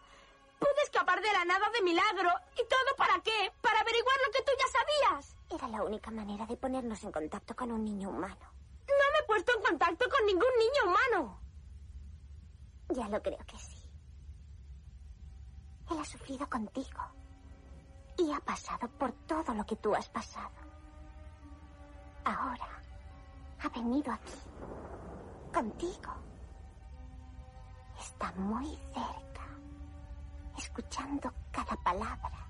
Pude 0.58 0.82
escapar 0.84 1.20
de 1.20 1.32
la 1.32 1.44
nada 1.44 1.70
de 1.70 1.82
milagro. 1.82 2.30
¿Y 2.52 2.64
todo 2.68 2.96
para 2.96 3.20
qué? 3.22 3.52
¿Para 3.60 3.80
averiguar 3.80 4.16
lo 4.26 4.32
que 4.32 4.42
tú 4.42 4.52
ya 4.58 4.66
sabías? 4.68 5.36
Era 5.50 5.68
la 5.68 5.82
única 5.82 6.10
manera 6.10 6.46
de 6.46 6.56
ponernos 6.56 7.02
en 7.02 7.12
contacto 7.12 7.56
con 7.56 7.72
un 7.72 7.84
niño 7.84 8.10
humano. 8.10 8.59
No 8.98 9.12
me 9.12 9.18
he 9.18 9.26
puesto 9.26 9.52
en 9.56 9.62
contacto 9.62 10.04
con 10.08 10.26
ningún 10.26 10.50
niño 10.58 10.90
humano. 10.90 11.40
Ya 12.90 13.08
lo 13.08 13.22
creo 13.22 13.44
que 13.46 13.58
sí. 13.58 13.88
Él 15.90 15.98
ha 15.98 16.04
sufrido 16.04 16.48
contigo. 16.48 17.00
Y 18.18 18.32
ha 18.32 18.40
pasado 18.40 18.88
por 18.98 19.12
todo 19.26 19.54
lo 19.54 19.64
que 19.64 19.76
tú 19.76 19.94
has 19.94 20.08
pasado. 20.08 20.50
Ahora 22.24 22.82
ha 23.60 23.68
venido 23.68 24.12
aquí. 24.12 24.38
Contigo. 25.52 26.12
Está 27.98 28.32
muy 28.32 28.76
cerca. 28.92 29.46
Escuchando 30.58 31.32
cada 31.50 31.76
palabra. 31.76 32.49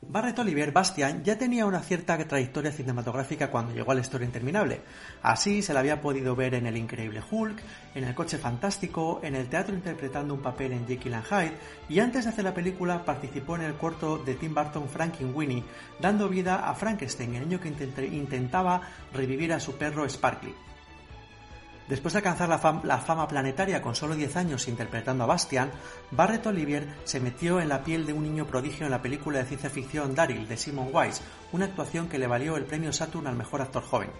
Barrett 0.00 0.38
Oliver, 0.38 0.70
Bastian, 0.70 1.24
ya 1.24 1.36
tenía 1.36 1.66
una 1.66 1.82
cierta 1.82 2.16
trayectoria 2.16 2.70
cinematográfica 2.70 3.50
cuando 3.50 3.74
llegó 3.74 3.90
a 3.90 3.96
la 3.96 4.00
historia 4.00 4.26
interminable. 4.26 4.80
Así 5.22 5.60
se 5.60 5.74
la 5.74 5.80
había 5.80 6.00
podido 6.00 6.36
ver 6.36 6.54
en 6.54 6.66
El 6.66 6.76
Increíble 6.76 7.20
Hulk, 7.28 7.60
en 7.96 8.04
El 8.04 8.14
Coche 8.14 8.38
Fantástico, 8.38 9.20
en 9.24 9.34
el 9.34 9.48
teatro 9.48 9.74
interpretando 9.74 10.34
un 10.34 10.40
papel 10.40 10.72
en 10.72 10.86
Jekyll 10.86 11.14
and 11.14 11.24
Hyde, 11.24 11.58
y 11.88 11.98
antes 11.98 12.24
de 12.24 12.30
hacer 12.30 12.44
la 12.44 12.54
película 12.54 13.04
participó 13.04 13.56
en 13.56 13.62
el 13.62 13.74
corto 13.74 14.18
de 14.18 14.36
Tim 14.36 14.54
Burton 14.54 14.88
Winnie, 15.34 15.64
dando 16.00 16.28
vida 16.28 16.68
a 16.68 16.74
Frankenstein, 16.74 17.34
el 17.34 17.48
niño 17.48 17.60
que 17.60 17.68
intentaba 17.68 18.80
revivir 19.12 19.52
a 19.52 19.58
su 19.58 19.76
perro 19.76 20.08
Sparkly. 20.08 20.67
Después 21.88 22.12
de 22.12 22.18
alcanzar 22.18 22.50
la, 22.50 22.98
fama 22.98 23.28
planetaria 23.28 23.80
con 23.80 23.94
solo 23.94 24.14
10 24.14 24.36
años 24.36 24.68
interpretando 24.68 25.24
a 25.24 25.26
Bastian, 25.26 25.70
Barrett 26.10 26.46
Olivier 26.46 26.86
se 27.04 27.18
metió 27.18 27.60
en 27.60 27.70
la 27.70 27.82
piel 27.82 28.04
de 28.04 28.12
un 28.12 28.24
niño 28.24 28.46
prodigio 28.46 28.84
en 28.84 28.92
la 28.92 29.00
película 29.00 29.38
de 29.38 29.46
ciencia 29.46 29.70
ficción 29.70 30.14
Daryl 30.14 30.46
de 30.46 30.58
Simon 30.58 30.90
Weiss, 30.92 31.22
una 31.52 31.64
actuación 31.64 32.08
que 32.08 32.18
le 32.18 32.26
valió 32.26 32.58
el 32.58 32.66
premio 32.66 32.92
Saturn 32.92 33.26
al 33.26 33.36
mejor 33.36 33.62
actor 33.62 33.82
joven. 33.82 34.10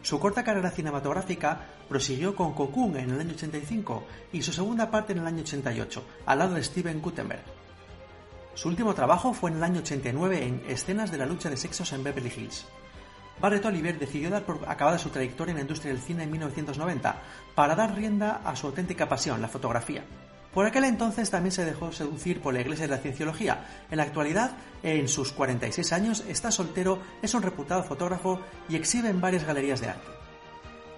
Su 0.00 0.18
corta 0.18 0.42
carrera 0.42 0.70
cinematográfica 0.70 1.60
prosiguió 1.90 2.34
con 2.34 2.54
Cocoon 2.54 2.96
en 2.96 3.10
el 3.10 3.20
año 3.20 3.34
85 3.34 4.04
y 4.32 4.40
su 4.40 4.54
segunda 4.54 4.90
parte 4.90 5.12
en 5.12 5.18
el 5.18 5.26
año 5.26 5.42
88, 5.42 6.02
al 6.24 6.38
lado 6.38 6.54
de 6.54 6.64
Steven 6.64 7.02
Gutenberg. 7.02 7.42
Su 8.54 8.68
último 8.68 8.94
trabajo 8.94 9.34
fue 9.34 9.50
en 9.50 9.58
el 9.58 9.64
año 9.64 9.80
89 9.80 10.42
en 10.42 10.62
Escenas 10.68 11.10
de 11.10 11.18
la 11.18 11.26
lucha 11.26 11.50
de 11.50 11.58
sexos 11.58 11.92
en 11.92 12.02
Beverly 12.02 12.32
Hills. 12.34 12.66
Barrett 13.40 13.64
Oliver 13.64 13.98
decidió 13.98 14.30
dar 14.30 14.42
por 14.42 14.60
acabada 14.68 14.98
su 14.98 15.08
trayectoria 15.08 15.52
en 15.52 15.56
la 15.56 15.62
industria 15.62 15.92
del 15.92 16.02
cine 16.02 16.24
en 16.24 16.30
1990 16.30 17.22
para 17.54 17.74
dar 17.74 17.94
rienda 17.94 18.42
a 18.44 18.54
su 18.54 18.66
auténtica 18.66 19.08
pasión, 19.08 19.40
la 19.40 19.48
fotografía. 19.48 20.04
Por 20.52 20.66
aquel 20.66 20.84
entonces 20.84 21.30
también 21.30 21.52
se 21.52 21.64
dejó 21.64 21.92
seducir 21.92 22.40
por 22.40 22.52
la 22.52 22.60
iglesia 22.60 22.86
de 22.86 22.96
la 22.96 23.00
cienciología. 23.00 23.66
En 23.90 23.98
la 23.98 24.02
actualidad, 24.02 24.52
en 24.82 25.08
sus 25.08 25.32
46 25.32 25.92
años, 25.92 26.24
está 26.28 26.50
soltero, 26.50 26.98
es 27.22 27.34
un 27.34 27.42
reputado 27.42 27.84
fotógrafo 27.84 28.40
y 28.68 28.76
exhibe 28.76 29.08
en 29.08 29.20
varias 29.20 29.44
galerías 29.44 29.80
de 29.80 29.90
arte. 29.90 30.08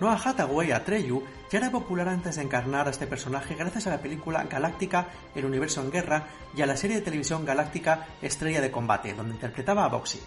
Noah 0.01 0.21
Hathaway, 0.25 0.73
Atreyu, 0.73 1.23
ya 1.51 1.59
era 1.59 1.71
popular 1.71 2.09
antes 2.09 2.37
de 2.37 2.43
encarnar 2.43 2.89
a 2.89 2.91
este 2.91 3.07
personaje 3.07 3.55
gracias 3.55 3.87
a 3.87 3.91
la 3.91 4.01
película 4.01 4.43
Galáctica, 4.45 5.09
El 5.35 5.45
universo 5.45 5.83
en 5.83 5.93
guerra 5.93 6.25
y 6.57 6.63
a 6.63 6.67
la 6.67 6.77
serie 6.77 6.97
de 6.97 7.03
televisión 7.03 7.45
Galáctica 7.45 8.09
Estrella 8.21 8.61
de 8.61 8.73
combate, 8.73 9.13
donde 9.13 9.35
interpretaba 9.35 9.85
a 9.85 9.89
Boxy. 9.89 10.19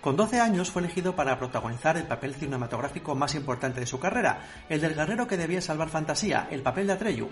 Con 0.00 0.16
12 0.16 0.40
años 0.40 0.70
fue 0.70 0.80
elegido 0.80 1.14
para 1.14 1.38
protagonizar 1.38 1.98
el 1.98 2.06
papel 2.06 2.34
cinematográfico 2.34 3.14
más 3.14 3.34
importante 3.34 3.80
de 3.80 3.86
su 3.86 4.00
carrera, 4.00 4.38
el 4.70 4.80
del 4.80 4.94
guerrero 4.94 5.26
que 5.26 5.36
debía 5.36 5.60
salvar 5.60 5.90
fantasía, 5.90 6.48
el 6.50 6.62
papel 6.62 6.86
de 6.86 6.94
Atreyu. 6.94 7.28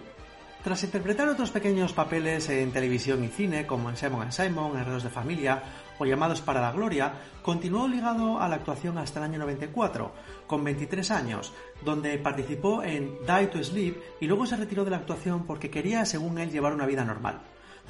Tras 0.63 0.85
interpretar 0.85 1.29
otros 1.29 1.51
pequeños 1.51 1.95
papeles 1.95 2.51
en 2.51 2.71
televisión 2.71 3.25
y 3.25 3.29
cine, 3.29 3.67
como 3.67 3.89
en 3.89 3.97
Simon 3.97 4.33
Simon, 4.33 4.77
Herreros 4.77 5.03
de 5.03 5.09
Familia 5.09 5.63
o 5.99 6.05
Llamados 6.05 6.43
para 6.43 6.61
la 6.61 6.73
Gloria, 6.73 7.13
continuó 7.41 7.89
ligado 7.89 8.39
a 8.39 8.49
la 8.49 8.57
actuación 8.57 8.99
hasta 8.99 9.21
el 9.21 9.25
año 9.25 9.39
94, 9.39 10.13
con 10.47 10.63
23 10.63 11.11
años, 11.11 11.55
donde 11.83 12.19
participó 12.19 12.83
en 12.83 13.17
Die 13.27 13.47
to 13.47 13.65
Sleep 13.65 13.97
y 14.21 14.27
luego 14.27 14.45
se 14.45 14.57
retiró 14.57 14.85
de 14.85 14.91
la 14.91 14.99
actuación 14.99 15.47
porque 15.47 15.71
quería, 15.71 16.05
según 16.05 16.39
él, 16.39 16.51
llevar 16.51 16.75
una 16.75 16.85
vida 16.85 17.03
normal. 17.03 17.41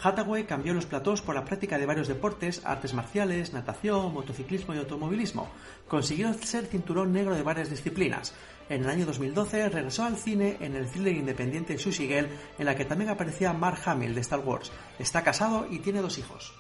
Hathaway 0.01 0.45
cambió 0.45 0.75
los 0.75 0.87
platós 0.87 1.23
por 1.23 1.35
la 1.35 1.45
práctica 1.45 1.77
de 1.77 1.87
varios 1.87 2.07
deportes, 2.07 2.63
artes 2.65 2.95
marciales, 2.95 3.53
natación, 3.53 4.15
motociclismo 4.15 4.75
y 4.75 4.79
automovilismo. 4.79 5.49
Consiguió 5.89 6.33
ser 6.35 6.67
cinturón 6.67 7.13
negro 7.13 7.35
de 7.35 7.43
varias 7.43 7.71
disciplinas. 7.71 8.33
En 8.69 8.85
el 8.85 8.91
año 8.91 9.07
2012 9.07 9.69
regresó 9.71 10.05
al 10.05 10.17
cine 10.17 10.57
en 10.61 10.77
el 10.77 10.89
thriller 10.89 11.17
independiente 11.17 11.79
Sushi 11.79 12.07
Girl, 12.07 12.29
en 12.59 12.67
la 12.67 12.77
que 12.77 12.85
también 12.85 13.11
aparecía 13.11 13.53
Mark 13.53 13.81
Hamill 13.87 14.15
de 14.15 14.21
Star 14.21 14.41
Wars. 14.41 14.71
Está 14.99 15.25
casado 15.25 15.67
y 15.71 15.81
tiene 15.81 16.01
dos 16.01 16.19
hijos. 16.19 16.53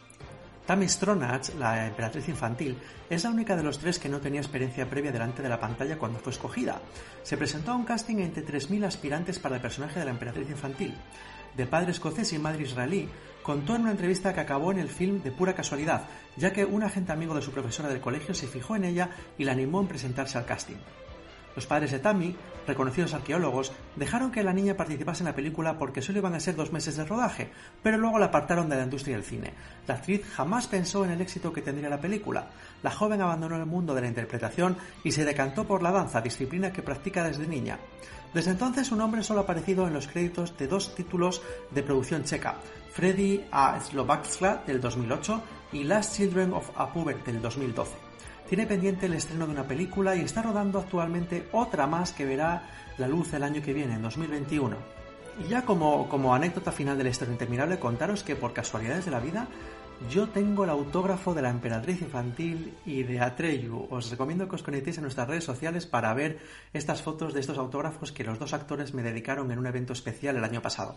Tammy 0.69 0.87
Stronach, 0.87 1.55
la 1.59 1.87
emperatriz 1.87 2.29
infantil, 2.29 2.77
es 3.09 3.25
la 3.25 3.31
única 3.31 3.57
de 3.57 3.63
los 3.63 3.79
tres 3.79 3.99
que 3.99 4.11
no 4.11 4.21
tenía 4.21 4.43
experiencia 4.43 4.85
previa 4.85 5.11
delante 5.11 5.43
de 5.43 5.49
la 5.49 5.59
pantalla 5.59 5.97
cuando 5.97 6.19
fue 6.19 6.31
escogida. 6.31 6.83
Se 7.23 7.39
presentó 7.39 7.73
a 7.73 7.75
un 7.75 7.87
casting 7.87 8.19
entre 8.19 8.45
3.000 8.45 8.85
aspirantes 8.85 9.39
para 9.39 9.55
el 9.57 9.63
personaje 9.63 9.99
de 9.99 10.05
la 10.05 10.11
emperatriz 10.11 10.51
infantil. 10.51 10.95
De 11.57 11.67
padre 11.67 11.93
escocés 11.93 12.35
y 12.35 12.39
madre 12.39 12.65
israelí, 12.65 13.09
contó 13.43 13.77
en 13.77 13.83
una 13.83 13.93
entrevista 13.93 14.35
que 14.35 14.41
acabó 14.41 14.71
en 14.71 14.79
el 14.79 14.91
film 14.91 15.23
de 15.23 15.33
pura 15.33 15.55
casualidad, 15.55 16.03
ya 16.37 16.53
que 16.53 16.67
un 16.67 16.83
agente 16.83 17.13
amigo 17.13 17.35
de 17.35 17.41
su 17.41 17.51
profesora 17.51 17.89
del 17.89 18.03
colegio 18.03 18.35
se 18.35 18.47
fijó 18.47 18.77
en 18.77 18.85
ella 18.85 19.09
y 19.39 19.45
la 19.45 19.53
animó 19.53 19.81
en 19.81 19.89
presentarse 19.89 20.37
al 20.37 20.45
casting. 20.45 20.77
Los 21.59 21.67
padres 21.67 21.91
de 21.91 21.99
Tammy, 21.99 22.37
reconocidos 22.69 23.15
arqueólogos, 23.15 23.73
dejaron 23.97 24.31
que 24.31 24.45
la 24.45 24.53
niña 24.53 24.77
participase 24.77 25.25
en 25.25 25.31
la 25.31 25.35
película 25.35 25.77
porque 25.77 26.01
solo 26.01 26.19
iban 26.21 26.37
a 26.37 26.39
ser 26.39 26.55
dos 26.55 26.73
meses 26.73 26.97
de 26.97 27.05
rodaje, 27.05 27.51
pero 27.83 27.99
luego 27.99 28.21
la 28.21 28.27
apartaron 28.27 28.69
de 28.69 28.77
la 28.77 28.85
industria 28.85 29.17
del 29.17 29.25
cine. 29.25 29.55
La 29.89 29.95
actriz 29.95 30.25
jamás 30.37 30.69
pensó 30.69 31.05
en 31.05 31.11
el 31.11 31.21
éxito 31.21 31.53
que 31.53 31.61
tendría 31.61 31.89
la 31.89 32.01
película. 32.01 32.47
La 32.85 32.93
joven 32.93 33.21
abandonó 33.23 33.57
el 33.57 33.67
mundo 33.67 33.93
de 33.93 34.03
la 34.03 34.07
interpretación 34.07 34.77
y 35.03 35.11
se 35.11 35.25
decantó 35.25 35.67
por 35.67 35.83
la 35.83 35.91
danza, 35.91 36.21
disciplina 36.21 36.73
que 36.73 36.83
practica 36.83 37.25
desde 37.25 37.49
niña. 37.49 37.81
Desde 38.33 38.53
entonces 38.53 38.87
su 38.87 38.95
nombre 38.95 39.25
solo 39.25 39.41
ha 39.41 39.43
aparecido 39.43 39.89
en 39.89 39.95
los 39.95 40.07
créditos 40.07 40.57
de 40.57 40.69
dos 40.69 40.95
títulos 40.95 41.43
de 41.73 41.83
producción 41.83 42.23
checa, 42.23 42.55
Freddy 42.93 43.45
a 43.51 43.81
Slovakia 43.81 44.63
del 44.65 44.81
2008 44.81 45.43
y 45.73 45.83
Last 45.83 46.15
Children 46.19 46.53
of 46.53 46.71
a 46.77 46.93
Puber 46.93 47.25
del 47.25 47.43
2012. 47.43 48.08
Tiene 48.49 48.67
pendiente 48.67 49.07
el 49.07 49.13
estreno 49.13 49.47
de 49.47 49.53
una 49.53 49.69
película 49.69 50.17
y 50.17 50.21
está 50.21 50.41
rodando 50.41 50.79
actualmente 50.79 51.47
otra 51.53 51.87
más 51.87 52.13
que 52.13 52.25
verá 52.25 52.63
la 52.97 53.07
luz 53.07 53.35
el 53.35 53.43
año 53.43 53.61
que 53.61 53.75
viene, 53.75 53.95
en 53.95 54.03
2021. 54.03 54.75
Y 55.45 55.49
ya 55.49 55.67
como, 55.67 56.35
anécdota 56.35 56.73
final 56.73 56.97
de 56.97 57.05
la 57.05 57.11
historia 57.11 57.33
interminable, 57.33 57.79
contaros 57.79 58.23
que 58.23 58.37
por 58.37 58.55
casualidades 58.55 59.05
de 59.05 59.11
la 59.11 59.21
vida 59.21 59.49
yo 60.11 60.31
tengo 60.31 60.65
el 60.65 60.71
autógrafo 60.71 61.35
de 61.35 61.43
la 61.43 61.51
emperatriz 61.51 62.01
infantil 62.01 62.75
y 62.87 63.03
de 63.03 63.21
Atreyu. 63.21 63.87
Os 63.91 64.11
recomiendo 64.11 64.49
que 64.49 64.55
os 64.55 64.63
conectéis 64.63 64.97
a 64.97 65.03
nuestras 65.03 65.29
redes 65.29 65.45
sociales 65.45 65.85
para 65.85 66.15
ver 66.15 66.39
estas 66.73 67.03
fotos 67.03 67.35
de 67.35 67.41
estos 67.41 67.59
autógrafos 67.59 68.13
que 68.13 68.25
los 68.25 68.39
dos 68.39 68.55
actores 68.55 68.95
me 68.95 69.03
dedicaron 69.03 69.51
en 69.51 69.59
un 69.59 69.67
evento 69.67 69.93
especial 69.93 70.37
el 70.37 70.45
año 70.45 70.63
pasado. 70.63 70.97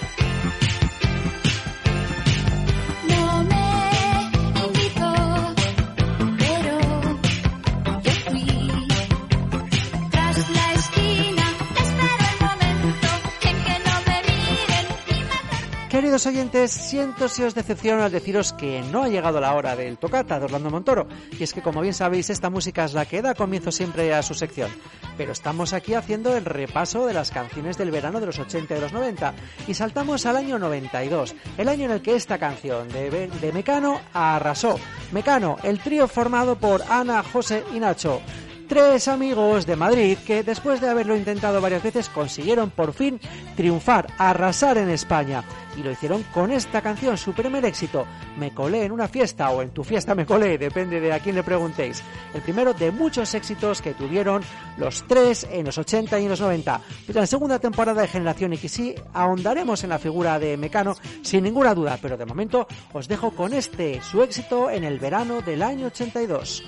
Queridos 16.11 16.27
oyentes, 16.27 16.71
siento 16.71 17.29
si 17.29 17.41
os 17.41 17.55
decepciono 17.55 18.03
al 18.03 18.11
deciros 18.11 18.51
que 18.51 18.81
no 18.91 19.03
ha 19.03 19.07
llegado 19.07 19.39
la 19.39 19.55
hora 19.55 19.77
del 19.77 19.97
tocata 19.97 20.37
de 20.37 20.43
Orlando 20.43 20.69
Montoro, 20.69 21.07
y 21.39 21.41
es 21.41 21.53
que 21.53 21.61
como 21.61 21.79
bien 21.79 21.93
sabéis 21.93 22.29
esta 22.29 22.49
música 22.49 22.83
es 22.83 22.93
la 22.93 23.05
que 23.05 23.21
da 23.21 23.33
comienzo 23.33 23.71
siempre 23.71 24.13
a 24.13 24.21
su 24.21 24.33
sección, 24.33 24.69
pero 25.15 25.31
estamos 25.31 25.71
aquí 25.71 25.93
haciendo 25.93 26.35
el 26.35 26.43
repaso 26.43 27.05
de 27.05 27.13
las 27.13 27.31
canciones 27.31 27.77
del 27.77 27.91
verano 27.91 28.19
de 28.19 28.25
los 28.25 28.39
80 28.39 28.75
y 28.75 28.81
los 28.81 28.91
90, 28.91 29.33
y 29.69 29.73
saltamos 29.73 30.25
al 30.25 30.35
año 30.35 30.59
92, 30.59 31.33
el 31.57 31.69
año 31.69 31.85
en 31.85 31.91
el 31.91 32.01
que 32.01 32.17
esta 32.17 32.37
canción 32.37 32.89
de, 32.89 33.29
de 33.29 33.53
Mecano 33.53 34.01
arrasó. 34.13 34.77
Mecano, 35.13 35.59
el 35.63 35.79
trío 35.79 36.09
formado 36.09 36.57
por 36.57 36.81
Ana, 36.89 37.23
José 37.23 37.63
y 37.73 37.79
Nacho 37.79 38.21
tres 38.71 39.09
amigos 39.09 39.65
de 39.65 39.75
Madrid 39.75 40.17
que 40.25 40.43
después 40.43 40.79
de 40.79 40.87
haberlo 40.87 41.17
intentado 41.17 41.59
varias 41.59 41.83
veces 41.83 42.07
consiguieron 42.07 42.69
por 42.69 42.93
fin 42.93 43.19
triunfar, 43.57 44.07
arrasar 44.17 44.77
en 44.77 44.89
España. 44.89 45.43
Y 45.75 45.83
lo 45.83 45.91
hicieron 45.91 46.23
con 46.33 46.51
esta 46.51 46.81
canción, 46.81 47.17
su 47.17 47.33
primer 47.33 47.65
éxito, 47.65 48.05
Me 48.37 48.53
colé 48.53 48.85
en 48.85 48.93
una 48.93 49.09
fiesta 49.09 49.49
o 49.49 49.61
en 49.61 49.71
tu 49.71 49.83
fiesta 49.83 50.15
me 50.15 50.25
colé, 50.25 50.57
depende 50.57 51.01
de 51.01 51.11
a 51.11 51.19
quién 51.19 51.35
le 51.35 51.43
preguntéis. 51.43 52.01
El 52.33 52.41
primero 52.43 52.73
de 52.73 52.91
muchos 52.91 53.33
éxitos 53.33 53.81
que 53.81 53.93
tuvieron 53.93 54.41
los 54.77 55.05
tres 55.05 55.45
en 55.51 55.65
los 55.65 55.77
80 55.77 56.21
y 56.21 56.23
en 56.23 56.29
los 56.29 56.39
90. 56.39 56.81
En 57.09 57.15
la 57.15 57.27
segunda 57.27 57.59
temporada 57.59 58.03
de 58.03 58.07
Generación 58.07 58.55
XY 58.55 58.95
ahondaremos 59.13 59.83
en 59.83 59.89
la 59.89 59.99
figura 59.99 60.39
de 60.39 60.55
Mecano 60.55 60.95
sin 61.23 61.43
ninguna 61.43 61.75
duda, 61.75 61.99
pero 62.01 62.15
de 62.15 62.25
momento 62.25 62.65
os 62.93 63.09
dejo 63.09 63.31
con 63.31 63.53
este, 63.53 64.01
su 64.01 64.23
éxito 64.23 64.69
en 64.69 64.85
el 64.85 64.97
verano 64.97 65.41
del 65.41 65.61
año 65.61 65.87
82. 65.87 66.63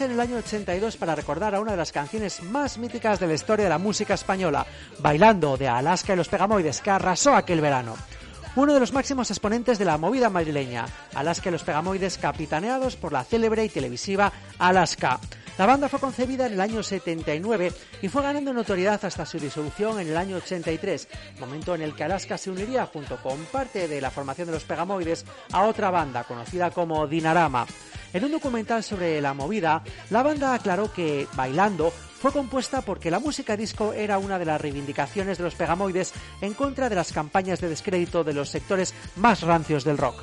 En 0.00 0.10
el 0.10 0.18
año 0.18 0.38
82 0.38 0.96
para 0.96 1.14
recordar 1.14 1.54
a 1.54 1.60
una 1.60 1.70
de 1.70 1.76
las 1.76 1.92
canciones 1.92 2.42
más 2.42 2.78
míticas 2.78 3.20
de 3.20 3.28
la 3.28 3.34
historia 3.34 3.66
de 3.66 3.70
la 3.70 3.78
música 3.78 4.14
española, 4.14 4.66
Bailando 4.98 5.56
de 5.56 5.68
Alaska 5.68 6.14
y 6.14 6.16
los 6.16 6.28
Pegamoides, 6.28 6.80
que 6.80 6.90
arrasó 6.90 7.36
aquel 7.36 7.60
verano. 7.60 7.94
Uno 8.56 8.74
de 8.74 8.80
los 8.80 8.92
máximos 8.92 9.30
exponentes 9.30 9.78
de 9.78 9.84
la 9.84 9.96
movida 9.96 10.30
madrileña, 10.30 10.86
Alaska 11.14 11.48
y 11.48 11.52
los 11.52 11.62
Pegamoides, 11.62 12.18
capitaneados 12.18 12.96
por 12.96 13.12
la 13.12 13.22
célebre 13.22 13.64
y 13.64 13.68
televisiva 13.68 14.32
Alaska. 14.58 15.20
La 15.58 15.66
banda 15.66 15.88
fue 15.88 16.00
concebida 16.00 16.46
en 16.46 16.54
el 16.54 16.60
año 16.60 16.82
79 16.82 17.72
y 18.02 18.08
fue 18.08 18.22
ganando 18.22 18.52
notoriedad 18.52 19.04
hasta 19.04 19.24
su 19.24 19.38
disolución 19.38 20.00
en 20.00 20.08
el 20.08 20.16
año 20.16 20.38
83, 20.38 21.08
momento 21.38 21.74
en 21.76 21.82
el 21.82 21.94
que 21.94 22.02
Alaska 22.02 22.36
se 22.36 22.50
uniría 22.50 22.86
junto 22.86 23.16
con 23.22 23.38
parte 23.46 23.86
de 23.86 24.00
la 24.00 24.10
formación 24.10 24.48
de 24.48 24.54
los 24.54 24.64
Pegamoides 24.64 25.24
a 25.52 25.62
otra 25.62 25.90
banda 25.90 26.24
conocida 26.24 26.72
como 26.72 27.06
Dinarama. 27.06 27.64
En 28.14 28.24
un 28.24 28.30
documental 28.30 28.84
sobre 28.84 29.20
la 29.20 29.34
movida, 29.34 29.82
la 30.10 30.22
banda 30.22 30.54
aclaró 30.54 30.92
que 30.92 31.26
Bailando 31.34 31.90
fue 31.90 32.30
compuesta 32.30 32.80
porque 32.80 33.10
la 33.10 33.18
música 33.18 33.56
disco 33.56 33.92
era 33.92 34.18
una 34.18 34.38
de 34.38 34.44
las 34.44 34.60
reivindicaciones 34.60 35.36
de 35.36 35.44
los 35.44 35.56
Pegamoides 35.56 36.14
en 36.40 36.54
contra 36.54 36.88
de 36.88 36.94
las 36.94 37.12
campañas 37.12 37.60
de 37.60 37.68
descrédito 37.68 38.22
de 38.22 38.32
los 38.32 38.48
sectores 38.48 38.94
más 39.16 39.42
rancios 39.42 39.82
del 39.82 39.98
rock. 39.98 40.22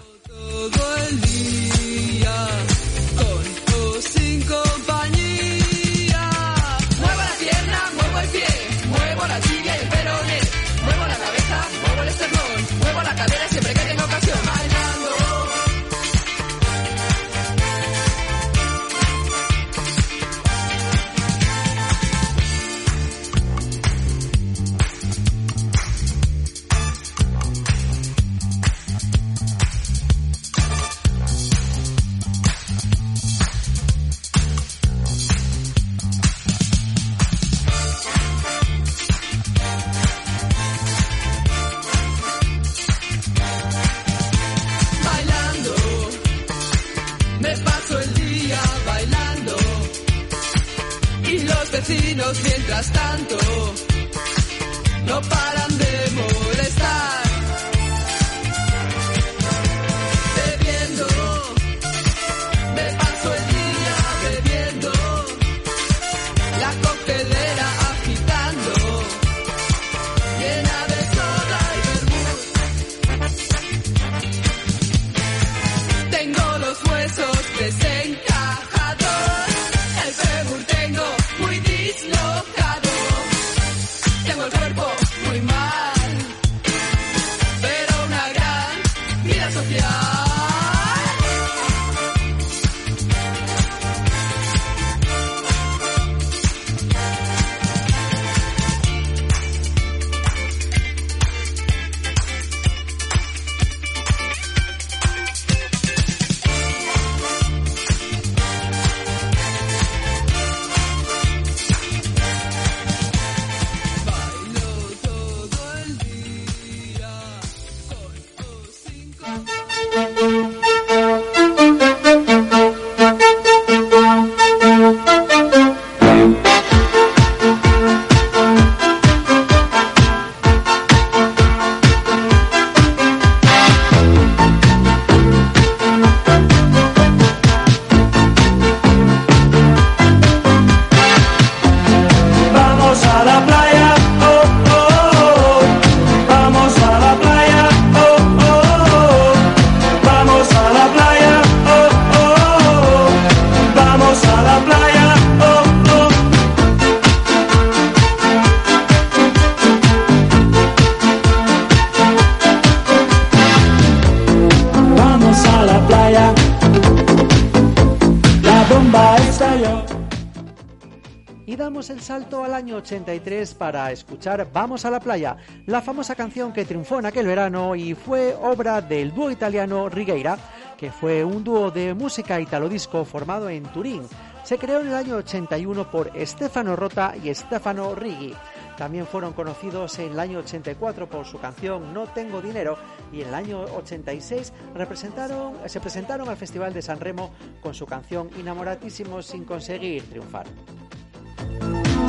Y 171.51 171.57
damos 171.57 171.89
el 171.89 171.99
salto 171.99 172.45
al 172.45 172.53
año 172.53 172.77
83 172.77 173.55
para 173.55 173.91
escuchar 173.91 174.47
Vamos 174.53 174.85
a 174.85 174.89
la 174.89 175.01
playa, 175.01 175.35
la 175.65 175.81
famosa 175.81 176.15
canción 176.15 176.53
que 176.53 176.63
triunfó 176.63 176.99
en 176.99 177.07
aquel 177.07 177.27
verano 177.27 177.75
y 177.75 177.93
fue 177.93 178.33
obra 178.41 178.79
del 178.79 179.13
dúo 179.13 179.29
italiano 179.29 179.89
Rigueira, 179.89 180.37
que 180.77 180.93
fue 180.93 181.25
un 181.25 181.43
dúo 181.43 181.69
de 181.69 181.93
música 181.93 182.39
italodisco 182.39 183.03
formado 183.03 183.49
en 183.49 183.63
Turín. 183.63 184.03
Se 184.45 184.57
creó 184.57 184.79
en 184.79 184.87
el 184.87 184.95
año 184.95 185.17
81 185.17 185.91
por 185.91 186.09
Stefano 186.25 186.77
Rota 186.77 187.15
y 187.21 187.35
Stefano 187.35 187.95
Righi. 187.95 188.33
También 188.77 189.05
fueron 189.05 189.33
conocidos 189.33 189.99
en 189.99 190.13
el 190.13 190.19
año 190.21 190.39
84 190.39 191.09
por 191.09 191.25
su 191.25 191.37
canción 191.37 191.93
No 191.93 192.07
tengo 192.07 192.41
dinero 192.41 192.77
y 193.11 193.23
en 193.23 193.27
el 193.27 193.33
año 193.33 193.65
86 193.75 194.53
representaron, 194.73 195.55
se 195.65 195.81
presentaron 195.81 196.29
al 196.29 196.37
Festival 196.37 196.73
de 196.73 196.81
San 196.81 197.01
Remo 197.01 197.31
con 197.59 197.73
su 197.73 197.85
canción 197.85 198.29
Inamoratísimos 198.39 199.25
sin 199.25 199.43
conseguir 199.43 200.09
triunfar. 200.09 200.45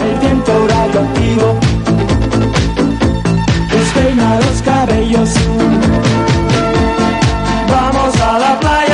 El 0.07 0.19
viento 0.21 0.53
radioactivo 0.69 1.47
despeina 3.71 4.37
los 4.41 4.63
cabellos. 4.63 5.31
Vamos 7.71 8.21
a 8.21 8.39
la 8.39 8.61
playa, 8.61 8.92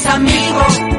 Ciao 0.00 0.97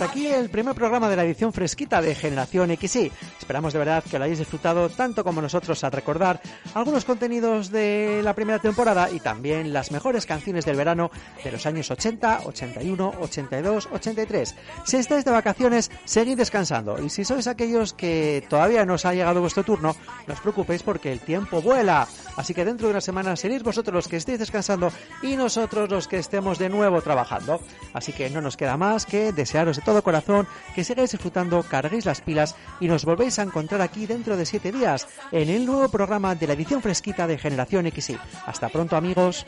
hasta 0.00 0.12
aquí 0.12 0.28
el 0.28 0.48
primer 0.48 0.74
programa 0.74 1.10
de 1.10 1.16
la 1.16 1.24
edición 1.24 1.52
fresquita 1.52 2.00
de 2.00 2.14
Generación 2.14 2.74
XY. 2.74 3.12
Esperamos 3.38 3.74
de 3.74 3.78
verdad 3.78 4.02
que 4.02 4.18
lo 4.18 4.24
hayáis 4.24 4.38
disfrutado 4.38 4.88
tanto 4.88 5.22
como 5.22 5.42
nosotros 5.42 5.84
al 5.84 5.92
recordar 5.92 6.40
algunos 6.72 7.04
contenidos 7.04 7.70
de 7.70 8.22
la 8.24 8.34
primera 8.34 8.58
temporada 8.58 9.10
y 9.10 9.20
también 9.20 9.74
las 9.74 9.90
mejores 9.90 10.24
canciones 10.24 10.64
del 10.64 10.76
verano 10.76 11.10
de 11.44 11.52
los 11.52 11.66
años 11.66 11.90
80, 11.90 12.44
81, 12.46 13.12
82, 13.20 13.88
83. 13.92 14.54
Si 14.86 14.96
estáis 14.96 15.26
de 15.26 15.32
vacaciones, 15.32 15.90
seguid 16.06 16.38
descansando 16.38 16.98
y 16.98 17.10
si 17.10 17.26
sois 17.26 17.46
aquellos 17.46 17.92
que 17.92 18.42
todavía 18.48 18.86
no 18.86 18.94
os 18.94 19.04
ha 19.04 19.12
llegado 19.12 19.42
vuestro 19.42 19.64
turno, 19.64 19.94
no 20.26 20.32
os 20.32 20.40
preocupéis 20.40 20.82
porque 20.82 21.12
el 21.12 21.20
tiempo 21.20 21.60
vuela. 21.60 22.08
Así 22.36 22.54
que 22.54 22.64
dentro 22.64 22.86
de 22.86 22.92
una 22.92 23.02
semana 23.02 23.36
seréis 23.36 23.62
vosotros 23.62 23.92
los 23.94 24.08
que 24.08 24.16
estéis 24.16 24.38
descansando 24.38 24.90
y 25.20 25.36
nosotros 25.36 25.90
los 25.90 26.08
que 26.08 26.18
estemos 26.18 26.58
de 26.58 26.70
nuevo 26.70 27.02
trabajando. 27.02 27.60
Así 27.92 28.14
que 28.14 28.30
no 28.30 28.40
nos 28.40 28.56
queda 28.56 28.78
más 28.78 29.04
que 29.04 29.32
desearos 29.32 29.76
de 29.76 29.82
todo 29.82 29.89
corazón 30.02 30.46
que 30.74 30.84
sigáis 30.84 31.10
disfrutando, 31.12 31.62
carguéis 31.62 32.06
las 32.06 32.20
pilas 32.20 32.56
y 32.80 32.88
nos 32.88 33.04
volvéis 33.04 33.38
a 33.38 33.42
encontrar 33.42 33.80
aquí 33.80 34.06
dentro 34.06 34.36
de 34.36 34.46
siete 34.46 34.72
días 34.72 35.06
en 35.32 35.48
el 35.48 35.66
nuevo 35.66 35.88
programa 35.88 36.34
de 36.34 36.46
la 36.46 36.54
edición 36.54 36.82
fresquita 36.82 37.26
de 37.26 37.38
Generación 37.38 37.90
XY. 37.90 38.18
Hasta 38.46 38.68
pronto 38.68 38.96
amigos. 38.96 39.46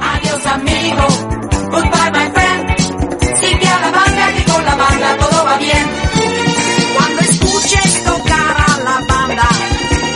Adiós 0.00 0.46
amigo, 0.46 1.06
goodbye 1.70 2.10
my 2.12 2.30
friend. 2.32 2.76
Sigue 3.36 3.68
a 3.68 3.80
la 3.80 3.90
banda 3.90 4.34
que 4.34 4.52
con 4.52 4.64
la 4.64 4.74
banda 4.76 5.16
todo 5.18 5.44
va 5.44 5.58
bien. 5.58 5.86
Cuando 6.96 7.20
escuches 7.22 8.04
tocar 8.04 8.56
a 8.56 8.78
la 8.78 9.06
banda, 9.06 9.48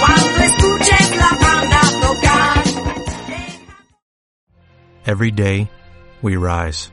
cuando 0.01 0.45
escuches 0.45 1.17
la 1.17 1.31
banda 1.41 1.81
tocar. 2.01 2.65
Every 5.07 5.31
day, 5.31 5.69
we 6.23 6.37
rise, 6.37 6.93